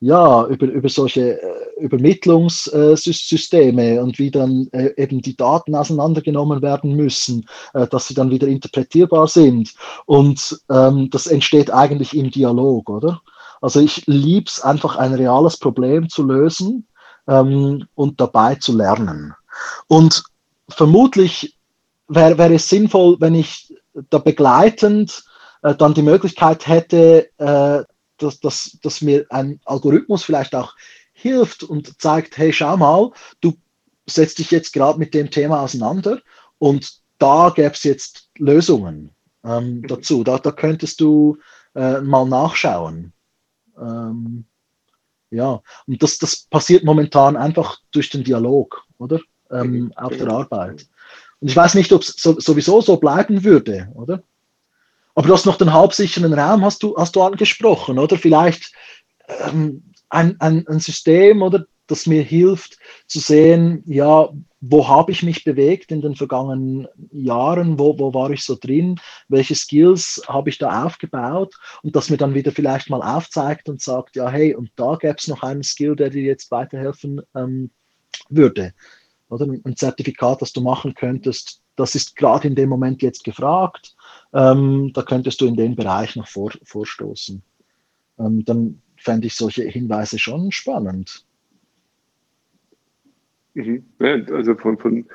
ja, 0.00 0.46
über, 0.46 0.66
über 0.66 0.88
solche 0.88 1.40
äh, 1.40 1.80
Übermittlungssysteme 1.80 4.02
und 4.02 4.18
wie 4.18 4.30
dann 4.30 4.68
äh, 4.72 4.92
eben 4.96 5.22
die 5.22 5.36
Daten 5.36 5.74
auseinandergenommen 5.74 6.62
werden 6.62 6.96
müssen, 6.96 7.46
äh, 7.74 7.86
dass 7.86 8.08
sie 8.08 8.14
dann 8.14 8.30
wieder 8.30 8.46
interpretierbar 8.46 9.26
sind. 9.26 9.74
Und 10.04 10.60
ähm, 10.70 11.08
das 11.10 11.26
entsteht 11.26 11.70
eigentlich 11.70 12.16
im 12.16 12.30
Dialog, 12.30 12.90
oder? 12.90 13.22
Also 13.62 13.80
ich 13.80 14.06
liebe 14.06 14.48
es 14.48 14.60
einfach, 14.60 14.96
ein 14.96 15.14
reales 15.14 15.56
Problem 15.56 16.10
zu 16.10 16.24
lösen 16.24 16.86
ähm, 17.26 17.86
und 17.94 18.20
dabei 18.20 18.56
zu 18.56 18.76
lernen. 18.76 19.32
Und 19.88 20.22
vermutlich 20.68 21.56
wäre 22.08 22.36
wär 22.36 22.50
es 22.50 22.68
sinnvoll, 22.68 23.16
wenn 23.20 23.34
ich 23.34 23.74
da 24.10 24.18
begleitend 24.18 25.24
äh, 25.62 25.74
dann 25.74 25.94
die 25.94 26.02
Möglichkeit 26.02 26.68
hätte, 26.68 27.30
äh, 27.38 27.82
dass, 28.18 28.40
dass, 28.40 28.78
dass 28.82 29.02
mir 29.02 29.26
ein 29.30 29.60
Algorithmus 29.64 30.24
vielleicht 30.24 30.54
auch 30.54 30.74
hilft 31.12 31.62
und 31.62 32.00
zeigt, 32.00 32.36
hey, 32.36 32.52
schau 32.52 32.76
mal, 32.76 33.10
du 33.40 33.54
setzt 34.06 34.38
dich 34.38 34.50
jetzt 34.50 34.72
gerade 34.72 34.98
mit 34.98 35.14
dem 35.14 35.30
Thema 35.30 35.62
auseinander 35.62 36.20
und 36.58 37.00
da 37.18 37.52
gäbe 37.54 37.72
es 37.72 37.82
jetzt 37.82 38.28
Lösungen 38.38 39.10
ähm, 39.44 39.78
mhm. 39.78 39.86
dazu. 39.86 40.24
Da, 40.24 40.38
da 40.38 40.52
könntest 40.52 41.00
du 41.00 41.38
äh, 41.74 42.00
mal 42.00 42.26
nachschauen. 42.26 43.12
Ähm, 43.78 44.44
ja, 45.30 45.60
und 45.86 46.02
das, 46.02 46.18
das 46.18 46.36
passiert 46.36 46.84
momentan 46.84 47.36
einfach 47.36 47.78
durch 47.90 48.10
den 48.10 48.24
Dialog, 48.24 48.84
oder? 48.98 49.20
Ähm, 49.50 49.70
mhm. 49.70 49.92
auf 49.96 50.16
der 50.16 50.28
Arbeit. 50.28 50.86
Und 51.40 51.48
ich 51.48 51.56
weiß 51.56 51.74
nicht, 51.74 51.92
ob 51.92 52.02
es 52.02 52.14
so, 52.16 52.38
sowieso 52.40 52.80
so 52.80 52.96
bleiben 52.96 53.44
würde, 53.44 53.88
oder? 53.94 54.22
Aber 55.16 55.28
du 55.28 55.34
hast 55.34 55.46
noch 55.46 55.56
den 55.56 55.72
halbsicheren 55.72 56.34
Raum, 56.34 56.62
hast 56.62 56.82
du, 56.82 56.94
hast 56.96 57.16
du 57.16 57.22
angesprochen, 57.22 57.98
oder? 57.98 58.18
Vielleicht 58.18 58.70
ähm, 59.28 59.82
ein, 60.10 60.38
ein, 60.40 60.66
ein 60.68 60.78
System, 60.78 61.40
oder, 61.40 61.64
das 61.86 62.06
mir 62.06 62.22
hilft 62.22 62.78
zu 63.06 63.20
sehen, 63.20 63.82
ja, 63.86 64.28
wo 64.60 64.88
habe 64.88 65.12
ich 65.12 65.22
mich 65.22 65.42
bewegt 65.42 65.90
in 65.90 66.02
den 66.02 66.16
vergangenen 66.16 66.86
Jahren, 67.12 67.78
wo, 67.78 67.98
wo 67.98 68.12
war 68.12 68.30
ich 68.30 68.42
so 68.44 68.56
drin, 68.56 69.00
welche 69.28 69.54
Skills 69.54 70.22
habe 70.28 70.50
ich 70.50 70.58
da 70.58 70.84
aufgebaut? 70.84 71.54
Und 71.82 71.96
das 71.96 72.10
mir 72.10 72.18
dann 72.18 72.34
wieder 72.34 72.52
vielleicht 72.52 72.90
mal 72.90 73.00
aufzeigt 73.00 73.70
und 73.70 73.80
sagt, 73.80 74.16
ja, 74.16 74.28
hey, 74.28 74.54
und 74.54 74.70
da 74.76 74.96
gäbe 74.96 75.16
es 75.18 75.28
noch 75.28 75.42
einen 75.42 75.62
Skill, 75.62 75.96
der 75.96 76.10
dir 76.10 76.22
jetzt 76.22 76.50
weiterhelfen 76.50 77.22
ähm, 77.34 77.70
würde. 78.28 78.74
Oder? 79.30 79.46
Ein 79.46 79.76
Zertifikat, 79.76 80.42
das 80.42 80.52
du 80.52 80.60
machen 80.60 80.94
könntest, 80.94 81.62
das 81.76 81.94
ist 81.94 82.16
gerade 82.16 82.48
in 82.48 82.54
dem 82.54 82.68
Moment 82.68 83.02
jetzt 83.02 83.22
gefragt, 83.22 83.95
ähm, 84.32 84.92
da 84.92 85.02
könntest 85.02 85.40
du 85.40 85.46
in 85.46 85.56
den 85.56 85.76
Bereich 85.76 86.16
noch 86.16 86.28
vor, 86.28 86.52
vorstoßen. 86.64 87.42
Ähm, 88.18 88.44
dann 88.44 88.82
fände 88.96 89.26
ich 89.26 89.34
solche 89.34 89.62
Hinweise 89.64 90.18
schon 90.18 90.52
spannend. 90.52 91.24
Mhm. 93.54 93.84
Ja, 94.00 94.14
also 94.32 94.54
von, 94.54 94.78
von 94.78 95.06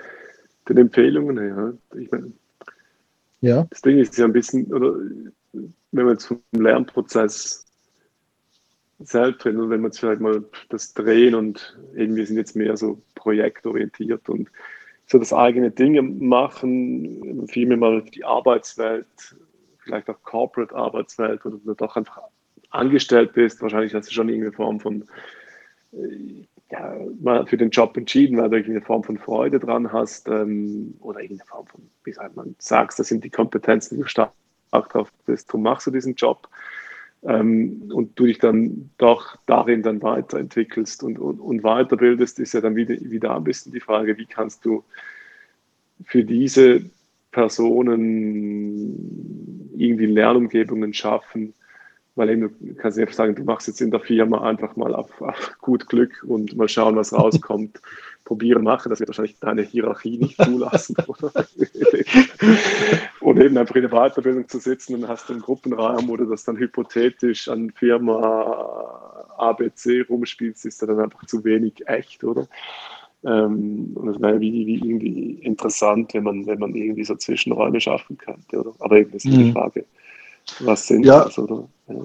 den 0.68 0.78
Empfehlungen 0.78 1.38
her, 1.38 1.74
ich 1.96 2.10
meine, 2.12 2.32
ja. 3.42 3.66
das 3.70 3.82
Ding 3.82 3.98
ist 3.98 4.18
ja 4.18 4.26
ein 4.26 4.34
bisschen, 4.34 4.72
oder 4.74 4.96
wenn 5.92 6.06
man 6.06 6.18
zum 6.18 6.42
Lernprozess 6.52 7.66
selbst 9.00 9.46
reden, 9.46 9.70
wenn 9.70 9.82
man 9.82 9.92
vielleicht 9.92 10.22
mal 10.22 10.44
das 10.70 10.94
Drehen 10.94 11.36
und 11.36 11.78
irgendwie 11.94 12.26
sind 12.26 12.38
jetzt 12.38 12.56
mehr 12.56 12.78
so 12.78 13.02
projektorientiert 13.16 14.30
und 14.30 14.50
so 15.12 15.20
das 15.20 15.34
eigene 15.34 15.72
Ding 15.72 16.26
machen, 16.26 17.46
vielmehr 17.48 17.78
mal 17.78 18.02
die 18.02 18.24
Arbeitswelt, 18.24 19.36
vielleicht 19.80 20.10
auch 20.10 20.24
Corporate 20.24 20.74
Arbeitswelt, 20.74 21.46
oder 21.46 21.58
du 21.58 21.74
doch 21.74 21.98
einfach 21.98 22.22
angestellt 22.70 23.34
bist, 23.34 23.62
wahrscheinlich 23.62 23.94
hast 23.94 24.08
du 24.10 24.14
schon 24.14 24.30
irgendeine 24.30 24.56
Form 24.56 24.80
von 24.80 25.04
äh, 25.92 26.46
ja, 26.72 26.96
mal 27.20 27.46
für 27.46 27.58
den 27.58 27.70
Job 27.70 27.98
entschieden, 27.98 28.38
weil 28.38 28.50
du 28.50 28.56
irgendeine 28.56 28.86
Form 28.86 29.04
von 29.04 29.18
Freude 29.18 29.60
dran 29.60 29.92
hast 29.92 30.30
ähm, 30.30 30.96
oder 31.02 31.20
irgendeine 31.20 31.50
Form 31.50 31.68
von, 31.68 31.82
wie 32.06 32.14
sagt 32.14 32.38
man, 32.38 32.56
sagst, 32.60 32.98
das 32.98 33.10
sind 33.10 33.26
die 33.26 33.30
Kompetenzen, 33.30 33.96
die 33.96 34.04
du 34.04 34.08
stark 34.08 34.32
drauf 34.72 35.12
bist, 35.26 35.50
darum 35.50 35.64
machst 35.64 35.88
du 35.88 35.92
diesen 35.92 36.16
Job 36.16 36.48
ähm, 37.24 37.92
und 37.94 38.18
du 38.18 38.26
dich 38.26 38.40
dann 38.40 38.90
doch 38.98 39.38
darin 39.46 39.84
dann 39.84 40.02
weiterentwickelst 40.02 41.04
und, 41.04 41.20
und, 41.20 41.40
und 41.40 41.64
weiterbildest, 41.64 42.40
ist 42.40 42.54
ja 42.54 42.62
dann 42.62 42.76
wieder, 42.76 42.96
wieder 43.00 43.36
ein 43.36 43.44
bisschen 43.44 43.72
die 43.72 43.80
Frage, 43.80 44.18
wie 44.18 44.26
kannst 44.26 44.66
du 44.66 44.84
für 46.04 46.24
diese 46.24 46.82
Personen 47.32 48.10
irgendwie 49.78 50.08
Lernumgebungen 50.08 50.94
schaffen, 50.94 51.54
weil 52.16 52.30
eben, 52.30 52.54
du 52.60 52.76
kannst 52.76 52.98
nicht 52.98 53.14
sagen, 53.14 53.36
du 53.36 53.44
machst 53.44 53.68
jetzt 53.68 53.82
in 53.82 53.92
der 53.92 54.02
Firma 54.02 54.48
einfach 54.48 54.76
mal 54.76 54.94
auf, 54.94 55.22
auf 55.22 55.58
gut 55.62 55.88
Glück 55.88 56.24
und 56.28 56.58
mal 56.58 56.68
schauen, 56.68 56.96
was 56.96 57.14
rauskommt. 57.14 57.80
Probieren, 58.24 58.64
machen, 58.64 58.90
das 58.90 59.00
wird 59.00 59.10
wahrscheinlich 59.10 59.38
deine 59.40 59.62
Hierarchie 59.62 60.18
nicht 60.18 60.42
zulassen. 60.42 60.96
oder? 61.08 61.32
oder 63.22 63.46
eben 63.46 63.58
einfach 63.58 63.76
in 63.76 63.82
der 63.82 63.92
Weiterbildung 63.92 64.48
zu 64.48 64.60
sitzen 64.60 64.96
und 64.96 65.08
hast 65.08 65.30
einen 65.30 65.42
Gruppenraum 65.42 66.10
oder 66.10 66.26
das 66.26 66.44
dann 66.44 66.58
hypothetisch 66.58 67.48
an 67.48 67.72
Firma 67.72 69.26
ABC 69.38 70.06
rumspielst, 70.10 70.66
ist 70.66 70.82
dann 70.82 71.00
einfach 71.00 71.26
zu 71.26 71.44
wenig 71.44 71.88
echt, 71.88 72.24
oder? 72.24 72.48
Ähm, 73.24 73.92
und 73.96 74.08
das 74.08 74.22
wäre 74.22 74.40
wie, 74.40 74.66
wie 74.66 74.76
irgendwie 74.76 75.34
interessant, 75.42 76.14
wenn 76.14 76.24
man, 76.24 76.46
wenn 76.48 76.60
man 76.60 76.74
irgendwie 76.74 77.04
so 77.04 77.16
Zwischenräume 77.16 77.80
schaffen 77.80 78.18
könnte, 78.18 78.60
oder? 78.60 78.74
Aber 78.80 78.98
eben, 78.98 79.14
ist 79.14 79.26
mhm. 79.26 79.32
die 79.32 79.52
Frage 79.52 79.86
was 80.60 80.88
sind 80.88 81.06
ja. 81.06 81.24
das, 81.24 81.38
oder? 81.38 81.68
Ja. 81.88 81.96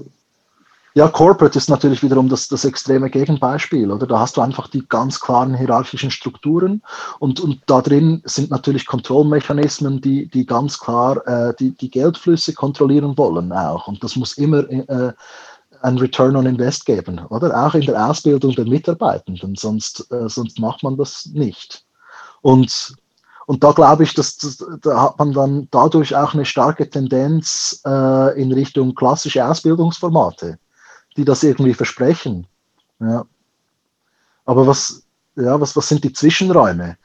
Ja, 0.97 1.09
Corporate 1.09 1.59
ist 1.59 1.69
natürlich 1.69 2.03
wiederum 2.03 2.31
das, 2.31 2.49
das 2.49 2.65
extreme 2.65 3.11
Gegenbeispiel, 3.11 3.91
oder? 3.91 4.07
Da 4.07 4.21
hast 4.21 4.39
du 4.39 4.41
einfach 4.41 4.67
die 4.67 4.83
ganz 4.89 5.21
klaren 5.21 5.55
hierarchischen 5.55 6.11
Strukturen 6.11 6.83
und, 7.19 7.39
und 7.39 7.61
da 7.67 7.83
drin 7.83 8.23
sind 8.25 8.51
natürlich 8.51 8.87
Kontrollmechanismen, 8.87 10.01
die, 10.01 10.27
die 10.27 10.47
ganz 10.47 10.79
klar 10.79 11.19
äh, 11.27 11.53
die, 11.61 11.73
die 11.73 11.91
Geldflüsse 11.91 12.55
kontrollieren 12.55 13.19
wollen 13.19 13.53
auch. 13.53 13.89
Und 13.89 14.03
das 14.03 14.17
muss 14.17 14.39
immer 14.39 14.61
äh, 14.71 15.13
ein 15.83 15.99
Return 15.99 16.35
on 16.35 16.47
Invest 16.47 16.87
geben, 16.87 17.21
oder? 17.29 17.67
Auch 17.67 17.75
in 17.75 17.83
der 17.83 18.09
Ausbildung 18.09 18.55
der 18.55 18.65
Mitarbeitenden, 18.65 19.55
sonst, 19.55 20.11
äh, 20.11 20.31
sonst 20.31 20.59
macht 20.59 20.83
man 20.83 20.97
das 20.97 21.27
nicht. 21.27 21.85
Und 22.41 22.97
und 23.49 23.63
da 23.63 23.71
glaube 23.73 24.03
ich, 24.03 24.15
dass, 24.15 24.59
da 24.83 25.03
hat 25.03 25.19
man 25.19 25.33
dann 25.33 25.69
dadurch 25.71 26.17
auch 26.17 26.35
eine 26.35 26.45
starke 26.45 26.91
Tendenz 26.91 27.81
äh, 27.87 28.41
in 28.41 28.51
Richtung 28.53 28.95
klassische 28.95 29.47
Ausbildungsformate, 29.47 30.59
die 31.17 31.25
das 31.25 31.43
irgendwie 31.43 31.75
versprechen. 31.75 32.47
Ja. 33.01 33.27
Aber 34.45 34.67
was, 34.67 35.07
ja, 35.37 35.61
was, 35.61 35.77
was 35.77 35.89
sind 35.89 36.05
die 36.05 36.13
Zwischenräume? 36.13 36.97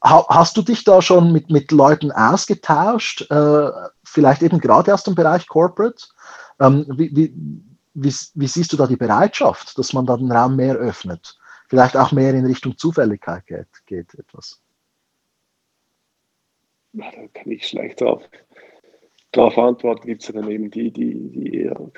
Hast 0.00 0.56
du 0.56 0.62
dich 0.62 0.84
da 0.84 1.02
schon 1.02 1.32
mit, 1.32 1.50
mit 1.50 1.72
Leuten 1.72 2.12
ausgetauscht, 2.12 3.28
äh, 3.30 3.70
vielleicht 4.04 4.42
eben 4.42 4.60
gerade 4.60 4.94
aus 4.94 5.02
dem 5.02 5.16
Bereich 5.16 5.48
Corporate? 5.48 6.06
Ähm, 6.60 6.86
wie, 6.96 7.10
wie, 7.16 7.34
wie, 7.94 8.46
siehst 8.46 8.72
du 8.72 8.76
da 8.76 8.86
die 8.86 8.96
Bereitschaft, 8.96 9.76
dass 9.76 9.92
man 9.92 10.06
da 10.06 10.16
den 10.16 10.30
Raum 10.30 10.54
mehr 10.54 10.76
öffnet? 10.76 11.36
Vielleicht 11.68 11.96
auch 11.96 12.12
mehr 12.12 12.32
in 12.34 12.46
Richtung 12.46 12.78
Zufälligkeit 12.78 13.46
geht, 13.46 13.66
geht 13.86 14.14
etwas? 14.14 14.60
da 16.92 17.10
kann 17.34 17.50
ich 17.50 17.66
schlecht 17.66 18.00
darauf 18.00 19.58
antworten. 19.58 20.06
Gibt 20.06 20.22
es 20.22 20.32
dann 20.32 20.50
eben 20.50 20.70
die, 20.70 20.90
die, 20.90 21.30
die 21.30 21.54
eher 21.58 21.90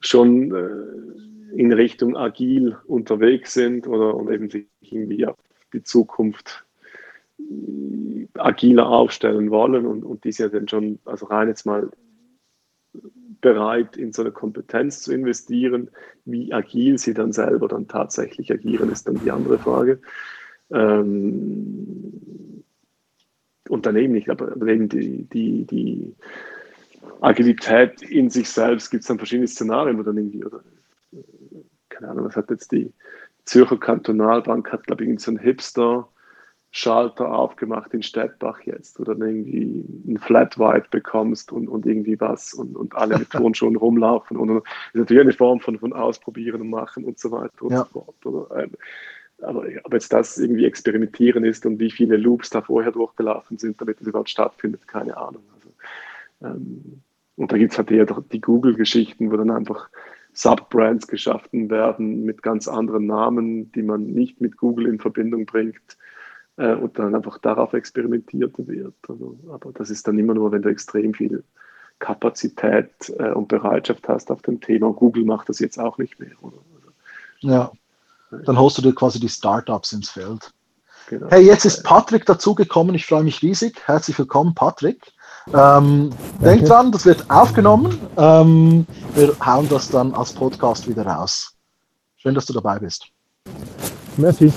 schon 0.00 0.54
äh, 0.54 1.56
in 1.56 1.72
Richtung 1.72 2.16
agil 2.16 2.76
unterwegs 2.86 3.54
sind 3.54 3.86
oder 3.86 4.14
und 4.14 4.30
eben 4.30 4.50
sich 4.50 4.66
irgendwie 4.80 5.26
auf 5.26 5.36
die 5.72 5.82
Zukunft 5.82 6.64
äh, 7.38 8.26
agiler 8.34 8.88
aufstellen 8.88 9.50
wollen 9.50 9.86
und, 9.86 10.04
und 10.04 10.24
die 10.24 10.32
sind 10.32 10.52
ja 10.52 10.58
dann 10.58 10.68
schon, 10.68 10.98
also 11.04 11.26
rein 11.26 11.48
jetzt 11.48 11.66
mal 11.66 11.90
bereit, 13.40 13.96
in 13.96 14.12
so 14.12 14.22
eine 14.22 14.32
Kompetenz 14.32 15.02
zu 15.02 15.12
investieren. 15.12 15.90
Wie 16.24 16.52
agil 16.52 16.98
sie 16.98 17.14
dann 17.14 17.32
selber 17.32 17.68
dann 17.68 17.88
tatsächlich 17.88 18.52
agieren, 18.52 18.90
ist 18.90 19.06
dann 19.06 19.20
die 19.24 19.30
andere 19.30 19.58
Frage. 19.58 20.00
Ähm, 20.70 22.64
Unternehmen 23.68 24.14
nicht, 24.14 24.28
aber 24.28 24.52
wegen 24.60 24.88
die, 24.88 25.24
die, 25.24 25.64
die 25.64 26.14
Agilität 27.20 28.02
in 28.02 28.30
sich 28.30 28.48
selbst 28.48 28.90
gibt 28.90 29.02
es 29.02 29.08
dann 29.08 29.18
verschiedene 29.18 29.48
Szenarien, 29.48 29.98
wo 29.98 30.02
dann 30.02 30.16
irgendwie, 30.16 30.44
oder 30.44 30.60
keine 31.88 32.08
Ahnung, 32.08 32.26
was 32.26 32.36
hat 32.36 32.50
jetzt 32.50 32.72
die 32.72 32.92
Zürcher 33.44 33.78
Kantonalbank, 33.78 34.72
hat 34.72 34.86
glaube 34.86 35.04
ich 35.04 35.20
so 35.20 35.30
einen 35.30 35.38
Hipster 35.38 36.08
Schalter 36.72 37.32
aufgemacht 37.32 37.92
in 37.94 38.02
Stettbach 38.02 38.60
jetzt, 38.60 39.00
wo 39.00 39.04
dann 39.04 39.20
irgendwie 39.20 39.84
ein 40.06 40.18
Flat 40.18 40.56
White 40.56 40.86
bekommst 40.92 41.50
und, 41.50 41.68
und 41.68 41.84
irgendwie 41.84 42.20
was 42.20 42.54
und, 42.54 42.76
und 42.76 42.94
alle 42.94 43.18
mit 43.18 43.30
Turnschuhen 43.30 43.74
rumlaufen 43.74 44.36
und, 44.36 44.50
und 44.50 44.62
das 44.62 44.94
ist 44.94 45.00
natürlich 45.00 45.22
eine 45.22 45.32
Form 45.32 45.60
von, 45.60 45.78
von 45.78 45.92
Ausprobieren 45.92 46.60
und 46.60 46.70
Machen 46.70 47.04
und 47.04 47.18
so 47.18 47.32
weiter 47.32 47.62
und 47.62 47.72
ja. 47.72 47.78
so 47.78 47.84
fort. 47.86 48.26
Oder? 48.26 48.68
Aber 49.42 49.64
ob 49.84 49.92
jetzt 49.92 50.12
das 50.12 50.38
irgendwie 50.38 50.66
experimentieren 50.66 51.44
ist 51.44 51.66
und 51.66 51.80
wie 51.80 51.90
viele 51.90 52.16
Loops 52.16 52.50
da 52.50 52.60
vorher 52.60 52.92
durchgelaufen 52.92 53.58
sind, 53.58 53.80
damit 53.80 54.00
das 54.00 54.06
überhaupt 54.06 54.30
stattfindet, 54.30 54.86
keine 54.86 55.16
Ahnung. 55.16 55.42
Also, 55.54 56.54
ähm, 56.54 57.02
und 57.40 57.52
da 57.52 57.56
gibt 57.56 57.72
es 57.72 57.78
halt 57.78 57.90
eher 57.90 58.04
die 58.04 58.40
Google-Geschichten, 58.42 59.32
wo 59.32 59.36
dann 59.38 59.50
einfach 59.50 59.88
Subbrands 60.34 61.06
geschaffen 61.06 61.70
werden 61.70 62.22
mit 62.22 62.42
ganz 62.42 62.68
anderen 62.68 63.06
Namen, 63.06 63.72
die 63.72 63.80
man 63.80 64.08
nicht 64.08 64.42
mit 64.42 64.58
Google 64.58 64.86
in 64.86 64.98
Verbindung 64.98 65.46
bringt 65.46 65.96
äh, 66.58 66.74
und 66.74 66.98
dann 66.98 67.14
einfach 67.14 67.38
darauf 67.38 67.72
experimentiert 67.72 68.52
wird. 68.58 68.92
Also, 69.08 69.38
aber 69.48 69.72
das 69.72 69.88
ist 69.88 70.06
dann 70.06 70.18
immer 70.18 70.34
nur, 70.34 70.52
wenn 70.52 70.60
du 70.60 70.68
extrem 70.68 71.14
viel 71.14 71.42
Kapazität 71.98 72.90
äh, 73.18 73.30
und 73.30 73.48
Bereitschaft 73.48 74.06
hast 74.06 74.30
auf 74.30 74.42
dem 74.42 74.60
Thema. 74.60 74.92
Google 74.92 75.24
macht 75.24 75.48
das 75.48 75.60
jetzt 75.60 75.78
auch 75.78 75.96
nicht 75.96 76.20
mehr. 76.20 76.32
Oder? 76.42 76.58
Also, 76.74 76.92
ja, 77.38 77.72
dann 78.44 78.58
holst 78.58 78.76
du 78.76 78.82
dir 78.82 78.94
quasi 78.94 79.18
die 79.18 79.30
Startups 79.30 79.94
ins 79.94 80.10
Feld. 80.10 80.52
Genau. 81.08 81.28
Hey, 81.30 81.46
jetzt 81.46 81.64
ist 81.64 81.84
Patrick 81.84 82.26
dazugekommen. 82.26 82.94
Ich 82.94 83.06
freue 83.06 83.24
mich 83.24 83.40
riesig. 83.40 83.80
Herzlich 83.86 84.18
willkommen, 84.18 84.54
Patrick. 84.54 85.10
Ähm, 85.52 86.10
denk 86.42 86.64
dran, 86.66 86.92
das 86.92 87.04
wird 87.06 87.24
aufgenommen. 87.28 87.98
Ähm, 88.16 88.86
wir 89.14 89.34
hauen 89.44 89.68
das 89.68 89.88
dann 89.88 90.14
als 90.14 90.32
Podcast 90.32 90.88
wieder 90.88 91.04
raus. 91.04 91.52
Schön, 92.16 92.34
dass 92.34 92.46
du 92.46 92.52
dabei 92.52 92.78
bist. 92.78 93.06
Merci. 94.16 94.52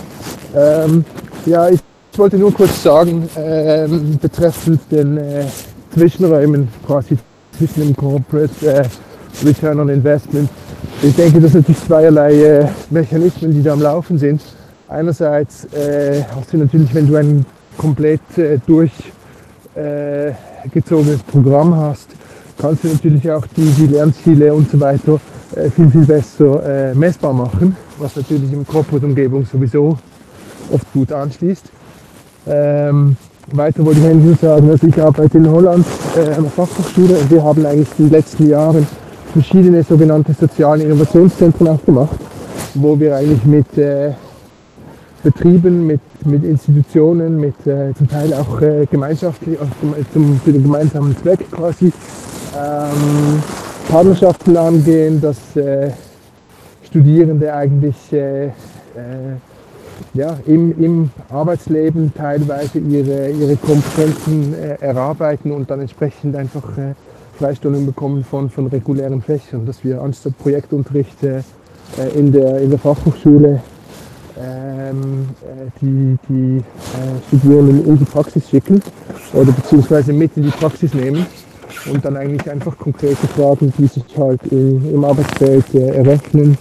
Ähm, 0.55 1.03
ja, 1.45 1.69
ich 1.69 1.79
wollte 2.15 2.37
nur 2.37 2.53
kurz 2.53 2.83
sagen, 2.83 3.27
ähm, 3.35 4.19
betreffend 4.21 4.81
den 4.91 5.17
äh, 5.17 5.45
Zwischenräumen, 5.93 6.67
quasi 6.85 7.17
zwischen 7.57 7.81
dem 7.81 7.95
Corporate 7.95 8.67
äh, 8.67 8.87
Return 9.45 9.79
on 9.79 9.89
Investment. 9.89 10.49
Ich 11.01 11.15
denke, 11.15 11.41
das 11.41 11.53
sind 11.53 11.61
natürlich 11.61 11.85
zweierlei 11.85 12.33
äh, 12.33 12.67
Mechanismen, 12.89 13.51
die 13.51 13.63
da 13.63 13.73
am 13.73 13.81
Laufen 13.81 14.17
sind. 14.17 14.41
Einerseits 14.87 15.65
äh, 15.73 16.23
hast 16.35 16.53
du 16.53 16.57
natürlich, 16.57 16.93
wenn 16.93 17.07
du 17.07 17.15
ein 17.15 17.45
komplett 17.77 18.21
äh, 18.37 18.59
durchgezogenes 20.63 21.21
Programm 21.23 21.75
hast, 21.75 22.07
kannst 22.57 22.83
du 22.83 22.89
natürlich 22.89 23.29
auch 23.29 23.45
die, 23.55 23.69
die 23.71 23.87
Lernziele 23.87 24.53
und 24.53 24.69
so 24.69 24.79
weiter 24.79 25.19
äh, 25.55 25.69
viel, 25.69 25.89
viel 25.89 26.05
besser 26.05 26.91
äh, 26.91 26.95
messbar 26.95 27.33
machen, 27.33 27.75
was 27.99 28.15
natürlich 28.15 28.51
im 28.53 28.65
Corporate-Umgebung 28.65 29.45
sowieso 29.45 29.97
oft 30.71 30.93
gut 30.93 31.11
anschließt. 31.11 31.65
Ähm, 32.47 33.17
weiter 33.51 33.85
wollte 33.85 33.99
ich 33.99 34.05
eigentlich 34.05 34.25
nur 34.25 34.35
sagen, 34.35 34.69
dass 34.69 34.83
ich 34.83 35.01
arbeite 35.01 35.37
in 35.37 35.49
Holland 35.49 35.85
äh, 36.15 36.33
an 36.33 36.43
der 36.43 36.51
Fachhochschule 36.51 37.17
und 37.17 37.31
wir 37.31 37.43
haben 37.43 37.65
eigentlich 37.65 37.89
in 37.97 38.05
den 38.05 38.11
letzten 38.11 38.49
Jahren 38.49 38.87
verschiedene 39.33 39.83
sogenannte 39.83 40.33
soziale 40.33 40.83
Innovationszentren 40.83 41.67
aufgemacht, 41.67 42.17
wo 42.75 42.97
wir 42.99 43.15
eigentlich 43.15 43.43
mit 43.45 43.77
äh, 43.77 44.13
Betrieben, 45.23 45.87
mit, 45.87 46.01
mit 46.25 46.43
Institutionen, 46.43 47.39
mit 47.39 47.55
äh, 47.65 47.93
zum 47.97 48.09
Teil 48.09 48.33
auch 48.33 48.61
äh, 48.61 48.85
gemeinschaftlich, 48.85 49.57
zum, 49.79 49.95
zum, 50.11 50.39
für 50.41 50.51
den 50.51 50.63
gemeinsamen 50.63 51.15
Zweck 51.17 51.49
quasi, 51.49 51.93
ähm, 52.55 53.41
Partnerschaften 53.89 54.57
angehen, 54.57 55.21
dass 55.21 55.55
äh, 55.55 55.91
Studierende 56.83 57.53
eigentlich 57.53 58.11
äh, 58.11 58.47
äh, 58.47 58.51
ja, 60.13 60.37
im, 60.45 60.77
im 60.83 61.09
Arbeitsleben 61.29 62.13
teilweise 62.13 62.79
ihre, 62.79 63.29
ihre 63.29 63.55
Kompetenzen 63.55 64.53
äh, 64.53 64.75
erarbeiten 64.79 65.51
und 65.51 65.69
dann 65.71 65.81
entsprechend 65.81 66.35
einfach 66.35 66.77
äh, 66.77 66.93
Freistunden 67.37 67.85
bekommen 67.85 68.23
von, 68.23 68.49
von 68.49 68.67
regulären 68.67 69.21
Fächern, 69.21 69.65
dass 69.65 69.83
wir 69.83 70.01
anstatt 70.01 70.37
Projektunterricht 70.37 71.23
äh, 71.23 71.41
in, 72.15 72.31
der, 72.31 72.59
in 72.59 72.69
der 72.69 72.79
Fachhochschule 72.79 73.61
ähm, 74.39 75.29
äh, 75.41 75.69
die, 75.81 76.17
die 76.29 76.57
äh, 76.57 77.27
Studierenden 77.27 77.85
in 77.85 77.97
die 77.97 78.05
Praxis 78.05 78.49
schicken 78.49 78.81
oder 79.33 79.51
beziehungsweise 79.51 80.13
mit 80.13 80.35
in 80.37 80.43
die 80.43 80.49
Praxis 80.49 80.93
nehmen 80.93 81.25
und 81.91 82.03
dann 82.03 82.17
eigentlich 82.17 82.49
einfach 82.49 82.77
konkrete 82.77 83.27
Fragen, 83.27 83.73
die 83.77 83.87
sich 83.87 84.03
halt 84.17 84.41
im, 84.51 84.93
im 84.93 85.03
Arbeitsfeld 85.03 85.73
äh, 85.73 85.89
errechnen, 85.89 86.57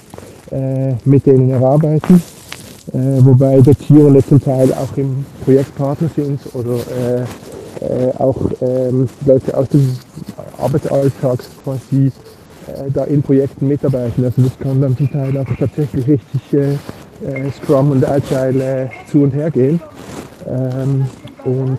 äh, 0.50 0.94
mit 1.04 1.26
denen 1.26 1.50
erarbeiten. 1.50 2.22
Äh, 2.92 3.24
wobei 3.24 3.60
Dozierende 3.60 4.26
zum 4.26 4.42
Teil 4.42 4.72
auch 4.74 4.96
im 4.96 5.24
Projektpartner 5.44 6.10
sind 6.14 6.40
oder 6.52 6.74
äh, 6.74 7.24
äh, 7.84 8.12
auch 8.18 8.36
ähm, 8.60 9.08
Leute 9.24 9.56
aus 9.56 9.68
dem 9.68 9.96
Arbeitsalltag 10.58 11.38
quasi 11.62 12.06
äh, 12.66 12.90
da 12.92 13.04
in 13.04 13.22
Projekten 13.22 13.68
mitarbeiten. 13.68 14.24
Also 14.24 14.42
das 14.42 14.58
kann 14.58 14.80
dann 14.80 14.96
zum 14.96 15.10
Teil 15.10 15.36
auch 15.38 15.56
tatsächlich 15.58 16.06
richtig 16.06 16.40
äh, 17.22 17.46
äh, 17.46 17.50
Scrum 17.50 17.90
und 17.92 18.04
Agile 18.08 18.90
zu 19.06 19.22
und 19.22 19.32
her 19.32 19.50
gehen. 19.50 19.80
Ähm, 20.46 21.06
und 21.44 21.78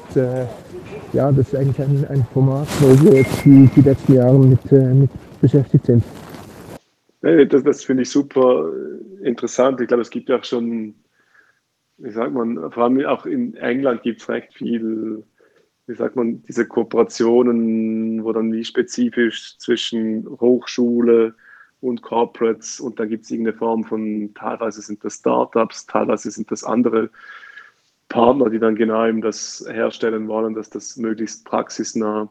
ja, 1.13 1.31
das 1.31 1.47
ist 1.47 1.55
eigentlich 1.55 1.79
ein, 1.79 2.05
ein 2.09 2.25
Format, 2.33 2.67
wo 2.79 3.05
wir 3.05 3.19
jetzt 3.19 3.45
die, 3.45 3.69
die 3.75 3.81
letzten 3.81 4.13
Jahre 4.13 4.37
mit, 4.39 4.71
mit 4.71 5.09
beschäftigt 5.41 5.85
sind. 5.85 6.03
Das, 7.21 7.63
das 7.63 7.83
finde 7.83 8.03
ich 8.03 8.09
super 8.09 8.69
interessant. 9.21 9.79
Ich 9.79 9.87
glaube, 9.87 10.01
es 10.01 10.09
gibt 10.09 10.29
ja 10.29 10.39
auch 10.39 10.43
schon, 10.43 10.95
wie 11.97 12.11
sagt 12.11 12.33
man, 12.33 12.71
vor 12.71 12.83
allem 12.83 13.05
auch 13.05 13.25
in 13.25 13.55
England 13.55 14.01
gibt 14.01 14.21
es 14.21 14.29
recht 14.29 14.53
viel 14.53 15.23
wie 15.87 15.95
sagt 15.95 16.15
man, 16.15 16.43
diese 16.43 16.65
Kooperationen, 16.65 18.23
wo 18.23 18.31
dann 18.31 18.51
wie 18.53 18.63
spezifisch 18.63 19.57
zwischen 19.57 20.25
Hochschule 20.39 21.35
und 21.83 22.01
Corporates 22.01 22.79
und 22.79 22.99
da 22.99 23.05
gibt 23.05 23.25
es 23.25 23.31
irgendeine 23.31 23.57
Form 23.57 23.83
von, 23.83 24.33
teilweise 24.33 24.81
sind 24.81 25.03
das 25.03 25.15
Startups, 25.15 25.85
teilweise 25.85 26.31
sind 26.31 26.49
das 26.49 26.63
andere 26.63 27.09
Partner, 28.07 28.49
die 28.49 28.59
dann 28.59 28.75
genau 28.75 29.05
eben 29.05 29.21
das 29.21 29.65
herstellen 29.69 30.27
wollen, 30.27 30.53
dass 30.53 30.69
das 30.69 30.97
möglichst 30.97 31.45
praxisnah 31.45 32.29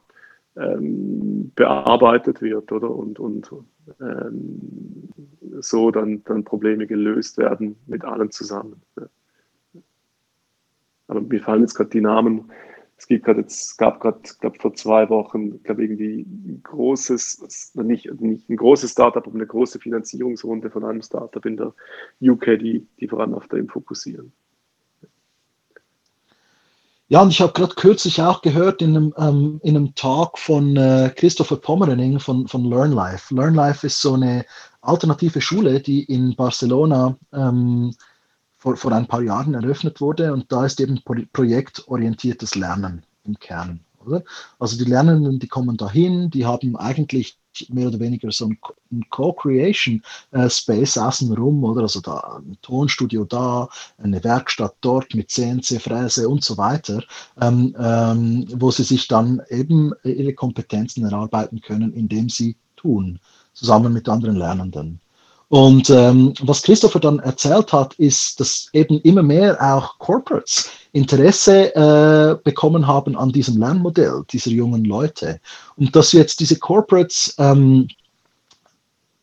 ähm, 0.57 1.53
bearbeitet 1.55 2.41
wird, 2.41 2.73
oder? 2.73 2.91
Und, 2.91 3.19
und 3.19 3.51
ähm, 4.01 5.09
so 5.61 5.91
dann, 5.91 6.25
dann 6.25 6.45
Probleme 6.45 6.87
gelöst 6.87 7.37
werden 7.37 7.77
mit 7.87 8.05
allen 8.05 8.31
zusammen. 8.31 8.81
Aber 11.09 11.21
mir 11.21 11.41
fallen 11.41 11.63
jetzt 11.63 11.75
gerade 11.75 11.91
die 11.91 12.01
Namen 12.01 12.51
es 13.03 13.09
gibt 13.09 13.25
gerade 13.25 13.41
jetzt, 13.41 13.79
gab 13.79 13.99
gerade, 13.99 14.21
glaube 14.39 14.61
vor 14.61 14.75
zwei 14.75 15.11
Wochen, 15.11 15.61
glaube 15.65 15.83
irgendwie 15.83 16.21
ein 16.21 16.61
großes, 16.63 17.73
nicht, 17.75 18.09
nicht 18.21 18.49
ein 18.49 18.57
großes 18.57 18.93
Startup, 18.93 19.27
aber 19.27 19.35
eine 19.35 19.47
große 19.47 19.81
Finanzierungsrunde 19.81 20.71
von 20.71 20.85
einem 20.85 21.03
Startup 21.03 21.45
in 21.45 21.57
der 21.57 21.75
UK, 22.21 22.61
die, 22.61 22.87
die 23.01 23.09
vor 23.09 23.19
allem 23.19 23.35
auf 23.35 23.49
dem 23.49 23.69
fokussieren. 23.69 24.33
Ja, 27.09 27.23
und 27.23 27.31
ich 27.31 27.41
habe 27.41 27.53
gerade 27.53 27.75
kürzlich 27.75 28.23
auch 28.23 28.41
gehört 28.41 28.81
in 28.83 28.97
einem, 28.97 29.15
ähm, 29.19 29.61
in 29.65 29.77
einem 29.77 29.97
Talk 29.97 30.39
von 30.39 30.77
äh, 30.77 31.13
Christopher 31.17 31.57
Pommerening 31.57 32.21
von, 32.21 32.47
von 32.47 32.65
LearnLife. 32.65 33.35
LearnLife 33.35 33.89
ist 33.89 34.01
so 34.01 34.15
eine 34.15 34.47
alternative 34.81 35.41
Schule, 35.41 35.81
die 35.81 36.05
in 36.05 36.37
Barcelona 36.37 37.19
ähm, 37.33 37.97
vor, 38.63 38.77
vor 38.77 38.93
ein 38.93 39.07
paar 39.07 39.23
Jahren 39.23 39.55
eröffnet 39.55 40.01
wurde. 40.01 40.33
Und 40.33 40.53
da 40.53 40.65
ist 40.65 40.81
eben 40.81 41.03
projektorientiertes 41.33 42.55
Lernen 42.55 43.03
im 43.25 43.37
Kern. 43.39 43.81
Oder? 44.07 44.23
Also 44.61 44.79
die 44.79 44.89
Lernenden, 44.89 45.41
die 45.41 45.49
kommen 45.49 45.77
dahin, 45.77 46.31
die 46.31 46.47
haben 46.47 46.77
eigentlich 46.77 47.37
mehr 47.69 47.89
oder 47.89 47.99
weniger 47.99 48.31
so 48.31 48.47
ein 48.47 48.59
Co-Creation-Space 49.11 50.97
außen 50.97 51.33
rum, 51.35 51.65
oder? 51.65 51.83
Also 51.83 52.01
da 52.01 52.39
ein 52.39 52.57
Tonstudio 52.63 53.25
da, 53.25 53.69
eine 53.99 54.23
Werkstatt 54.25 54.75
dort 54.81 55.15
mit 55.15 55.31
CNC, 55.31 55.81
Fräse 55.81 56.29
und 56.29 56.43
so 56.45 56.57
weiter, 56.57 57.03
ähm, 57.41 57.75
ähm, 57.79 58.47
wo 58.55 58.71
sie 58.71 58.85
sich 58.85 59.07
dann 59.09 59.43
eben 59.51 59.93
ihre 60.05 60.33
Kompetenzen 60.35 61.05
erarbeiten 61.05 61.61
können, 61.61 61.93
indem 61.93 62.29
sie 62.29 62.57
tun, 62.77 63.19
zusammen 63.53 63.93
mit 63.93 64.09
anderen 64.09 64.37
Lernenden. 64.37 65.02
Und 65.53 65.91
ähm, 65.91 66.33
was 66.41 66.63
Christopher 66.63 66.99
dann 66.99 67.19
erzählt 67.19 67.75
hat, 67.75 67.93
ist, 67.97 68.41
dass 68.41 68.71
eben 68.73 68.99
immer 69.03 69.23
mehr 69.23 69.61
auch 69.61 69.99
Corporates 69.99 70.71
Interesse 70.93 71.75
äh, 71.77 72.39
bekommen 72.43 72.87
haben 72.87 73.19
an 73.19 73.33
diesem 73.33 73.59
Lernmodell 73.59 74.25
dieser 74.31 74.51
jungen 74.51 74.87
Leute. 74.87 75.43
Und 75.77 75.95
dass 75.95 76.13
jetzt 76.13 76.41
diese 76.41 76.59
Corporates 76.59 77.35
ähm, 77.37 77.87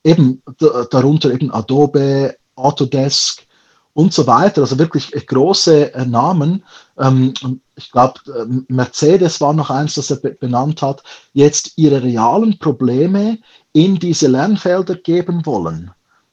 eben 0.04 0.44
darunter 0.92 1.34
eben 1.34 1.52
Adobe, 1.52 2.36
Autodesk 2.56 3.48
und 3.94 4.14
so 4.14 4.28
weiter, 4.28 4.62
also 4.62 4.78
wirklich 4.78 5.10
große 5.26 5.96
äh, 5.96 6.06
Namen. 6.06 6.64
Ähm, 7.00 7.34
ich 7.76 7.92
glaube, 7.92 8.20
äh, 8.28 8.46
Mercedes 8.72 9.42
war 9.42 9.54
noch 9.54 9.72
eins, 9.72 9.96
das 9.96 10.12
er 10.12 10.18
benannt 10.18 10.84
hat, 10.84 11.02
jetzt 11.34 11.72
ihre 11.76 12.04
realen 12.04 12.60
Probleme 12.60 13.40
in 13.74 13.98
diese 13.98 14.28
Lernfelder 14.28 14.94
geben 14.94 15.44
wollen 15.48 15.90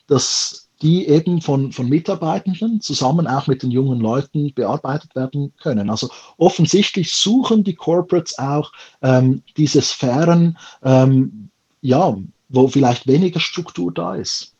dass 0.06 0.66
die 0.82 1.08
eben 1.08 1.40
von, 1.40 1.72
von 1.72 1.88
Mitarbeitenden 1.88 2.80
zusammen 2.80 3.26
auch 3.26 3.46
mit 3.46 3.62
den 3.62 3.70
jungen 3.70 3.98
Leuten 4.00 4.52
bearbeitet 4.54 5.14
werden 5.16 5.54
können. 5.62 5.88
Also 5.88 6.10
offensichtlich 6.36 7.14
suchen 7.14 7.64
die 7.64 7.74
Corporates 7.74 8.38
auch 8.38 8.72
ähm, 9.02 9.42
diese 9.56 9.80
Sphären, 9.80 10.58
ähm, 10.82 11.48
ja, 11.80 12.16
wo 12.48 12.68
vielleicht 12.68 13.06
weniger 13.06 13.40
Struktur 13.40 13.92
da 13.92 14.16
ist. 14.16 14.54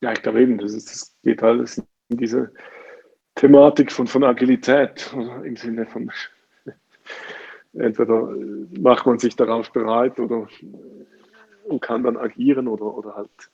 Ja, 0.00 0.12
ich 0.12 0.22
glaube 0.22 0.42
eben, 0.42 0.58
das, 0.58 0.74
ist, 0.74 0.90
das 0.90 1.14
geht 1.24 1.42
alles 1.42 1.82
in 2.08 2.18
diese 2.18 2.52
Thematik 3.34 3.90
von, 3.90 4.06
von 4.06 4.24
Agilität 4.24 5.12
im 5.44 5.56
Sinne 5.56 5.86
von 5.86 6.10
entweder 7.72 8.28
macht 8.78 9.06
man 9.06 9.18
sich 9.18 9.34
darauf 9.36 9.72
bereit 9.72 10.18
oder 10.18 10.48
und 11.68 11.80
kann 11.80 12.02
dann 12.02 12.16
agieren 12.16 12.68
oder, 12.68 12.96
oder 12.96 13.16
halt 13.16 13.50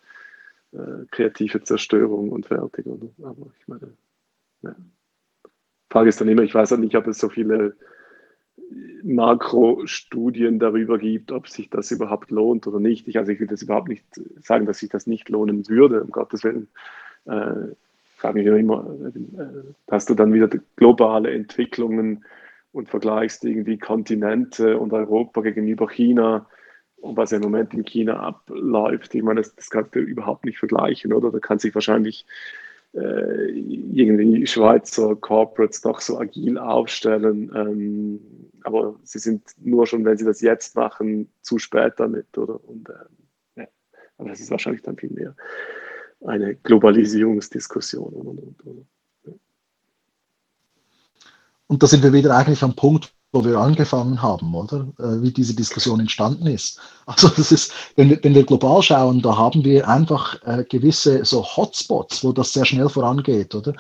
äh, 0.73 1.07
kreative 1.11 1.63
Zerstörung 1.63 2.31
und 2.31 2.47
fertig. 2.47 2.87
Oder? 2.87 3.09
Aber 3.23 3.47
ich 3.59 3.69
meine, 3.69 3.93
ja. 4.63 4.75
Frage 5.91 6.09
ist 6.09 6.21
dann 6.21 6.29
immer, 6.29 6.43
ich 6.43 6.55
weiß 6.55 6.73
halt 6.73 6.81
nicht, 6.81 6.97
ob 6.97 7.07
es 7.07 7.19
so 7.19 7.29
viele 7.29 7.77
Makrostudien 9.03 10.59
darüber 10.59 10.99
gibt, 10.99 11.31
ob 11.31 11.49
sich 11.49 11.71
das 11.71 11.91
überhaupt 11.91 12.31
lohnt 12.31 12.67
oder 12.67 12.81
nicht. 12.81 13.07
Ich, 13.07 13.19
also 13.19 13.31
ich 13.31 13.41
will 13.41 13.47
das 13.47 13.63
überhaupt 13.63 13.89
nicht 13.89 14.05
sagen, 14.43 14.67
dass 14.67 14.79
sich 14.79 14.89
das 14.89 15.07
nicht 15.07 15.29
lohnen 15.29 15.69
würde, 15.69 16.03
um 16.03 16.11
Gottes 16.11 16.43
Willen. 16.45 16.69
Äh, 17.27 17.75
frage 18.17 18.39
mich 18.39 18.47
immer, 18.47 18.97
äh, 19.15 19.91
hast 19.91 20.09
du 20.09 20.15
dann 20.15 20.33
wieder 20.33 20.49
globale 20.77 21.33
Entwicklungen 21.33 22.25
und 22.73 22.89
vergleichst 22.89 23.45
irgendwie 23.45 23.79
Kontinente 23.79 24.79
und 24.79 24.93
Europa 24.93 25.43
gegenüber 25.43 25.89
China 25.89 26.47
was 27.05 27.33
im 27.33 27.43
Moment 27.43 27.75
in 27.75 27.85
China 27.85 28.21
abläuft, 28.21 29.15
ich 29.15 29.23
meine, 29.23 29.41
das, 29.41 29.55
das 29.55 29.71
kannst 29.71 29.95
du 29.95 30.01
überhaupt 30.01 30.45
nicht 30.45 30.59
vergleichen, 30.59 31.13
oder? 31.13 31.31
Da 31.31 31.39
kann 31.39 31.59
sich 31.59 31.75
wahrscheinlich 31.75 32.27
äh, 32.95 33.51
irgendwie 33.51 34.47
Schweizer 34.47 35.17
Corporates 35.17 35.81
doch 35.81 36.01
so 36.01 36.19
agil 36.19 36.59
aufstellen. 36.59 37.51
Ähm, 37.55 38.21
aber 38.63 38.97
sie 39.03 39.19
sind 39.19 39.43
nur 39.61 39.87
schon, 39.87 40.05
wenn 40.05 40.17
sie 40.17 40.25
das 40.25 40.41
jetzt 40.41 40.77
machen, 40.77 41.29
zu 41.43 41.59
spät 41.59 41.95
damit, 41.97 42.39
oder? 42.39 42.63
Und, 42.65 42.89
ähm, 42.89 43.27
ja. 43.57 43.67
Aber 44.19 44.31
das 44.31 44.41
ist 44.41 44.51
wahrscheinlich 44.51 44.83
dann 44.83 44.97
viel 44.97 45.11
mehr 45.11 45.35
eine 46.25 46.55
Globalisierungsdiskussion. 46.55 48.13
Und, 48.13 48.27
und, 48.39 48.67
und, 48.67 48.87
und 51.67 51.83
da 51.83 51.87
sind 51.87 52.03
wir 52.03 52.13
wieder 52.13 52.37
eigentlich 52.37 52.63
am 52.63 52.75
Punkt, 52.75 53.13
wo 53.35 53.45
wir 53.45 53.59
angefangen 53.59 54.23
haben, 54.23 54.55
oder? 54.55 54.87
Äh, 54.99 55.21
wie 55.21 55.33
diese 55.33 55.55
Diskussion 55.55 55.99
entstanden 55.99 56.47
ist. 56.47 56.79
Also 57.05 57.29
das 57.29 57.51
ist, 57.51 57.73
wenn 57.97 58.09
wir, 58.09 58.21
wenn 58.23 58.35
wir 58.35 58.47
global 58.47 58.81
schauen, 58.81 59.21
da 59.21 59.37
haben 59.37 59.65
wir 59.65 59.89
einfach 59.89 60.41
äh, 60.45 60.65
gewisse 60.65 61.25
so 61.25 61.45
Hotspots, 61.45 62.23
wo 62.23 62.33
das 62.33 62.53
sehr 62.53 62.65
schnell 62.65 62.89
vorangeht, 62.89 63.55
oder? 63.57 63.75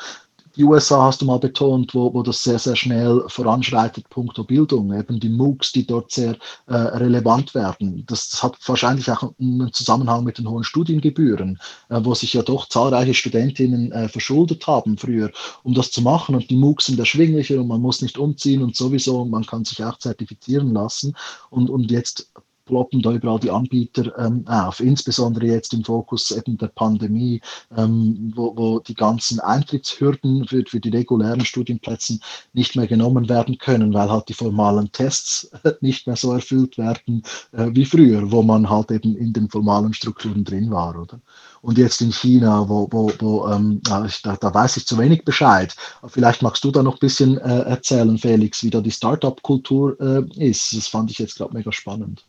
Die 0.57 0.65
USA 0.65 1.05
hast 1.07 1.21
du 1.21 1.27
mal 1.27 1.39
betont, 1.39 1.95
wo, 1.95 2.13
wo 2.15 2.23
das 2.23 2.43
sehr, 2.43 2.59
sehr 2.59 2.77
schnell 2.77 3.25
voranschreitet, 3.29 4.09
punkto 4.09 4.45
Bildung, 4.45 4.93
eben 4.93 5.19
die 5.19 5.29
MOOCs, 5.29 5.73
die 5.73 5.87
dort 5.87 6.13
sehr 6.13 6.37
äh, 6.67 6.75
relevant 6.75 7.55
werden. 7.55 8.05
Das, 8.07 8.29
das, 8.31 8.43
hat 8.43 8.57
wahrscheinlich 8.67 9.11
auch 9.11 9.33
einen 9.41 9.73
Zusammenhang 9.73 10.25
mit 10.25 10.39
den 10.39 10.49
hohen 10.49 10.65
Studiengebühren, 10.65 11.59
äh, 11.89 12.01
wo 12.03 12.15
sich 12.15 12.33
ja 12.35 12.43
doch 12.43 12.69
zahlreiche 12.69 13.15
Studentinnen 13.15 13.91
äh, 13.93 14.09
verschuldet 14.09 14.67
haben 14.67 14.97
früher, 14.97 15.31
um 15.63 15.75
das 15.75 15.91
zu 15.91 16.03
machen. 16.03 16.35
Und 16.35 16.51
die 16.51 16.57
MOOCs 16.57 16.87
sind 16.87 16.99
erschwinglicher 16.99 17.61
und 17.61 17.69
man 17.69 17.81
muss 17.81 18.03
nicht 18.03 18.19
umziehen 18.19 18.63
und 18.63 18.77
sowieso, 18.77 19.25
man 19.25 19.45
kann 19.45 19.65
sich 19.65 19.83
auch 19.85 19.99
zertifizieren 19.99 20.73
lassen. 20.73 21.17
Und, 21.51 21.69
und 21.71 21.91
jetzt 21.91 22.31
ploppen 22.65 23.03
da 23.03 23.13
überall 23.13 23.41
die 23.41 23.51
Anbieter 23.51 24.17
ähm, 24.19 24.47
auf, 24.47 24.81
insbesondere 24.81 25.47
jetzt 25.47 25.73
im 25.75 25.85
Fokus 25.85 26.31
eben 26.31 26.57
der 26.59 26.69
Pandemie, 26.69 27.41
ähm, 27.77 28.33
wo, 28.35 28.57
wo 28.57 28.81
die 28.81 28.95
ganzen 28.95 29.41
Eintrittshürden 29.41 30.47
für, 30.47 30.65
für 30.67 30.81
die 30.81 30.91
regulären 30.91 31.45
Studienplätze 31.45 32.19
nicht 32.53 32.77
mehr 32.77 32.87
genommen 32.87 33.29
werden 33.29 33.59
können, 33.59 33.93
weil 33.95 34.11
halt 34.11 34.29
die 34.29 34.35
formalen 34.35 34.91
Tests 34.93 35.51
nicht 35.81 36.07
mehr 36.07 36.17
so 36.17 36.33
erfüllt 36.33 36.79
werden 36.79 37.23
äh, 37.53 37.69
wie 37.73 37.85
früher, 37.85 38.31
wo 38.31 38.43
man 38.43 38.69
halt 38.69 38.91
eben 38.91 39.17
in 39.17 39.33
den 39.33 39.49
formalen 39.49 39.95
Strukturen 39.95 40.45
drin 40.45 40.71
war, 40.71 40.99
oder? 40.99 41.21
Und 41.63 41.79
jetzt 41.79 42.03
in 42.03 42.13
China, 42.13 42.69
wo, 42.69 42.89
wo, 42.91 43.11
wo 43.19 43.49
ähm, 43.49 43.81
da, 43.83 44.07
da, 44.37 44.55
weiß 44.55 44.77
ich 44.77 44.87
zu 44.87 44.99
wenig 44.99 45.25
Bescheid. 45.25 45.75
Vielleicht 46.07 46.43
magst 46.43 46.63
du 46.63 46.71
da 46.71 46.83
noch 46.83 46.97
ein 46.97 47.01
bisschen 47.01 47.39
äh, 47.39 47.61
erzählen, 47.61 48.19
Felix, 48.19 48.63
wie 48.63 48.71
da 48.71 48.83
die 48.83 48.91
Startup-Kultur 48.91 49.99
äh, 49.99 50.49
ist. 50.51 50.77
Das 50.77 50.89
fand 50.89 51.11
ich 51.11 51.19
jetzt, 51.19 51.41
ich, 51.41 51.53
mega 51.53 51.73
spannend. 51.73 52.27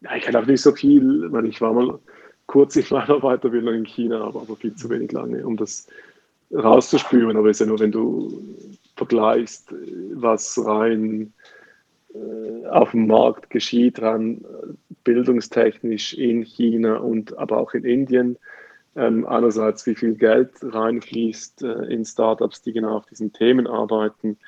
Ja, 0.00 0.14
ich 0.16 0.24
kenne 0.24 0.38
auch 0.38 0.46
nicht 0.46 0.62
so 0.62 0.72
viel, 0.72 1.30
weil 1.32 1.46
ich 1.46 1.60
war 1.60 1.72
mal 1.72 1.98
kurz 2.46 2.76
in 2.76 2.84
meiner 2.90 3.20
Weiterbildung 3.20 3.74
in 3.74 3.84
China, 3.84 4.22
aber, 4.22 4.42
aber 4.42 4.56
viel 4.56 4.74
zu 4.74 4.88
wenig 4.90 5.12
lange, 5.12 5.44
um 5.46 5.56
das 5.56 5.86
rauszuspüren. 6.52 7.36
Aber 7.36 7.50
es 7.50 7.56
ist 7.56 7.60
ja 7.60 7.66
nur, 7.66 7.80
wenn 7.80 7.92
du 7.92 8.42
vergleichst, 8.96 9.74
was 10.14 10.58
rein 10.64 11.32
äh, 12.14 12.66
auf 12.68 12.92
dem 12.92 13.06
Markt 13.06 13.50
geschieht, 13.50 14.00
rein 14.00 14.44
bildungstechnisch 15.04 16.14
in 16.14 16.42
China 16.42 16.96
und 16.96 17.36
aber 17.38 17.58
auch 17.58 17.74
in 17.74 17.84
Indien. 17.84 18.36
Ähm, 18.96 19.26
einerseits, 19.26 19.86
wie 19.86 19.94
viel 19.94 20.14
Geld 20.14 20.50
reinfließt 20.62 21.62
äh, 21.62 21.84
in 21.84 22.04
Startups, 22.04 22.62
die 22.62 22.72
genau 22.72 22.96
auf 22.96 23.06
diesen 23.06 23.32
Themen 23.32 23.66
arbeiten. 23.66 24.38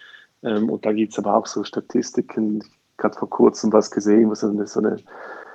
Ähm, 0.43 0.71
und 0.71 0.85
da 0.85 0.93
gibt 0.93 1.13
es 1.13 1.19
aber 1.19 1.35
auch 1.35 1.47
so 1.47 1.63
Statistiken. 1.63 2.65
Ich 2.99 3.05
habe 3.05 3.15
vor 3.15 3.31
kurzem 3.31 3.73
was 3.73 3.91
gesehen, 3.91 4.31
was 4.31 4.41
so 4.41 4.49
eine 4.81 4.97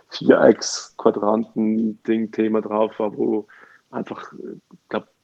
Vierecks-Quadranten-Ding-Thema 0.09 2.61
drauf 2.61 2.99
war, 2.99 3.17
wo 3.17 3.47
einfach, 3.91 4.33
ich 4.33 4.39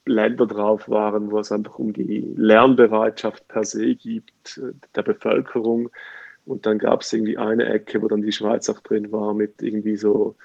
Länder 0.05 0.47
drauf 0.47 0.89
waren, 0.89 1.32
wo 1.32 1.39
es 1.39 1.51
einfach 1.51 1.77
um 1.77 1.93
die 1.93 2.34
Lernbereitschaft 2.36 3.47
per 3.47 3.63
se 3.63 3.95
gibt, 3.95 4.57
äh, 4.57 4.73
der 4.95 5.03
Bevölkerung. 5.03 5.89
Und 6.45 6.65
dann 6.65 6.79
gab 6.79 7.01
es 7.01 7.13
irgendwie 7.13 7.38
eine 7.38 7.65
Ecke, 7.65 8.01
wo 8.01 8.07
dann 8.07 8.23
die 8.23 8.32
Schweiz 8.32 8.67
auch 8.69 8.79
drin 8.79 9.11
war, 9.11 9.34
mit 9.34 9.61
irgendwie 9.61 9.95
so 9.95 10.36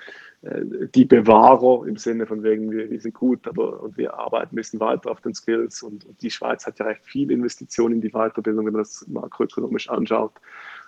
äh, 0.43 0.61
die 0.95 1.07
Bewahrer 1.07 1.87
im 1.87 1.97
Sinne 1.97 2.27
von 2.27 2.43
wegen, 2.43 2.71
wir, 2.71 2.91
wir 2.91 3.01
sind 3.01 3.15
gut, 3.15 3.49
aber 3.49 3.83
und 3.83 3.97
wir 3.97 4.15
arbeiten 4.15 4.55
ein 4.55 4.57
bisschen 4.57 4.81
weiter 4.81 5.11
auf 5.11 5.23
den 5.23 5.35
Skills. 5.35 5.83
Und, 5.83 6.05
und 6.05 6.21
die 6.21 6.31
Schweiz 6.31 6.67
hat 6.67 6.79
ja 6.79 6.85
recht 6.85 7.05
viel 7.05 7.31
Investitionen 7.31 7.95
in 7.95 8.01
die 8.03 8.11
Weiterbildung, 8.11 8.67
wenn 8.67 8.75
man 8.75 8.83
das 8.83 9.07
makroökonomisch 9.09 9.89
anschaut. 9.89 10.33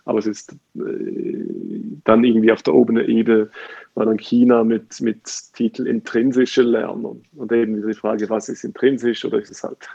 Aber 0.08 0.20
es 0.20 0.26
ist 0.26 0.52
äh, 0.74 1.44
dann 2.04 2.24
irgendwie 2.24 2.50
auf 2.50 2.62
der 2.62 2.74
oberen 2.74 3.06
Ebene, 3.06 3.50
war 3.94 4.06
dann 4.06 4.16
China 4.16 4.64
mit, 4.64 5.02
mit 5.02 5.22
Titel 5.52 5.86
intrinsische 5.86 6.62
Lernen. 6.62 7.26
Und 7.36 7.52
eben 7.52 7.74
diese 7.74 7.92
Frage, 7.92 8.30
was 8.30 8.48
ist 8.48 8.64
intrinsisch 8.64 9.26
oder 9.26 9.38
ist 9.38 9.50
es 9.50 9.62
halt, 9.62 9.86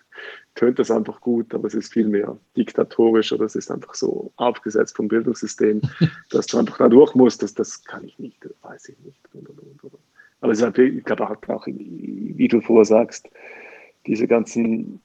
tönt 0.53 0.78
das 0.78 0.91
einfach 0.91 1.20
gut, 1.20 1.51
aber 1.55 1.66
es 1.66 1.74
ist 1.74 1.91
viel 1.91 2.07
mehr 2.07 2.38
diktatorisch 2.55 3.34
oder 3.34 3.45
es 3.45 3.55
ist 3.55 3.72
einfach 3.72 3.95
so 3.95 4.32
aufgesetzt 4.36 4.95
vom 4.95 5.07
Bildungssystem, 5.07 5.82
dass 6.30 6.45
du 6.45 6.59
einfach 6.59 6.78
da 6.78 6.89
durch 6.89 7.16
musst. 7.16 7.41
Das, 7.41 7.55
das 7.55 7.84
kann 7.84 8.05
ich 8.05 8.20
nicht, 8.20 8.38
das 8.45 8.53
weiß 8.61 8.89
ich 8.89 8.99
nicht. 8.99 9.20
Aber 10.41 10.51
es 10.51 10.59
ist 10.59 10.64
halt, 10.64 10.78
ich 10.78 11.03
glaube 11.03 11.28
auch, 11.28 11.66
wie 11.66 12.47
du 12.47 12.61
vorher 12.61 12.86
sagst, 12.86 13.32
diese 14.05 14.28
ganzen 14.28 15.01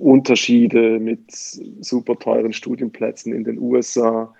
Unterschiede 0.00 1.00
mit 1.00 1.30
super 1.30 2.18
teuren 2.18 2.52
Studienplätzen 2.52 3.32
in 3.32 3.44
den 3.44 3.58
USA 3.58 4.32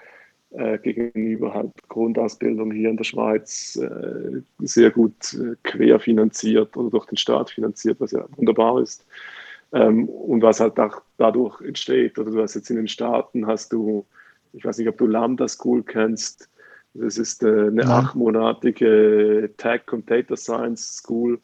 äh, 0.51 0.79
gegenüber 0.79 1.53
halt 1.53 1.73
Grundausbildung 1.89 2.71
hier 2.71 2.91
in 2.91 2.97
der 2.97 3.05
Schweiz 3.05 3.77
äh, 3.77 4.41
sehr 4.61 4.91
gut 4.91 5.35
äh, 5.35 5.57
querfinanziert 5.65 6.77
oder 6.77 6.91
durch 6.91 7.07
den 7.07 7.17
Staat 7.17 7.51
finanziert, 7.51 8.01
was 8.01 8.13
ja 8.13 8.25
wunderbar 8.37 8.81
ist. 8.81 9.05
Ähm, 9.73 10.09
und 10.09 10.43
was 10.43 10.61
halt 10.61 10.79
auch 10.79 11.03
dadurch 11.19 11.61
entsteht. 11.61 12.19
Oder 12.19 12.31
du 12.31 12.41
hast 12.41 12.55
jetzt 12.55 12.71
in 12.71 12.77
den 12.77 12.89
Staaten, 12.89 13.47
hast 13.47 13.73
du, 13.73 14.07
ich 14.53 14.65
weiß 14.65 14.79
nicht, 14.79 14.89
ob 14.89 14.97
du 14.99 15.07
Lambda 15.07 15.49
School 15.49 15.83
kennst, 15.83 16.49
das 16.95 17.19
ist 17.19 17.43
äh, 17.43 17.67
eine 17.67 17.83
ja. 17.83 17.99
achtmonatige 17.99 19.51
Tech 19.57 19.83
und 19.93 20.11
Data 20.11 20.37
Science 20.37 20.99
School, 20.99 21.41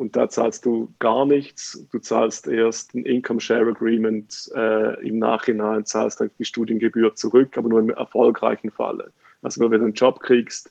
und 0.00 0.16
da 0.16 0.30
zahlst 0.30 0.64
du 0.64 0.88
gar 0.98 1.26
nichts. 1.26 1.84
Du 1.92 1.98
zahlst 1.98 2.46
erst 2.46 2.94
ein 2.94 3.04
Income 3.04 3.38
Share 3.38 3.68
Agreement 3.68 4.50
äh, 4.54 5.06
im 5.06 5.18
Nachhinein, 5.18 5.84
zahlst 5.84 6.22
dann 6.22 6.30
die 6.38 6.46
Studiengebühr 6.46 7.14
zurück, 7.14 7.58
aber 7.58 7.68
nur 7.68 7.80
im 7.80 7.90
erfolgreichen 7.90 8.70
Falle. 8.70 9.12
Also 9.42 9.60
wenn 9.60 9.78
du 9.78 9.84
einen 9.84 9.92
Job 9.92 10.20
kriegst 10.20 10.70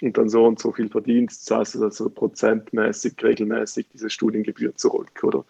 und 0.00 0.16
dann 0.16 0.28
so 0.28 0.46
und 0.46 0.60
so 0.60 0.70
viel 0.70 0.88
verdienst, 0.88 1.44
zahlst 1.44 1.74
du 1.74 1.82
also 1.82 2.08
prozentmäßig, 2.08 3.14
regelmäßig 3.20 3.86
diese 3.92 4.10
Studiengebühr 4.10 4.76
zurück, 4.76 5.24
oder? 5.24 5.44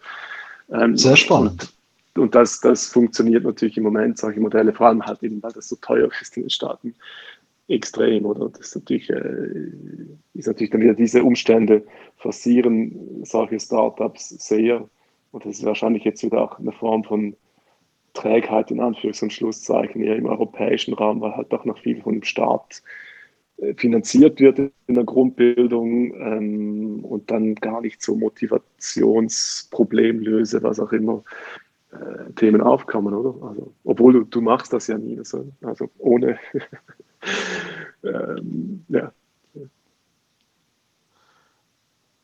Ähm, 0.71 0.97
Sehr 0.97 1.15
spannend. 1.15 1.71
Und, 2.15 2.23
und 2.23 2.35
das, 2.35 2.59
das 2.61 2.87
funktioniert 2.87 3.43
natürlich 3.43 3.77
im 3.77 3.83
Moment, 3.83 4.17
solche 4.17 4.39
Modelle, 4.39 4.73
vor 4.73 4.87
allem 4.87 5.05
halt 5.05 5.21
eben, 5.21 5.43
weil 5.43 5.51
das 5.51 5.69
so 5.69 5.75
teuer 5.75 6.09
ist 6.19 6.35
in 6.35 6.43
den 6.43 6.49
Staaten, 6.49 6.95
extrem, 7.69 8.25
oder? 8.25 8.49
Das 8.49 8.67
ist 8.67 8.75
natürlich, 8.75 9.09
äh, 9.09 9.71
ist 10.33 10.47
natürlich 10.47 10.71
dann 10.71 10.81
wieder 10.81 10.95
diese 10.95 11.23
Umstände 11.23 11.85
forcieren 12.17 13.23
solche 13.23 13.57
Startups 13.59 14.29
sehr. 14.29 14.89
Und 15.31 15.45
das 15.45 15.59
ist 15.59 15.65
wahrscheinlich 15.65 16.03
jetzt 16.03 16.23
wieder 16.23 16.41
auch 16.41 16.57
eine 16.59 16.71
Form 16.71 17.03
von 17.03 17.35
Trägheit 18.13 18.71
in 18.71 18.81
Anführungs- 18.81 19.21
und 19.21 19.31
Schlusszeichen 19.31 20.01
eher 20.01 20.15
im 20.15 20.25
europäischen 20.25 20.95
Raum, 20.95 21.21
weil 21.21 21.35
halt 21.35 21.53
doch 21.53 21.65
noch 21.65 21.77
viel 21.79 22.01
von 22.01 22.15
dem 22.15 22.23
Staat 22.23 22.81
äh, 23.57 23.75
finanziert 23.75 24.39
wird 24.39 24.57
in 24.59 24.95
der 24.95 25.03
Grundbildung 25.03 26.15
ähm, 26.15 27.03
und 27.03 27.29
dann 27.29 27.53
gar 27.55 27.81
nicht 27.81 28.01
so 28.01 28.15
Motivationsproblemlöse, 28.15 30.63
was 30.63 30.79
auch 30.79 30.91
immer, 30.91 31.21
äh, 31.91 32.31
Themen 32.33 32.61
aufkommen, 32.61 33.13
oder? 33.13 33.47
Also, 33.47 33.73
obwohl 33.83 34.13
du, 34.13 34.23
du 34.23 34.41
machst 34.41 34.73
das 34.73 34.87
ja 34.87 34.97
nie, 34.97 35.17
also, 35.17 35.51
also 35.61 35.89
ohne 35.97 36.37
ähm, 38.03 38.85
ja. 38.89 39.11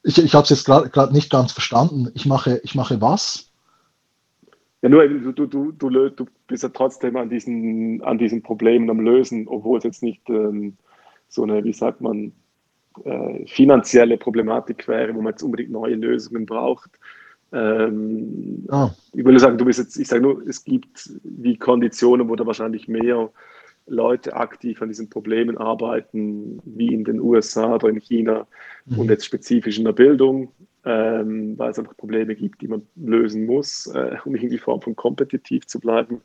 Ich, 0.04 0.24
ich 0.24 0.36
habe 0.36 0.44
es 0.44 0.52
jetzt 0.52 0.66
gerade 0.66 1.14
nicht 1.14 1.32
ganz 1.32 1.52
verstanden. 1.52 2.12
Ich 2.14 2.28
mache, 2.28 2.62
ich 2.64 2.76
mache 2.76 3.02
was? 3.02 3.52
Ja, 4.84 4.90
nur 4.90 5.08
du, 5.08 5.32
du, 5.32 5.48
du, 5.48 5.72
du, 5.72 6.10
du 6.10 6.26
bist 6.46 6.62
ja 6.62 6.70
trotzdem 6.70 7.16
an 7.18 7.28
diesen, 7.28 8.04
an 8.04 8.20
diesen 8.20 8.44
Problemen 8.44 8.88
am 8.92 9.00
Lösen, 9.00 9.48
obwohl 9.48 9.80
es 9.80 9.84
jetzt 9.84 10.04
nicht 10.04 10.30
ähm, 10.30 10.78
so 11.28 11.42
eine, 11.42 11.64
wie 11.64 11.74
sagt 11.74 12.02
man, 12.02 12.34
äh, 13.04 13.48
finanzielle 13.48 14.18
Problematik 14.18 14.88
wäre, 14.88 15.16
wo 15.16 15.24
man 15.24 15.34
jetzt 15.34 15.42
unbedingt 15.42 15.72
neue 15.72 15.96
Lösungen 15.96 16.46
braucht. 16.46 16.92
Ähm, 17.52 18.66
ah. 18.70 18.92
Ich 19.14 19.24
würde 19.24 19.40
sagen, 19.40 19.58
du 19.58 19.66
bist 19.66 19.80
jetzt, 19.80 19.98
ich 19.98 20.08
sage 20.08 20.22
nur, 20.22 20.46
es 20.48 20.64
gibt 20.64 21.12
wie 21.24 21.58
Konditionen, 21.58 22.28
wo 22.30 22.36
da 22.36 22.46
wahrscheinlich 22.46 22.88
mehr 22.88 23.30
Leute 23.88 24.36
aktiv 24.36 24.82
an 24.82 24.90
diesen 24.90 25.10
Problemen 25.10 25.58
arbeiten, 25.58 26.60
wie 26.66 26.94
in 26.94 27.04
den 27.04 27.20
USA 27.20 27.76
oder 27.76 27.90
in 27.90 28.00
China 28.00 28.48
mhm. 28.86 29.00
und 29.00 29.10
jetzt 29.10 29.26
spezifisch 29.26 29.78
in 29.78 29.86
der 29.86 29.94
Bildung, 29.94 30.52
ähm, 30.86 31.58
weil 31.58 31.72
es 31.72 31.80
einfach 31.80 31.96
Probleme 31.96 32.36
gibt, 32.36 32.62
die 32.62 32.68
man 32.68 32.82
lösen 32.96 33.46
muss, 33.46 33.88
äh, 33.88 34.18
um 34.26 34.36
irgendwie 34.36 34.58
Form 34.58 34.82
von 34.82 34.96
kompetitiv 34.96 35.68
zu 35.68 35.80
bleiben. 35.80 36.22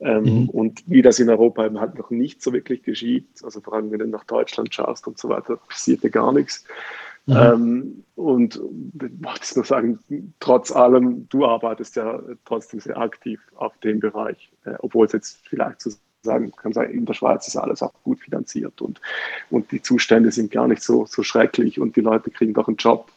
Ähm, 0.00 0.24
mhm. 0.24 0.48
Und 0.50 0.82
wie 0.86 1.00
das 1.00 1.20
in 1.20 1.30
Europa 1.30 1.64
eben 1.64 1.80
halt 1.80 1.96
noch 1.96 2.10
nicht 2.10 2.42
so 2.42 2.52
wirklich 2.52 2.82
geschieht, 2.82 3.28
also 3.42 3.60
vor 3.60 3.74
allem 3.74 3.90
wenn 3.90 4.00
du 4.00 4.06
nach 4.06 4.24
Deutschland 4.24 4.74
schaust 4.74 5.06
und 5.06 5.16
so 5.16 5.28
weiter, 5.28 5.56
passiert 5.68 6.02
ja 6.02 6.10
gar 6.10 6.32
nichts. 6.32 6.64
Mhm. 7.26 7.36
Ähm, 7.36 8.04
und 8.16 8.60
wollte 8.60 9.40
ich 9.42 9.56
nur 9.56 9.64
sagen, 9.64 9.98
trotz 10.40 10.72
allem, 10.72 11.28
du 11.28 11.46
arbeitest 11.46 11.96
ja 11.96 12.20
trotzdem 12.44 12.80
sehr 12.80 12.98
aktiv 12.98 13.40
auf 13.56 13.76
dem 13.78 14.00
Bereich, 14.00 14.50
äh, 14.64 14.74
obwohl 14.80 15.06
es 15.06 15.12
jetzt 15.12 15.38
vielleicht 15.48 15.80
zu 15.80 15.90
sagen 16.22 16.52
kann, 16.52 16.72
sein, 16.72 16.90
in 16.90 17.04
der 17.04 17.14
Schweiz 17.14 17.48
ist 17.48 17.56
alles 17.56 17.82
auch 17.82 17.92
gut 18.04 18.20
finanziert 18.20 18.80
und, 18.80 19.00
und 19.50 19.70
die 19.72 19.82
Zustände 19.82 20.30
sind 20.30 20.52
gar 20.52 20.68
nicht 20.68 20.82
so, 20.82 21.04
so 21.06 21.22
schrecklich 21.22 21.80
und 21.80 21.96
die 21.96 22.00
Leute 22.00 22.30
kriegen 22.30 22.54
doch 22.54 22.68
einen 22.68 22.76
Job. 22.76 23.10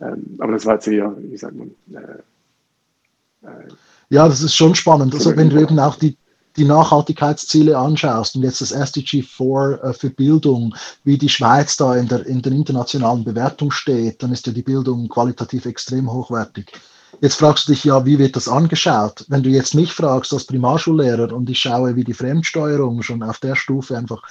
Ähm, 0.00 0.36
aber 0.38 0.52
das 0.52 0.66
war 0.66 0.74
jetzt 0.74 0.88
eher, 0.88 1.14
wie 1.18 1.36
sagt 1.36 1.54
man, 1.54 1.70
äh, 1.92 3.46
äh, 3.46 3.68
ja, 4.10 4.28
das 4.28 4.42
ist 4.42 4.54
schon 4.54 4.74
spannend. 4.74 5.14
Also 5.14 5.34
wenn 5.36 5.48
du 5.48 5.60
eben 5.60 5.78
auch 5.78 5.96
die, 5.96 6.16
die 6.56 6.64
Nachhaltigkeitsziele 6.64 7.76
anschaust 7.76 8.36
und 8.36 8.42
jetzt 8.42 8.60
das 8.60 8.72
SDG 8.72 9.22
4 9.22 9.80
äh, 9.82 9.92
für 9.92 10.10
Bildung, 10.10 10.74
wie 11.04 11.18
die 11.18 11.28
Schweiz 11.28 11.76
da 11.76 11.96
in 11.96 12.08
der, 12.08 12.26
in 12.26 12.42
der 12.42 12.52
internationalen 12.52 13.24
Bewertung 13.24 13.70
steht, 13.70 14.22
dann 14.22 14.32
ist 14.32 14.46
ja 14.46 14.52
die 14.52 14.62
Bildung 14.62 15.08
qualitativ 15.08 15.66
extrem 15.66 16.12
hochwertig. 16.12 16.72
Jetzt 17.20 17.36
fragst 17.36 17.68
du 17.68 17.72
dich 17.72 17.84
ja, 17.84 18.04
wie 18.04 18.18
wird 18.18 18.36
das 18.36 18.48
angeschaut? 18.48 19.24
Wenn 19.28 19.42
du 19.42 19.50
jetzt 19.50 19.74
mich 19.74 19.92
fragst 19.92 20.32
als 20.32 20.44
Primarschullehrer 20.44 21.32
und 21.32 21.48
ich 21.48 21.60
schaue, 21.60 21.94
wie 21.94 22.04
die 22.04 22.14
Fremdsteuerung 22.14 23.02
schon 23.02 23.22
auf 23.22 23.38
der 23.38 23.54
Stufe 23.54 23.96
einfach 23.96 24.22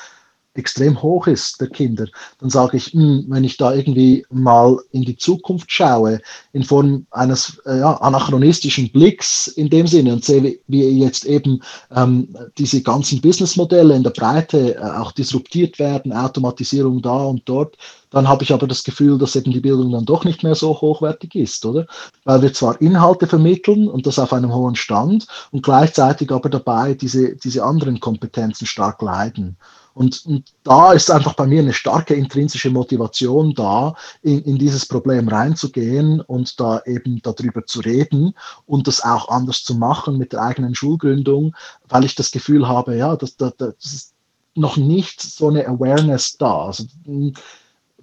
extrem 0.53 1.01
hoch 1.01 1.27
ist 1.27 1.61
der 1.61 1.69
Kinder, 1.69 2.07
dann 2.39 2.49
sage 2.49 2.77
ich, 2.77 2.93
mh, 2.93 3.01
hm, 3.01 3.25
wenn 3.29 3.43
ich 3.43 3.57
da 3.57 3.73
irgendwie 3.73 4.25
mal 4.29 4.79
in 4.91 5.03
die 5.03 5.15
Zukunft 5.15 5.71
schaue, 5.71 6.19
in 6.53 6.63
Form 6.63 7.05
eines 7.11 7.61
äh, 7.65 7.79
ja, 7.79 7.93
anachronistischen 7.95 8.91
Blicks 8.91 9.47
in 9.47 9.69
dem 9.69 9.87
Sinne 9.87 10.13
und 10.13 10.25
sehe, 10.25 10.59
wie 10.67 10.83
jetzt 10.99 11.25
eben 11.25 11.61
ähm, 11.95 12.35
diese 12.57 12.81
ganzen 12.81 13.21
Businessmodelle 13.21 13.95
in 13.95 14.03
der 14.03 14.11
Breite 14.11 14.75
äh, 14.75 14.79
auch 14.79 15.11
disruptiert 15.13 15.79
werden, 15.79 16.11
Automatisierung 16.11 17.01
da 17.01 17.23
und 17.23 17.43
dort, 17.45 17.77
dann 18.11 18.27
habe 18.27 18.43
ich 18.43 18.53
aber 18.53 18.67
das 18.67 18.83
Gefühl, 18.83 19.17
dass 19.17 19.37
eben 19.37 19.51
die 19.51 19.61
Bildung 19.61 19.91
dann 19.93 20.05
doch 20.05 20.25
nicht 20.25 20.43
mehr 20.43 20.55
so 20.55 20.79
hochwertig 20.79 21.33
ist, 21.35 21.65
oder? 21.65 21.87
Weil 22.25 22.41
wir 22.41 22.53
zwar 22.53 22.79
Inhalte 22.81 23.25
vermitteln 23.25 23.87
und 23.87 24.05
das 24.05 24.19
auf 24.19 24.33
einem 24.33 24.53
hohen 24.53 24.75
Stand 24.75 25.27
und 25.51 25.63
gleichzeitig 25.63 26.29
aber 26.31 26.49
dabei 26.49 26.93
diese, 26.93 27.37
diese 27.37 27.63
anderen 27.63 28.01
Kompetenzen 28.01 28.67
stark 28.67 29.01
leiden. 29.01 29.57
Und, 29.93 30.25
und, 30.25 30.53
da 30.63 30.93
ist 30.93 31.11
einfach 31.11 31.33
bei 31.33 31.45
mir 31.45 31.61
eine 31.61 31.73
starke 31.73 32.13
intrinsische 32.13 32.69
Motivation 32.69 33.53
da, 33.53 33.95
in, 34.21 34.41
in, 34.43 34.57
dieses 34.57 34.85
Problem 34.85 35.27
reinzugehen 35.27 36.21
und 36.21 36.59
da 36.59 36.81
eben 36.85 37.21
darüber 37.21 37.65
zu 37.65 37.81
reden 37.81 38.33
und 38.65 38.87
das 38.87 39.03
auch 39.03 39.29
anders 39.29 39.63
zu 39.63 39.75
machen 39.75 40.17
mit 40.17 40.33
der 40.33 40.41
eigenen 40.41 40.75
Schulgründung, 40.75 41.55
weil 41.89 42.05
ich 42.05 42.15
das 42.15 42.31
Gefühl 42.31 42.67
habe, 42.67 42.95
ja, 42.95 43.15
das, 43.15 43.35
das, 43.35 43.55
das 43.57 43.75
ist 43.81 44.13
noch 44.55 44.77
nicht 44.77 45.21
so 45.21 45.49
eine 45.49 45.67
Awareness 45.67 46.37
da. 46.37 46.67
Also, 46.67 46.85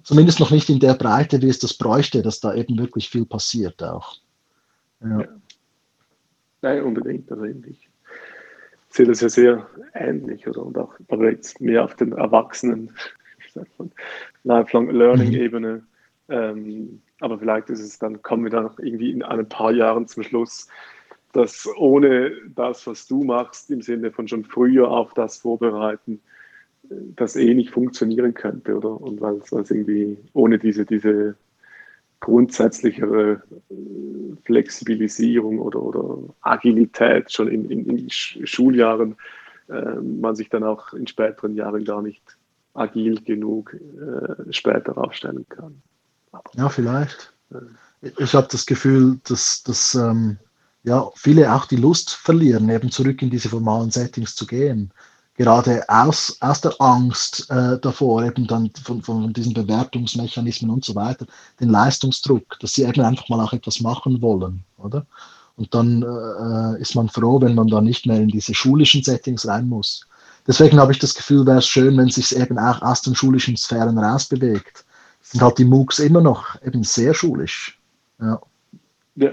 zumindest 0.03 0.39
noch 0.39 0.51
nicht 0.51 0.69
in 0.69 0.79
der 0.79 0.93
Breite, 0.93 1.41
wie 1.41 1.49
es 1.49 1.59
das 1.59 1.73
bräuchte, 1.73 2.21
dass 2.21 2.39
da 2.39 2.53
eben 2.53 2.77
wirklich 2.77 3.09
viel 3.09 3.25
passiert 3.25 3.81
auch. 3.83 4.17
Ja. 5.01 5.23
Nein, 6.61 6.83
unbedingt, 6.83 7.31
also 7.31 7.43
ich 7.43 7.88
sehe 8.89 9.05
das 9.05 9.21
ja 9.21 9.29
sehr 9.29 9.67
ähnlich 9.93 10.47
oder 10.47 10.65
und 10.65 10.77
auch 10.77 10.93
aber 11.07 11.29
jetzt 11.29 11.61
mehr 11.61 11.83
auf 11.83 11.95
den 11.95 12.13
Erwachsenen, 12.13 12.91
Lifelong 14.43 14.89
Learning-Ebene. 14.89 15.75
Mhm. 15.75 15.83
Ähm, 16.29 17.01
aber 17.19 17.39
vielleicht 17.39 17.69
ist 17.69 17.81
es 17.81 17.99
dann, 17.99 18.21
kommen 18.21 18.43
wir 18.45 18.51
dann 18.51 18.69
irgendwie 18.77 19.11
in 19.11 19.23
ein 19.23 19.49
paar 19.49 19.71
Jahren 19.71 20.07
zum 20.07 20.23
Schluss, 20.23 20.67
dass 21.33 21.67
ohne 21.77 22.31
das, 22.55 22.87
was 22.87 23.07
du 23.07 23.23
machst, 23.23 23.69
im 23.71 23.81
Sinne 23.81 24.11
von 24.11 24.27
schon 24.27 24.45
früher 24.45 24.89
auf 24.89 25.13
das 25.13 25.39
vorbereiten, 25.39 26.21
das 26.89 27.35
eh 27.35 27.53
nicht 27.53 27.71
funktionieren 27.71 28.33
könnte, 28.33 28.77
oder? 28.77 28.99
Und 28.99 29.21
weil 29.21 29.35
es 29.35 29.51
irgendwie 29.51 30.17
ohne 30.33 30.57
diese, 30.57 30.85
diese 30.85 31.35
grundsätzlichere 32.19 33.43
äh, 33.69 33.73
Flexibilisierung 34.49 35.59
oder, 35.59 35.79
oder 35.79 36.17
Agilität 36.41 37.31
schon 37.31 37.47
in, 37.49 37.69
in, 37.69 37.85
in 37.85 38.09
Schuljahren 38.09 39.15
äh, 39.67 39.93
man 40.01 40.35
sich 40.35 40.49
dann 40.49 40.63
auch 40.63 40.91
in 40.93 41.05
späteren 41.05 41.53
Jahren 41.53 41.85
gar 41.85 42.01
nicht 42.01 42.23
agil 42.73 43.21
genug 43.21 43.75
äh, 43.75 44.51
später 44.51 44.97
aufstellen 44.97 45.45
kann. 45.49 45.79
Ja, 46.55 46.67
vielleicht. 46.69 47.31
Ich 48.17 48.33
habe 48.33 48.47
das 48.51 48.65
Gefühl, 48.65 49.19
dass, 49.27 49.61
dass 49.61 49.93
ähm, 49.93 50.39
ja, 50.81 51.07
viele 51.15 51.53
auch 51.53 51.65
die 51.65 51.75
Lust 51.75 52.15
verlieren, 52.15 52.69
eben 52.69 52.89
zurück 52.89 53.21
in 53.21 53.29
diese 53.29 53.49
formalen 53.49 53.91
Settings 53.91 54.35
zu 54.35 54.47
gehen 54.47 54.91
gerade 55.39 55.85
aus, 55.87 56.37
aus 56.41 56.59
der 56.59 56.73
Angst 56.79 57.49
äh, 57.49 57.79
davor, 57.79 58.23
eben 58.23 58.45
dann 58.45 58.69
von, 58.83 59.01
von 59.01 59.31
diesen 59.31 59.53
Bewertungsmechanismen 59.53 60.69
und 60.69 60.83
so 60.83 60.95
weiter, 60.95 61.25
den 61.61 61.69
Leistungsdruck, 61.69 62.59
dass 62.59 62.73
sie 62.73 62.83
eben 62.83 63.01
einfach 63.01 63.29
mal 63.29 63.39
auch 63.39 63.53
etwas 63.53 63.79
machen 63.79 64.21
wollen, 64.21 64.65
oder? 64.77 65.05
Und 65.55 65.73
dann 65.73 66.03
äh, 66.03 66.81
ist 66.81 66.93
man 66.93 67.07
froh, 67.07 67.39
wenn 67.41 67.55
man 67.55 67.69
da 67.69 67.79
nicht 67.79 68.05
mehr 68.05 68.17
in 68.17 68.27
diese 68.27 68.53
schulischen 68.53 69.01
Settings 69.01 69.47
rein 69.47 69.69
muss. 69.69 70.05
Deswegen 70.45 70.77
habe 70.77 70.91
ich 70.91 70.99
das 70.99 71.15
Gefühl, 71.15 71.45
wäre 71.45 71.59
es 71.59 71.67
schön, 71.67 71.97
wenn 71.97 72.09
es 72.09 72.15
sich 72.15 72.35
eben 72.35 72.59
auch 72.59 72.81
aus 72.81 73.01
den 73.01 73.15
schulischen 73.15 73.55
Sphären 73.55 73.97
rausbewegt. 73.97 74.85
Sind 75.21 75.41
halt 75.41 75.57
die 75.57 75.65
MOOCs 75.65 75.99
immer 75.99 76.21
noch 76.21 76.61
eben 76.63 76.83
sehr 76.83 77.13
schulisch. 77.13 77.79
Ja. 78.19 78.41
ja. 79.15 79.31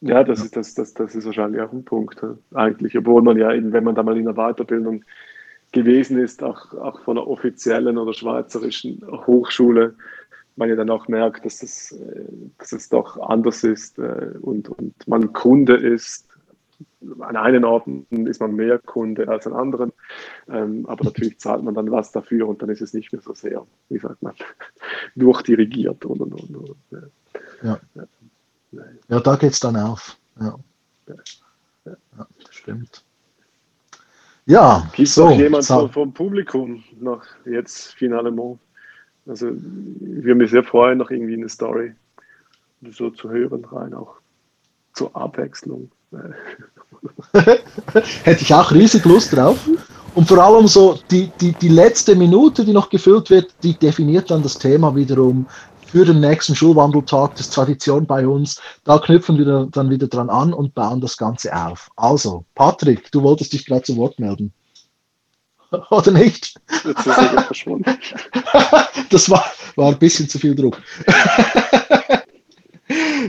Ja, 0.00 0.22
das, 0.22 0.38
ja. 0.38 0.44
Ist, 0.44 0.56
das, 0.56 0.74
das, 0.74 0.92
das 0.92 1.14
ist 1.14 1.24
wahrscheinlich 1.24 1.62
auch 1.62 1.72
ein 1.72 1.84
Punkt, 1.84 2.22
eigentlich. 2.52 2.96
Obwohl 2.96 3.22
man 3.22 3.38
ja, 3.38 3.48
wenn 3.48 3.84
man 3.84 3.94
da 3.94 4.02
mal 4.02 4.18
in 4.18 4.26
der 4.26 4.34
Weiterbildung 4.34 5.02
gewesen 5.74 6.18
ist, 6.18 6.42
auch, 6.42 6.72
auch 6.74 7.00
von 7.02 7.16
der 7.16 7.26
offiziellen 7.26 7.98
oder 7.98 8.14
schweizerischen 8.14 9.04
Hochschule, 9.26 9.94
man 10.56 10.68
ja 10.68 10.76
dann 10.76 10.90
auch 10.90 11.08
merkt, 11.08 11.44
dass 11.44 11.62
es, 11.62 11.92
äh, 11.92 12.24
dass 12.58 12.72
es 12.72 12.88
doch 12.88 13.18
anders 13.18 13.64
ist 13.64 13.98
äh, 13.98 14.30
und, 14.40 14.68
und 14.68 15.06
man 15.06 15.32
Kunde 15.32 15.74
ist. 15.74 16.28
An 17.20 17.36
einen 17.36 17.64
Orten 17.64 18.06
ist 18.26 18.40
man 18.40 18.54
mehr 18.56 18.78
Kunde 18.78 19.28
als 19.28 19.46
an 19.46 19.52
anderen, 19.52 19.92
ähm, 20.48 20.86
aber 20.86 21.04
natürlich 21.04 21.38
zahlt 21.38 21.62
man 21.62 21.74
dann 21.74 21.90
was 21.90 22.12
dafür 22.12 22.48
und 22.48 22.62
dann 22.62 22.70
ist 22.70 22.80
es 22.80 22.94
nicht 22.94 23.12
mehr 23.12 23.20
so 23.20 23.34
sehr, 23.34 23.66
wie 23.90 23.98
sagt 23.98 24.22
man, 24.22 24.34
durchdirigiert. 25.14 26.04
Und, 26.04 26.20
und, 26.20 26.34
und, 26.34 26.76
ja. 27.62 27.78
Ja. 27.92 28.02
ja, 29.08 29.20
da 29.20 29.36
geht 29.36 29.52
es 29.52 29.60
dann 29.60 29.76
auf. 29.76 30.16
Ja. 30.40 30.58
ja, 31.06 31.94
das 32.16 32.54
stimmt. 32.54 33.03
Ja, 34.46 34.88
gibt 34.94 35.08
es 35.08 35.14
so, 35.14 35.30
noch 35.30 35.38
jemand 35.38 35.64
so. 35.64 35.88
vom 35.88 36.12
Publikum 36.12 36.84
noch 37.00 37.22
jetzt 37.46 37.94
finalement? 37.94 38.58
Also 39.26 39.48
ich 39.48 40.24
würde 40.24 40.34
mich 40.34 40.50
sehr 40.50 40.64
freuen, 40.64 40.98
noch 40.98 41.10
irgendwie 41.10 41.34
eine 41.34 41.48
Story 41.48 41.92
so 42.90 43.08
zu 43.10 43.30
hören, 43.30 43.64
rein 43.64 43.94
auch 43.94 44.16
zur 44.92 45.14
Abwechslung. 45.16 45.90
Hätte 47.32 48.42
ich 48.42 48.54
auch 48.54 48.70
riesig 48.70 49.04
Lust 49.04 49.34
drauf. 49.34 49.58
Und 50.14 50.28
vor 50.28 50.38
allem 50.38 50.68
so 50.68 50.98
die, 51.10 51.30
die, 51.40 51.52
die 51.52 51.68
letzte 51.68 52.14
Minute, 52.14 52.64
die 52.64 52.72
noch 52.72 52.88
gefüllt 52.88 53.30
wird, 53.30 53.52
die 53.62 53.74
definiert 53.74 54.30
dann 54.30 54.42
das 54.42 54.56
Thema 54.58 54.94
wiederum 54.94 55.46
für 55.94 56.04
den 56.04 56.18
nächsten 56.18 56.56
Schulwandeltag. 56.56 57.36
Das 57.36 57.42
ist 57.42 57.54
Tradition 57.54 58.04
bei 58.04 58.26
uns. 58.26 58.60
Da 58.82 58.98
knüpfen 58.98 59.38
wir 59.38 59.68
dann 59.70 59.90
wieder 59.90 60.08
dran 60.08 60.28
an 60.28 60.52
und 60.52 60.74
bauen 60.74 61.00
das 61.00 61.16
Ganze 61.16 61.54
auf. 61.54 61.88
Also, 61.94 62.44
Patrick, 62.56 63.12
du 63.12 63.22
wolltest 63.22 63.52
dich 63.52 63.64
gerade 63.64 63.82
zu 63.82 63.96
Wort 63.96 64.18
melden. 64.18 64.52
Oder 65.90 66.10
nicht? 66.10 66.60
Jetzt 66.84 66.84
ist 66.84 67.06
er 67.06 67.42
verschwunden. 67.44 67.96
das 69.10 69.30
war, 69.30 69.44
war 69.76 69.92
ein 69.92 69.98
bisschen 70.00 70.28
zu 70.28 70.40
viel 70.40 70.56
Druck. 70.56 70.82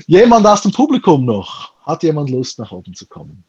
jemand 0.08 0.48
aus 0.48 0.64
dem 0.64 0.72
Publikum 0.72 1.24
noch? 1.24 1.72
Hat 1.84 2.02
jemand 2.02 2.32
Lust, 2.32 2.58
nach 2.58 2.72
oben 2.72 2.96
zu 2.96 3.06
kommen? 3.06 3.44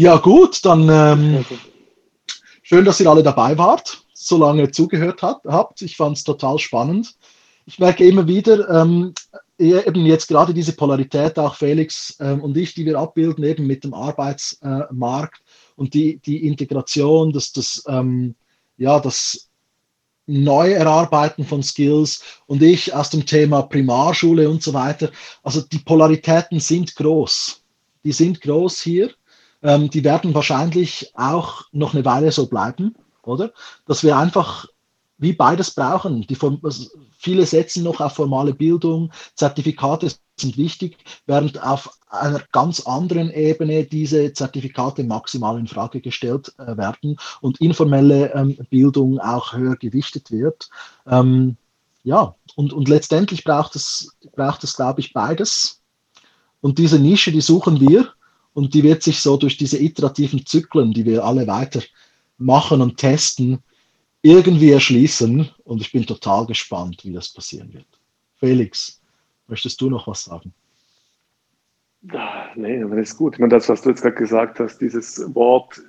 Ja, 0.00 0.16
gut, 0.16 0.64
dann 0.64 0.88
ähm, 0.88 1.44
schön, 2.62 2.86
dass 2.86 3.00
ihr 3.00 3.10
alle 3.10 3.22
dabei 3.22 3.58
wart, 3.58 4.02
so 4.14 4.38
lange 4.38 4.70
zugehört 4.70 5.20
hat, 5.20 5.42
habt. 5.44 5.82
Ich 5.82 5.98
fand 5.98 6.16
es 6.16 6.24
total 6.24 6.58
spannend. 6.58 7.16
Ich 7.66 7.78
merke 7.78 8.06
immer 8.06 8.26
wieder, 8.26 8.66
ähm, 8.70 9.12
eben 9.58 10.06
jetzt 10.06 10.28
gerade 10.28 10.54
diese 10.54 10.72
Polarität, 10.72 11.38
auch 11.38 11.54
Felix 11.54 12.16
ähm, 12.18 12.40
und 12.40 12.56
ich, 12.56 12.72
die 12.72 12.86
wir 12.86 12.98
abbilden, 12.98 13.44
eben 13.44 13.66
mit 13.66 13.84
dem 13.84 13.92
Arbeitsmarkt 13.92 15.42
und 15.76 15.92
die, 15.92 16.16
die 16.16 16.46
Integration, 16.46 17.34
das, 17.34 17.52
das, 17.52 17.84
ähm, 17.86 18.36
ja, 18.78 19.00
das 19.00 19.50
Neuerarbeiten 20.24 21.44
von 21.44 21.62
Skills 21.62 22.22
und 22.46 22.62
ich 22.62 22.94
aus 22.94 23.10
dem 23.10 23.26
Thema 23.26 23.60
Primarschule 23.64 24.48
und 24.48 24.62
so 24.62 24.72
weiter. 24.72 25.10
Also 25.42 25.60
die 25.60 25.80
Polaritäten 25.80 26.58
sind 26.58 26.96
groß. 26.96 27.62
Die 28.02 28.12
sind 28.12 28.40
groß 28.40 28.80
hier. 28.80 29.10
Ähm, 29.62 29.90
die 29.90 30.04
werden 30.04 30.34
wahrscheinlich 30.34 31.12
auch 31.14 31.64
noch 31.72 31.94
eine 31.94 32.04
Weile 32.04 32.32
so 32.32 32.46
bleiben, 32.46 32.94
oder? 33.22 33.52
Dass 33.86 34.02
wir 34.02 34.16
einfach 34.16 34.66
wie 35.20 35.34
beides 35.34 35.72
brauchen. 35.72 36.26
Die, 36.26 36.38
viele 37.18 37.44
setzen 37.44 37.84
noch 37.84 38.00
auf 38.00 38.14
formale 38.14 38.54
Bildung, 38.54 39.12
Zertifikate 39.34 40.10
sind 40.40 40.56
wichtig, 40.56 40.96
während 41.26 41.62
auf 41.62 41.98
einer 42.08 42.40
ganz 42.52 42.80
anderen 42.86 43.30
Ebene 43.30 43.84
diese 43.84 44.32
Zertifikate 44.32 45.04
maximal 45.04 45.58
in 45.58 45.66
Frage 45.66 46.00
gestellt 46.00 46.54
äh, 46.58 46.76
werden 46.78 47.18
und 47.42 47.60
informelle 47.60 48.32
ähm, 48.34 48.56
Bildung 48.70 49.20
auch 49.20 49.52
höher 49.52 49.76
gewichtet 49.76 50.30
wird. 50.30 50.70
Ähm, 51.06 51.56
ja, 52.02 52.34
und, 52.56 52.72
und 52.72 52.88
letztendlich 52.88 53.44
braucht 53.44 53.76
es, 53.76 54.16
braucht 54.34 54.64
es, 54.64 54.74
glaube 54.74 55.00
ich, 55.00 55.12
beides. 55.12 55.82
Und 56.62 56.78
diese 56.78 56.98
Nische, 56.98 57.30
die 57.30 57.42
suchen 57.42 57.78
wir 57.80 58.12
und 58.54 58.74
die 58.74 58.82
wird 58.82 59.02
sich 59.02 59.20
so 59.20 59.36
durch 59.36 59.56
diese 59.56 59.78
iterativen 59.78 60.44
Zyklen, 60.44 60.92
die 60.92 61.04
wir 61.04 61.24
alle 61.24 61.46
weiter 61.46 61.82
machen 62.38 62.80
und 62.80 62.96
testen, 62.96 63.60
irgendwie 64.22 64.72
erschließen. 64.72 65.48
Und 65.64 65.80
ich 65.80 65.92
bin 65.92 66.06
total 66.06 66.46
gespannt, 66.46 67.04
wie 67.04 67.12
das 67.12 67.32
passieren 67.32 67.72
wird. 67.72 67.86
Felix, 68.36 69.00
möchtest 69.46 69.80
du 69.80 69.90
noch 69.90 70.06
was 70.06 70.24
sagen? 70.24 70.52
Nee, 72.56 72.82
aber 72.82 72.96
das 72.96 73.10
ist 73.10 73.18
gut. 73.18 73.34
Ich 73.34 73.40
meine, 73.40 73.50
das, 73.50 73.68
was 73.68 73.82
du 73.82 73.90
jetzt 73.90 74.02
gerade 74.02 74.16
gesagt 74.16 74.58
hast, 74.58 74.78
dieses 74.78 75.22
Wort 75.34 75.80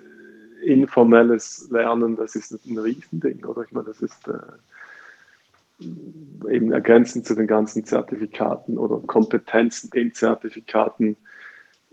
informelles 0.63 1.69
Lernen, 1.71 2.15
das 2.15 2.35
ist 2.35 2.51
ein 2.51 2.77
Riesending, 2.77 3.43
oder? 3.45 3.63
Ich 3.63 3.71
meine, 3.71 3.87
das 3.87 4.01
ist 4.01 4.27
äh, 4.27 6.53
eben 6.53 6.71
ergänzend 6.71 7.25
zu 7.25 7.33
den 7.33 7.47
ganzen 7.47 7.85
Zertifikaten 7.85 8.77
oder 8.77 8.99
Kompetenzen 9.07 9.89
in 9.93 10.13
Zertifikaten 10.13 11.17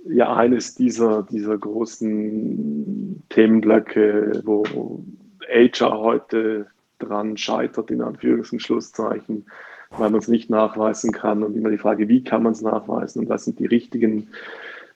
ja 0.06 0.34
eines 0.34 0.74
dieser, 0.74 1.22
dieser 1.24 1.58
großen 1.58 3.22
Themenblöcke, 3.28 4.42
wo 4.44 5.02
HR 5.48 5.98
heute 5.98 6.66
dran 6.98 7.36
scheitert, 7.36 7.90
in 7.90 8.02
Anführungs- 8.02 8.52
und 8.52 8.60
Schlusszeichen, 8.60 9.46
weil 9.90 10.10
man 10.10 10.20
es 10.20 10.28
nicht 10.28 10.50
nachweisen 10.50 11.12
kann. 11.12 11.42
Und 11.42 11.56
immer 11.56 11.70
die 11.70 11.78
Frage, 11.78 12.08
wie 12.08 12.22
kann 12.22 12.42
man 12.42 12.52
es 12.52 12.62
nachweisen 12.62 13.22
und 13.22 13.28
was 13.28 13.44
sind 13.44 13.58
die 13.58 13.66
richtigen 13.66 14.28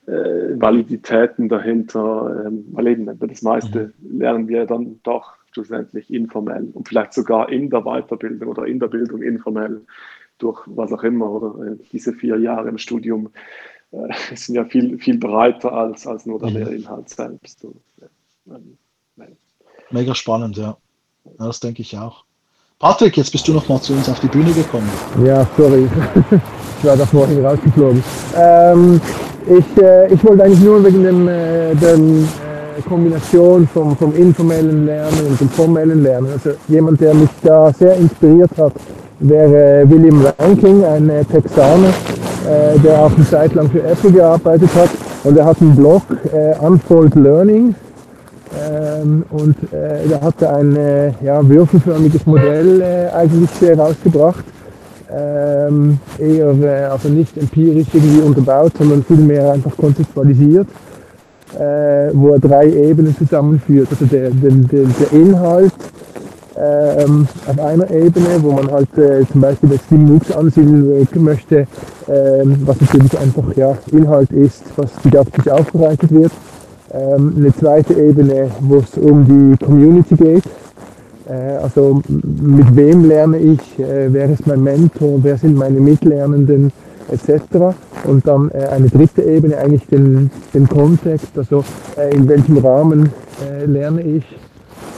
äh, 0.05 0.59
Validitäten 0.59 1.49
dahinter. 1.49 2.45
Ähm, 2.45 2.65
weil 2.71 2.87
eben 2.87 3.09
das 3.19 3.41
meiste 3.41 3.93
mhm. 3.99 4.19
lernen 4.19 4.47
wir 4.47 4.65
dann 4.65 4.99
doch 5.03 5.35
schlussendlich 5.51 6.11
informell 6.11 6.69
und 6.73 6.87
vielleicht 6.87 7.13
sogar 7.13 7.49
in 7.49 7.69
der 7.69 7.81
Weiterbildung 7.81 8.49
oder 8.49 8.65
in 8.65 8.79
der 8.79 8.87
Bildung 8.87 9.21
informell 9.21 9.81
durch 10.39 10.61
was 10.65 10.91
auch 10.91 11.03
immer 11.03 11.29
oder 11.29 11.65
äh, 11.65 11.75
diese 11.91 12.13
vier 12.13 12.37
Jahre 12.37 12.69
im 12.69 12.77
Studium 12.77 13.29
äh, 13.93 14.35
sind 14.35 14.55
ja 14.55 14.65
viel, 14.65 14.97
viel 14.97 15.17
breiter 15.17 15.71
als, 15.71 16.05
als 16.07 16.25
nur 16.25 16.39
der 16.39 16.49
mhm. 16.49 16.57
Lehrinhalt 16.57 17.09
selbst. 17.09 17.63
Und, 17.63 17.81
ähm, 18.47 18.77
Mega 19.91 20.15
spannend, 20.15 20.57
ja. 20.57 20.75
ja. 21.25 21.45
Das 21.45 21.59
denke 21.59 21.83
ich 21.83 21.97
auch. 21.97 22.25
Patrick, 22.79 23.15
jetzt 23.15 23.31
bist 23.31 23.47
du 23.47 23.53
noch 23.53 23.69
mal 23.69 23.79
zu 23.79 23.93
uns 23.93 24.09
auf 24.09 24.19
die 24.19 24.27
Bühne 24.27 24.51
gekommen. 24.51 24.89
Ja, 25.23 25.47
sorry. 25.55 25.87
ich 26.79 26.83
war 26.83 26.97
da 26.97 27.05
vorhin 27.05 27.45
rausgeflogen. 27.45 28.03
Ähm, 28.35 28.99
ich, 29.45 29.81
äh, 29.81 30.13
ich 30.13 30.23
wollte 30.23 30.43
eigentlich 30.43 30.59
nur 30.59 30.83
wegen 30.83 31.03
dem, 31.03 31.27
äh, 31.27 31.75
dem 31.75 32.23
äh, 32.23 32.81
Kombination 32.87 33.67
vom, 33.67 33.95
vom 33.95 34.15
informellen 34.15 34.85
Lernen 34.85 35.27
und 35.27 35.39
dem 35.39 35.49
formellen 35.49 36.03
Lernen. 36.03 36.31
Also 36.31 36.57
jemand, 36.67 36.99
der 36.99 37.13
mich 37.13 37.29
da 37.43 37.71
sehr 37.71 37.95
inspiriert 37.95 38.51
hat, 38.57 38.73
wäre 39.19 39.89
William 39.89 40.25
Ranking, 40.37 40.83
ein 40.83 41.09
äh, 41.09 41.23
Texaner, 41.23 41.93
äh, 42.47 42.79
der 42.79 42.99
auch 42.99 43.15
eine 43.15 43.25
Zeit 43.25 43.53
lang 43.53 43.69
für 43.69 43.83
Apple 43.83 44.11
gearbeitet 44.11 44.69
hat. 44.75 44.89
Und 45.23 45.37
er 45.37 45.45
hat 45.45 45.61
einen 45.61 45.75
Blog, 45.75 46.03
äh, 46.31 46.57
Unfold 46.59 47.15
Learning. 47.15 47.75
Ähm, 48.55 49.23
und 49.31 49.55
äh, 49.73 50.07
da 50.09 50.21
hat 50.21 50.41
er 50.41 50.57
ein 50.57 50.75
äh, 50.75 51.11
ja, 51.23 51.47
würfelförmiges 51.47 52.25
Modell 52.25 52.81
äh, 52.81 53.09
eigentlich 53.15 53.49
rausgebracht. 53.77 54.43
Ähm, 55.15 55.99
eher 56.17 56.53
äh, 56.61 56.83
also 56.85 57.09
nicht 57.09 57.37
empirisch 57.37 57.87
irgendwie 57.93 58.21
unterbaut, 58.21 58.73
sondern 58.77 59.03
vielmehr 59.03 59.53
einfach 59.53 59.75
konzeptualisiert, 59.77 60.67
äh, 61.55 62.09
wo 62.13 62.29
er 62.29 62.39
drei 62.39 62.67
Ebenen 62.67 63.15
zusammenführt. 63.15 63.87
Also 63.91 64.05
der, 64.05 64.29
der, 64.31 64.51
der 64.51 65.11
Inhalt 65.11 65.73
ähm, 66.57 67.27
auf 67.47 67.59
einer 67.59 67.89
Ebene, 67.89 68.41
wo 68.41 68.51
man 68.51 68.71
halt 68.71 68.97
äh, 68.97 69.25
zum 69.31 69.41
Beispiel 69.41 69.69
das 69.69 69.81
Linux 69.89 70.31
ansiedeln 70.31 71.07
möchte, 71.15 71.67
ähm, 72.07 72.61
was 72.65 72.79
natürlich 72.81 73.17
einfach 73.17 73.55
ja, 73.55 73.77
Inhalt 73.91 74.31
ist, 74.31 74.63
was 74.75 74.91
didaktisch 75.03 75.47
aufbereitet 75.47 76.11
wird. 76.11 76.31
Ähm, 76.91 77.33
eine 77.37 77.55
zweite 77.55 77.93
Ebene, 77.93 78.51
wo 78.61 78.77
es 78.77 78.97
um 78.97 79.25
die 79.25 79.65
Community 79.65 80.15
geht. 80.15 80.43
Äh, 81.27 81.57
also 81.57 82.01
mit 82.05 82.75
wem 82.75 83.05
lerne 83.05 83.37
ich, 83.37 83.79
äh, 83.79 84.11
wer 84.11 84.29
ist 84.29 84.45
mein 84.45 84.61
Mentor, 84.61 85.19
wer 85.23 85.37
sind 85.37 85.55
meine 85.55 85.79
Mitlernenden 85.79 86.71
etc. 87.09 87.75
Und 88.05 88.27
dann 88.27 88.51
äh, 88.51 88.67
eine 88.67 88.89
dritte 88.89 89.23
Ebene, 89.23 89.57
eigentlich 89.57 89.87
den, 89.87 90.29
den 90.53 90.67
Kontext, 90.67 91.29
also 91.35 91.63
äh, 91.97 92.15
in 92.15 92.27
welchem 92.27 92.57
Rahmen 92.57 93.11
äh, 93.43 93.65
lerne 93.65 94.01
ich 94.01 94.23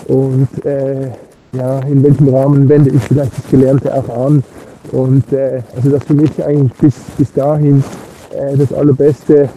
und 0.07 0.47
äh, 0.65 1.11
ja, 1.57 1.79
in 1.79 2.03
welchem 2.03 2.29
Rahmen 2.29 2.67
wende 2.69 2.91
ich 2.91 3.01
vielleicht 3.01 3.37
das 3.37 3.49
Gelernte 3.49 3.93
auch 3.93 4.27
an. 4.27 4.43
Und 4.91 5.25
also 5.75 5.89
das 5.89 6.03
für 6.03 6.13
mich 6.13 6.45
eigentlich 6.45 6.73
bis, 6.73 6.93
bis 7.17 7.33
dahin 7.33 7.83
das 8.57 8.71
allerbeste 8.71 9.49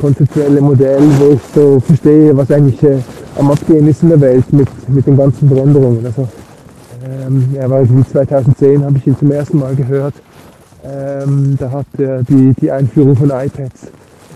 konzeptuelle 0.00 0.60
Modell, 0.60 1.02
wo 1.18 1.32
ich 1.32 1.40
so 1.54 1.80
verstehe, 1.80 2.36
was 2.36 2.50
eigentlich 2.50 2.82
äh, 2.82 2.98
am 3.36 3.50
Abgehen 3.50 3.86
ist 3.88 4.02
in 4.02 4.10
der 4.10 4.20
Welt 4.20 4.52
mit, 4.52 4.68
mit 4.88 5.06
den 5.06 5.16
ganzen 5.16 5.48
Veränderungen. 5.48 6.04
Also, 6.04 6.28
ähm, 7.04 7.48
ja, 7.54 7.68
weil 7.68 7.86
2010 7.86 8.84
habe 8.84 8.98
ich 8.98 9.06
ihn 9.06 9.18
zum 9.18 9.32
ersten 9.32 9.58
Mal 9.58 9.74
gehört. 9.74 10.14
Ähm, 10.84 11.56
da 11.58 11.70
hat 11.70 11.86
er 11.98 12.22
die, 12.22 12.54
die 12.60 12.70
Einführung 12.70 13.16
von 13.16 13.30
iPads 13.30 13.90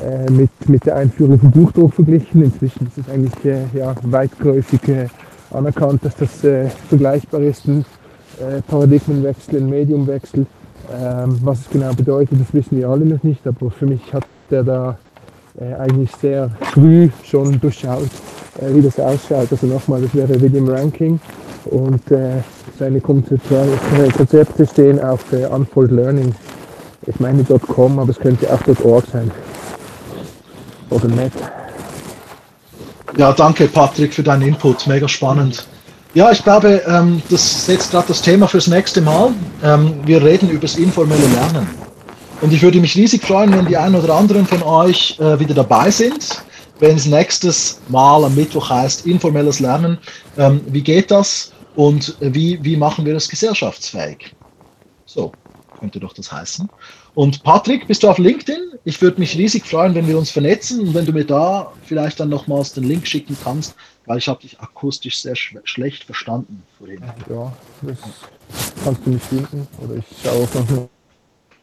äh, 0.05 0.30
mit, 0.30 0.51
mit 0.68 0.84
der 0.86 0.97
Einführung 0.97 1.38
von 1.38 1.51
Buchdruck 1.51 1.95
verglichen. 1.95 2.43
Inzwischen 2.43 2.86
ist 2.86 2.99
es 2.99 3.12
eigentlich 3.12 3.45
äh, 3.45 3.78
ja, 3.78 3.95
weitläufig 4.03 4.80
äh, 4.88 5.07
anerkannt, 5.53 6.05
dass 6.05 6.16
das 6.16 6.44
äh, 6.44 6.68
vergleichbar 6.88 7.40
ist, 7.40 7.66
ein 7.66 7.84
äh, 8.40 8.61
Paradigmenwechsel, 8.62 9.59
ein 9.59 9.68
Mediumwechsel. 9.68 10.46
Ähm, 10.92 11.38
was 11.42 11.61
es 11.61 11.70
genau 11.70 11.92
bedeutet, 11.94 12.40
das 12.40 12.53
wissen 12.53 12.76
wir 12.76 12.88
alle 12.88 13.05
noch 13.05 13.22
nicht, 13.22 13.46
aber 13.46 13.70
für 13.70 13.86
mich 13.86 14.12
hat 14.12 14.24
der 14.50 14.64
da 14.64 14.98
äh, 15.59 15.74
eigentlich 15.74 16.11
sehr 16.20 16.50
früh 16.72 17.09
schon 17.22 17.61
durchschaut, 17.61 18.11
äh, 18.61 18.74
wie 18.74 18.82
das 18.82 18.98
ausschaut. 18.98 19.48
Also 19.50 19.66
nochmal, 19.66 20.03
das 20.03 20.14
wäre 20.14 20.40
William 20.40 20.68
Ranking 20.68 21.20
und 21.66 22.11
äh, 22.11 22.42
seine 22.78 23.00
Konzepte 23.00 24.66
stehen 24.66 25.00
auf 25.00 25.32
äh, 25.32 25.46
Unfold 25.46 25.92
Learning. 25.92 26.34
Ich 27.07 27.18
meine 27.20 27.44
.com, 27.44 27.98
aber 27.98 28.11
es 28.11 28.18
könnte 28.18 28.53
auch 28.53 28.84
.org 28.84 29.05
sein. 29.12 29.30
Oder 30.90 31.09
net. 31.09 31.32
Ja, 33.18 33.30
danke 33.32 33.68
Patrick 33.68 34.14
für 34.14 34.22
deinen 34.22 34.42
Input, 34.42 34.86
mega 34.86 35.06
spannend. 35.06 35.66
Ja, 36.14 36.30
ich 36.30 36.42
glaube, 36.42 36.82
ähm, 36.86 37.22
das 37.28 37.66
setzt 37.66 37.90
gerade 37.90 38.08
das 38.08 38.22
Thema 38.22 38.48
fürs 38.48 38.68
nächste 38.68 39.02
Mal. 39.02 39.32
Ähm, 39.62 39.94
wir 40.04 40.22
reden 40.22 40.48
über 40.48 40.62
das 40.62 40.76
informelle 40.76 41.26
Lernen. 41.26 41.68
Und 42.40 42.52
ich 42.52 42.62
würde 42.62 42.80
mich 42.80 42.96
riesig 42.96 43.22
freuen, 43.22 43.52
wenn 43.52 43.66
die 43.66 43.76
einen 43.76 43.94
oder 43.94 44.14
anderen 44.14 44.46
von 44.46 44.62
euch 44.62 45.18
äh, 45.20 45.38
wieder 45.38 45.54
dabei 45.54 45.90
sind, 45.90 46.42
wenn 46.80 46.96
es 46.96 47.04
nächstes 47.04 47.80
Mal 47.88 48.24
am 48.24 48.34
Mittwoch 48.34 48.70
heißt, 48.70 49.06
informelles 49.06 49.60
Lernen. 49.60 49.98
Ähm, 50.38 50.62
wie 50.68 50.82
geht 50.82 51.10
das 51.10 51.52
und 51.76 52.16
wie, 52.20 52.58
wie 52.62 52.76
machen 52.76 53.04
wir 53.04 53.12
das 53.12 53.28
gesellschaftsfähig? 53.28 54.34
So 55.04 55.32
könnte 55.78 56.00
doch 56.00 56.14
das 56.14 56.32
heißen. 56.32 56.68
Und 57.14 57.42
Patrick, 57.42 57.86
bist 57.86 58.02
du 58.02 58.08
auf 58.08 58.18
LinkedIn? 58.18 58.72
Ich 58.84 59.00
würde 59.02 59.20
mich 59.20 59.36
riesig 59.36 59.66
freuen, 59.66 59.94
wenn 59.94 60.08
wir 60.08 60.16
uns 60.16 60.30
vernetzen 60.30 60.80
und 60.80 60.94
wenn 60.94 61.04
du 61.04 61.12
mir 61.12 61.26
da 61.26 61.72
vielleicht 61.84 62.20
dann 62.20 62.30
nochmals 62.30 62.72
den 62.72 62.84
Link 62.84 63.06
schicken 63.06 63.36
kannst, 63.44 63.74
weil 64.06 64.18
ich 64.18 64.28
habe 64.28 64.40
dich 64.40 64.58
akustisch 64.60 65.20
sehr 65.20 65.36
sch 65.36 65.56
schlecht 65.64 66.04
verstanden 66.04 66.62
vorhin. 66.78 67.02
Ja, 67.28 67.52
das 67.82 67.98
kannst 68.82 69.06
du 69.06 69.10
nicht 69.10 69.26
finden 69.26 69.66
oder 69.82 69.96
ich 69.96 70.04
schaue 70.22 70.42
auf 70.44 70.54
noch 70.54 70.88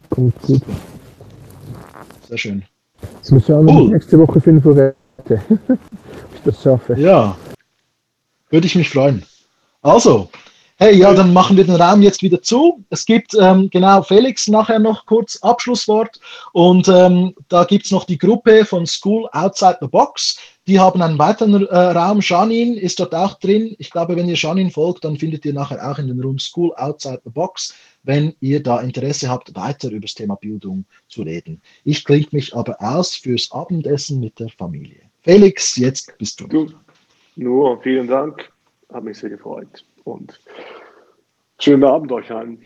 Gut. 0.09 0.33
Sehr 2.27 2.37
schön. 2.37 2.63
Jetzt 3.01 3.31
muss 3.31 3.43
ich 3.43 3.53
auch 3.53 3.61
cool. 3.61 3.89
nächste 3.89 4.19
Woche 4.19 4.41
finden, 4.41 4.63
wo 4.63 4.71
ich 5.35 6.41
das 6.45 6.61
schaffe. 6.61 6.99
Ja. 6.99 7.37
Würde 8.49 8.67
ich 8.67 8.75
mich 8.75 8.89
freuen. 8.89 9.23
Also, 9.81 10.29
hey, 10.79 10.95
ja, 10.95 11.13
dann 11.13 11.33
machen 11.33 11.57
wir 11.57 11.65
den 11.65 11.75
Raum 11.75 12.01
jetzt 12.01 12.23
wieder 12.23 12.41
zu. 12.41 12.85
Es 12.89 13.05
gibt 13.05 13.35
ähm, 13.37 13.69
genau 13.69 14.01
Felix 14.01 14.47
nachher 14.47 14.79
noch 14.79 15.05
kurz 15.05 15.35
Abschlusswort. 15.41 16.21
Und 16.53 16.87
ähm, 16.87 17.35
da 17.49 17.65
gibt 17.65 17.85
es 17.85 17.91
noch 17.91 18.05
die 18.05 18.17
Gruppe 18.17 18.63
von 18.63 18.87
School 18.87 19.27
Outside 19.33 19.79
the 19.81 19.87
Box. 19.87 20.39
Die 20.67 20.79
haben 20.79 21.01
einen 21.01 21.19
weiteren 21.19 21.67
äh, 21.67 21.75
Raum. 21.75 22.21
Janine 22.21 22.79
ist 22.79 22.97
dort 23.01 23.13
auch 23.13 23.37
drin. 23.39 23.75
Ich 23.77 23.91
glaube, 23.91 24.15
wenn 24.15 24.29
ihr 24.29 24.35
Janine 24.35 24.71
folgt, 24.71 25.03
dann 25.03 25.17
findet 25.17 25.43
ihr 25.45 25.53
nachher 25.53 25.85
auch 25.85 25.99
in 25.99 26.07
den 26.07 26.21
Raum 26.21 26.39
School 26.39 26.73
Outside 26.75 27.21
the 27.25 27.31
Box 27.31 27.75
wenn 28.03 28.33
ihr 28.39 28.63
da 28.63 28.79
Interesse 28.79 29.29
habt, 29.29 29.53
weiter 29.55 29.91
über 29.91 29.99
das 29.99 30.13
Thema 30.13 30.35
Bildung 30.35 30.85
zu 31.09 31.23
reden. 31.23 31.61
Ich 31.83 32.05
klinge 32.05 32.27
mich 32.31 32.55
aber 32.55 32.77
aus 32.79 33.13
fürs 33.13 33.51
Abendessen 33.51 34.21
mit 34.21 34.39
der 34.39 34.47
Familie. 34.47 35.01
Felix, 35.21 35.75
jetzt 35.75 36.17
bist 36.17 36.39
du. 36.39 36.47
du 36.47 36.71
nur 37.35 37.79
vielen 37.81 38.07
Dank, 38.07 38.49
hat 38.91 39.03
mich 39.03 39.17
sehr 39.17 39.29
gefreut 39.29 39.83
und 40.09 40.39
schönen 41.59 41.83
Abend 41.83 42.11
euch 42.11 42.31
allen. 42.31 42.63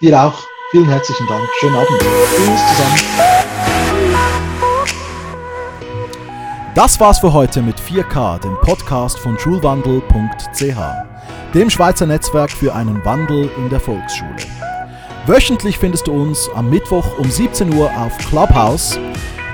Dir 0.00 0.22
auch. 0.22 0.38
Vielen 0.70 0.88
herzlichen 0.88 1.26
Dank. 1.26 1.48
Schönen 1.58 1.76
Abend. 1.76 1.98
Tschüss 1.98 2.60
zusammen. 2.76 3.38
Das 6.74 7.00
war's 7.00 7.18
für 7.18 7.32
heute 7.32 7.62
mit 7.62 7.80
4K, 7.80 8.38
dem 8.40 8.54
Podcast 8.60 9.18
von 9.18 9.36
schulwandel.ch, 9.38 10.76
dem 11.54 11.70
Schweizer 11.70 12.06
Netzwerk 12.06 12.50
für 12.50 12.74
einen 12.74 13.04
Wandel 13.04 13.50
in 13.56 13.68
der 13.68 13.80
Volksschule. 13.80 14.36
Wöchentlich 15.26 15.78
findest 15.78 16.06
du 16.06 16.12
uns 16.12 16.48
am 16.54 16.70
Mittwoch 16.70 17.18
um 17.18 17.28
17 17.28 17.74
Uhr 17.74 17.90
auf 17.98 18.16
Clubhouse 18.18 18.98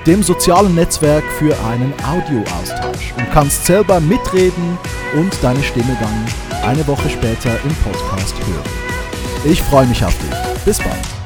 dem 0.07 0.23
sozialen 0.23 0.75
Netzwerk 0.75 1.25
für 1.39 1.57
einen 1.65 1.93
Audioaustausch 2.05 3.15
und 3.17 3.31
kannst 3.33 3.65
selber 3.67 4.01
mitreden 4.01 4.79
und 5.17 5.33
deine 5.43 5.63
Stimme 5.63 5.97
dann 6.01 6.69
eine 6.69 6.87
Woche 6.87 7.09
später 7.09 7.51
im 7.65 7.75
Podcast 7.77 8.35
hören. 8.47 9.51
Ich 9.51 9.63
freue 9.63 9.87
mich 9.87 10.05
auf 10.05 10.17
dich. 10.19 10.65
Bis 10.65 10.79
bald. 10.79 11.24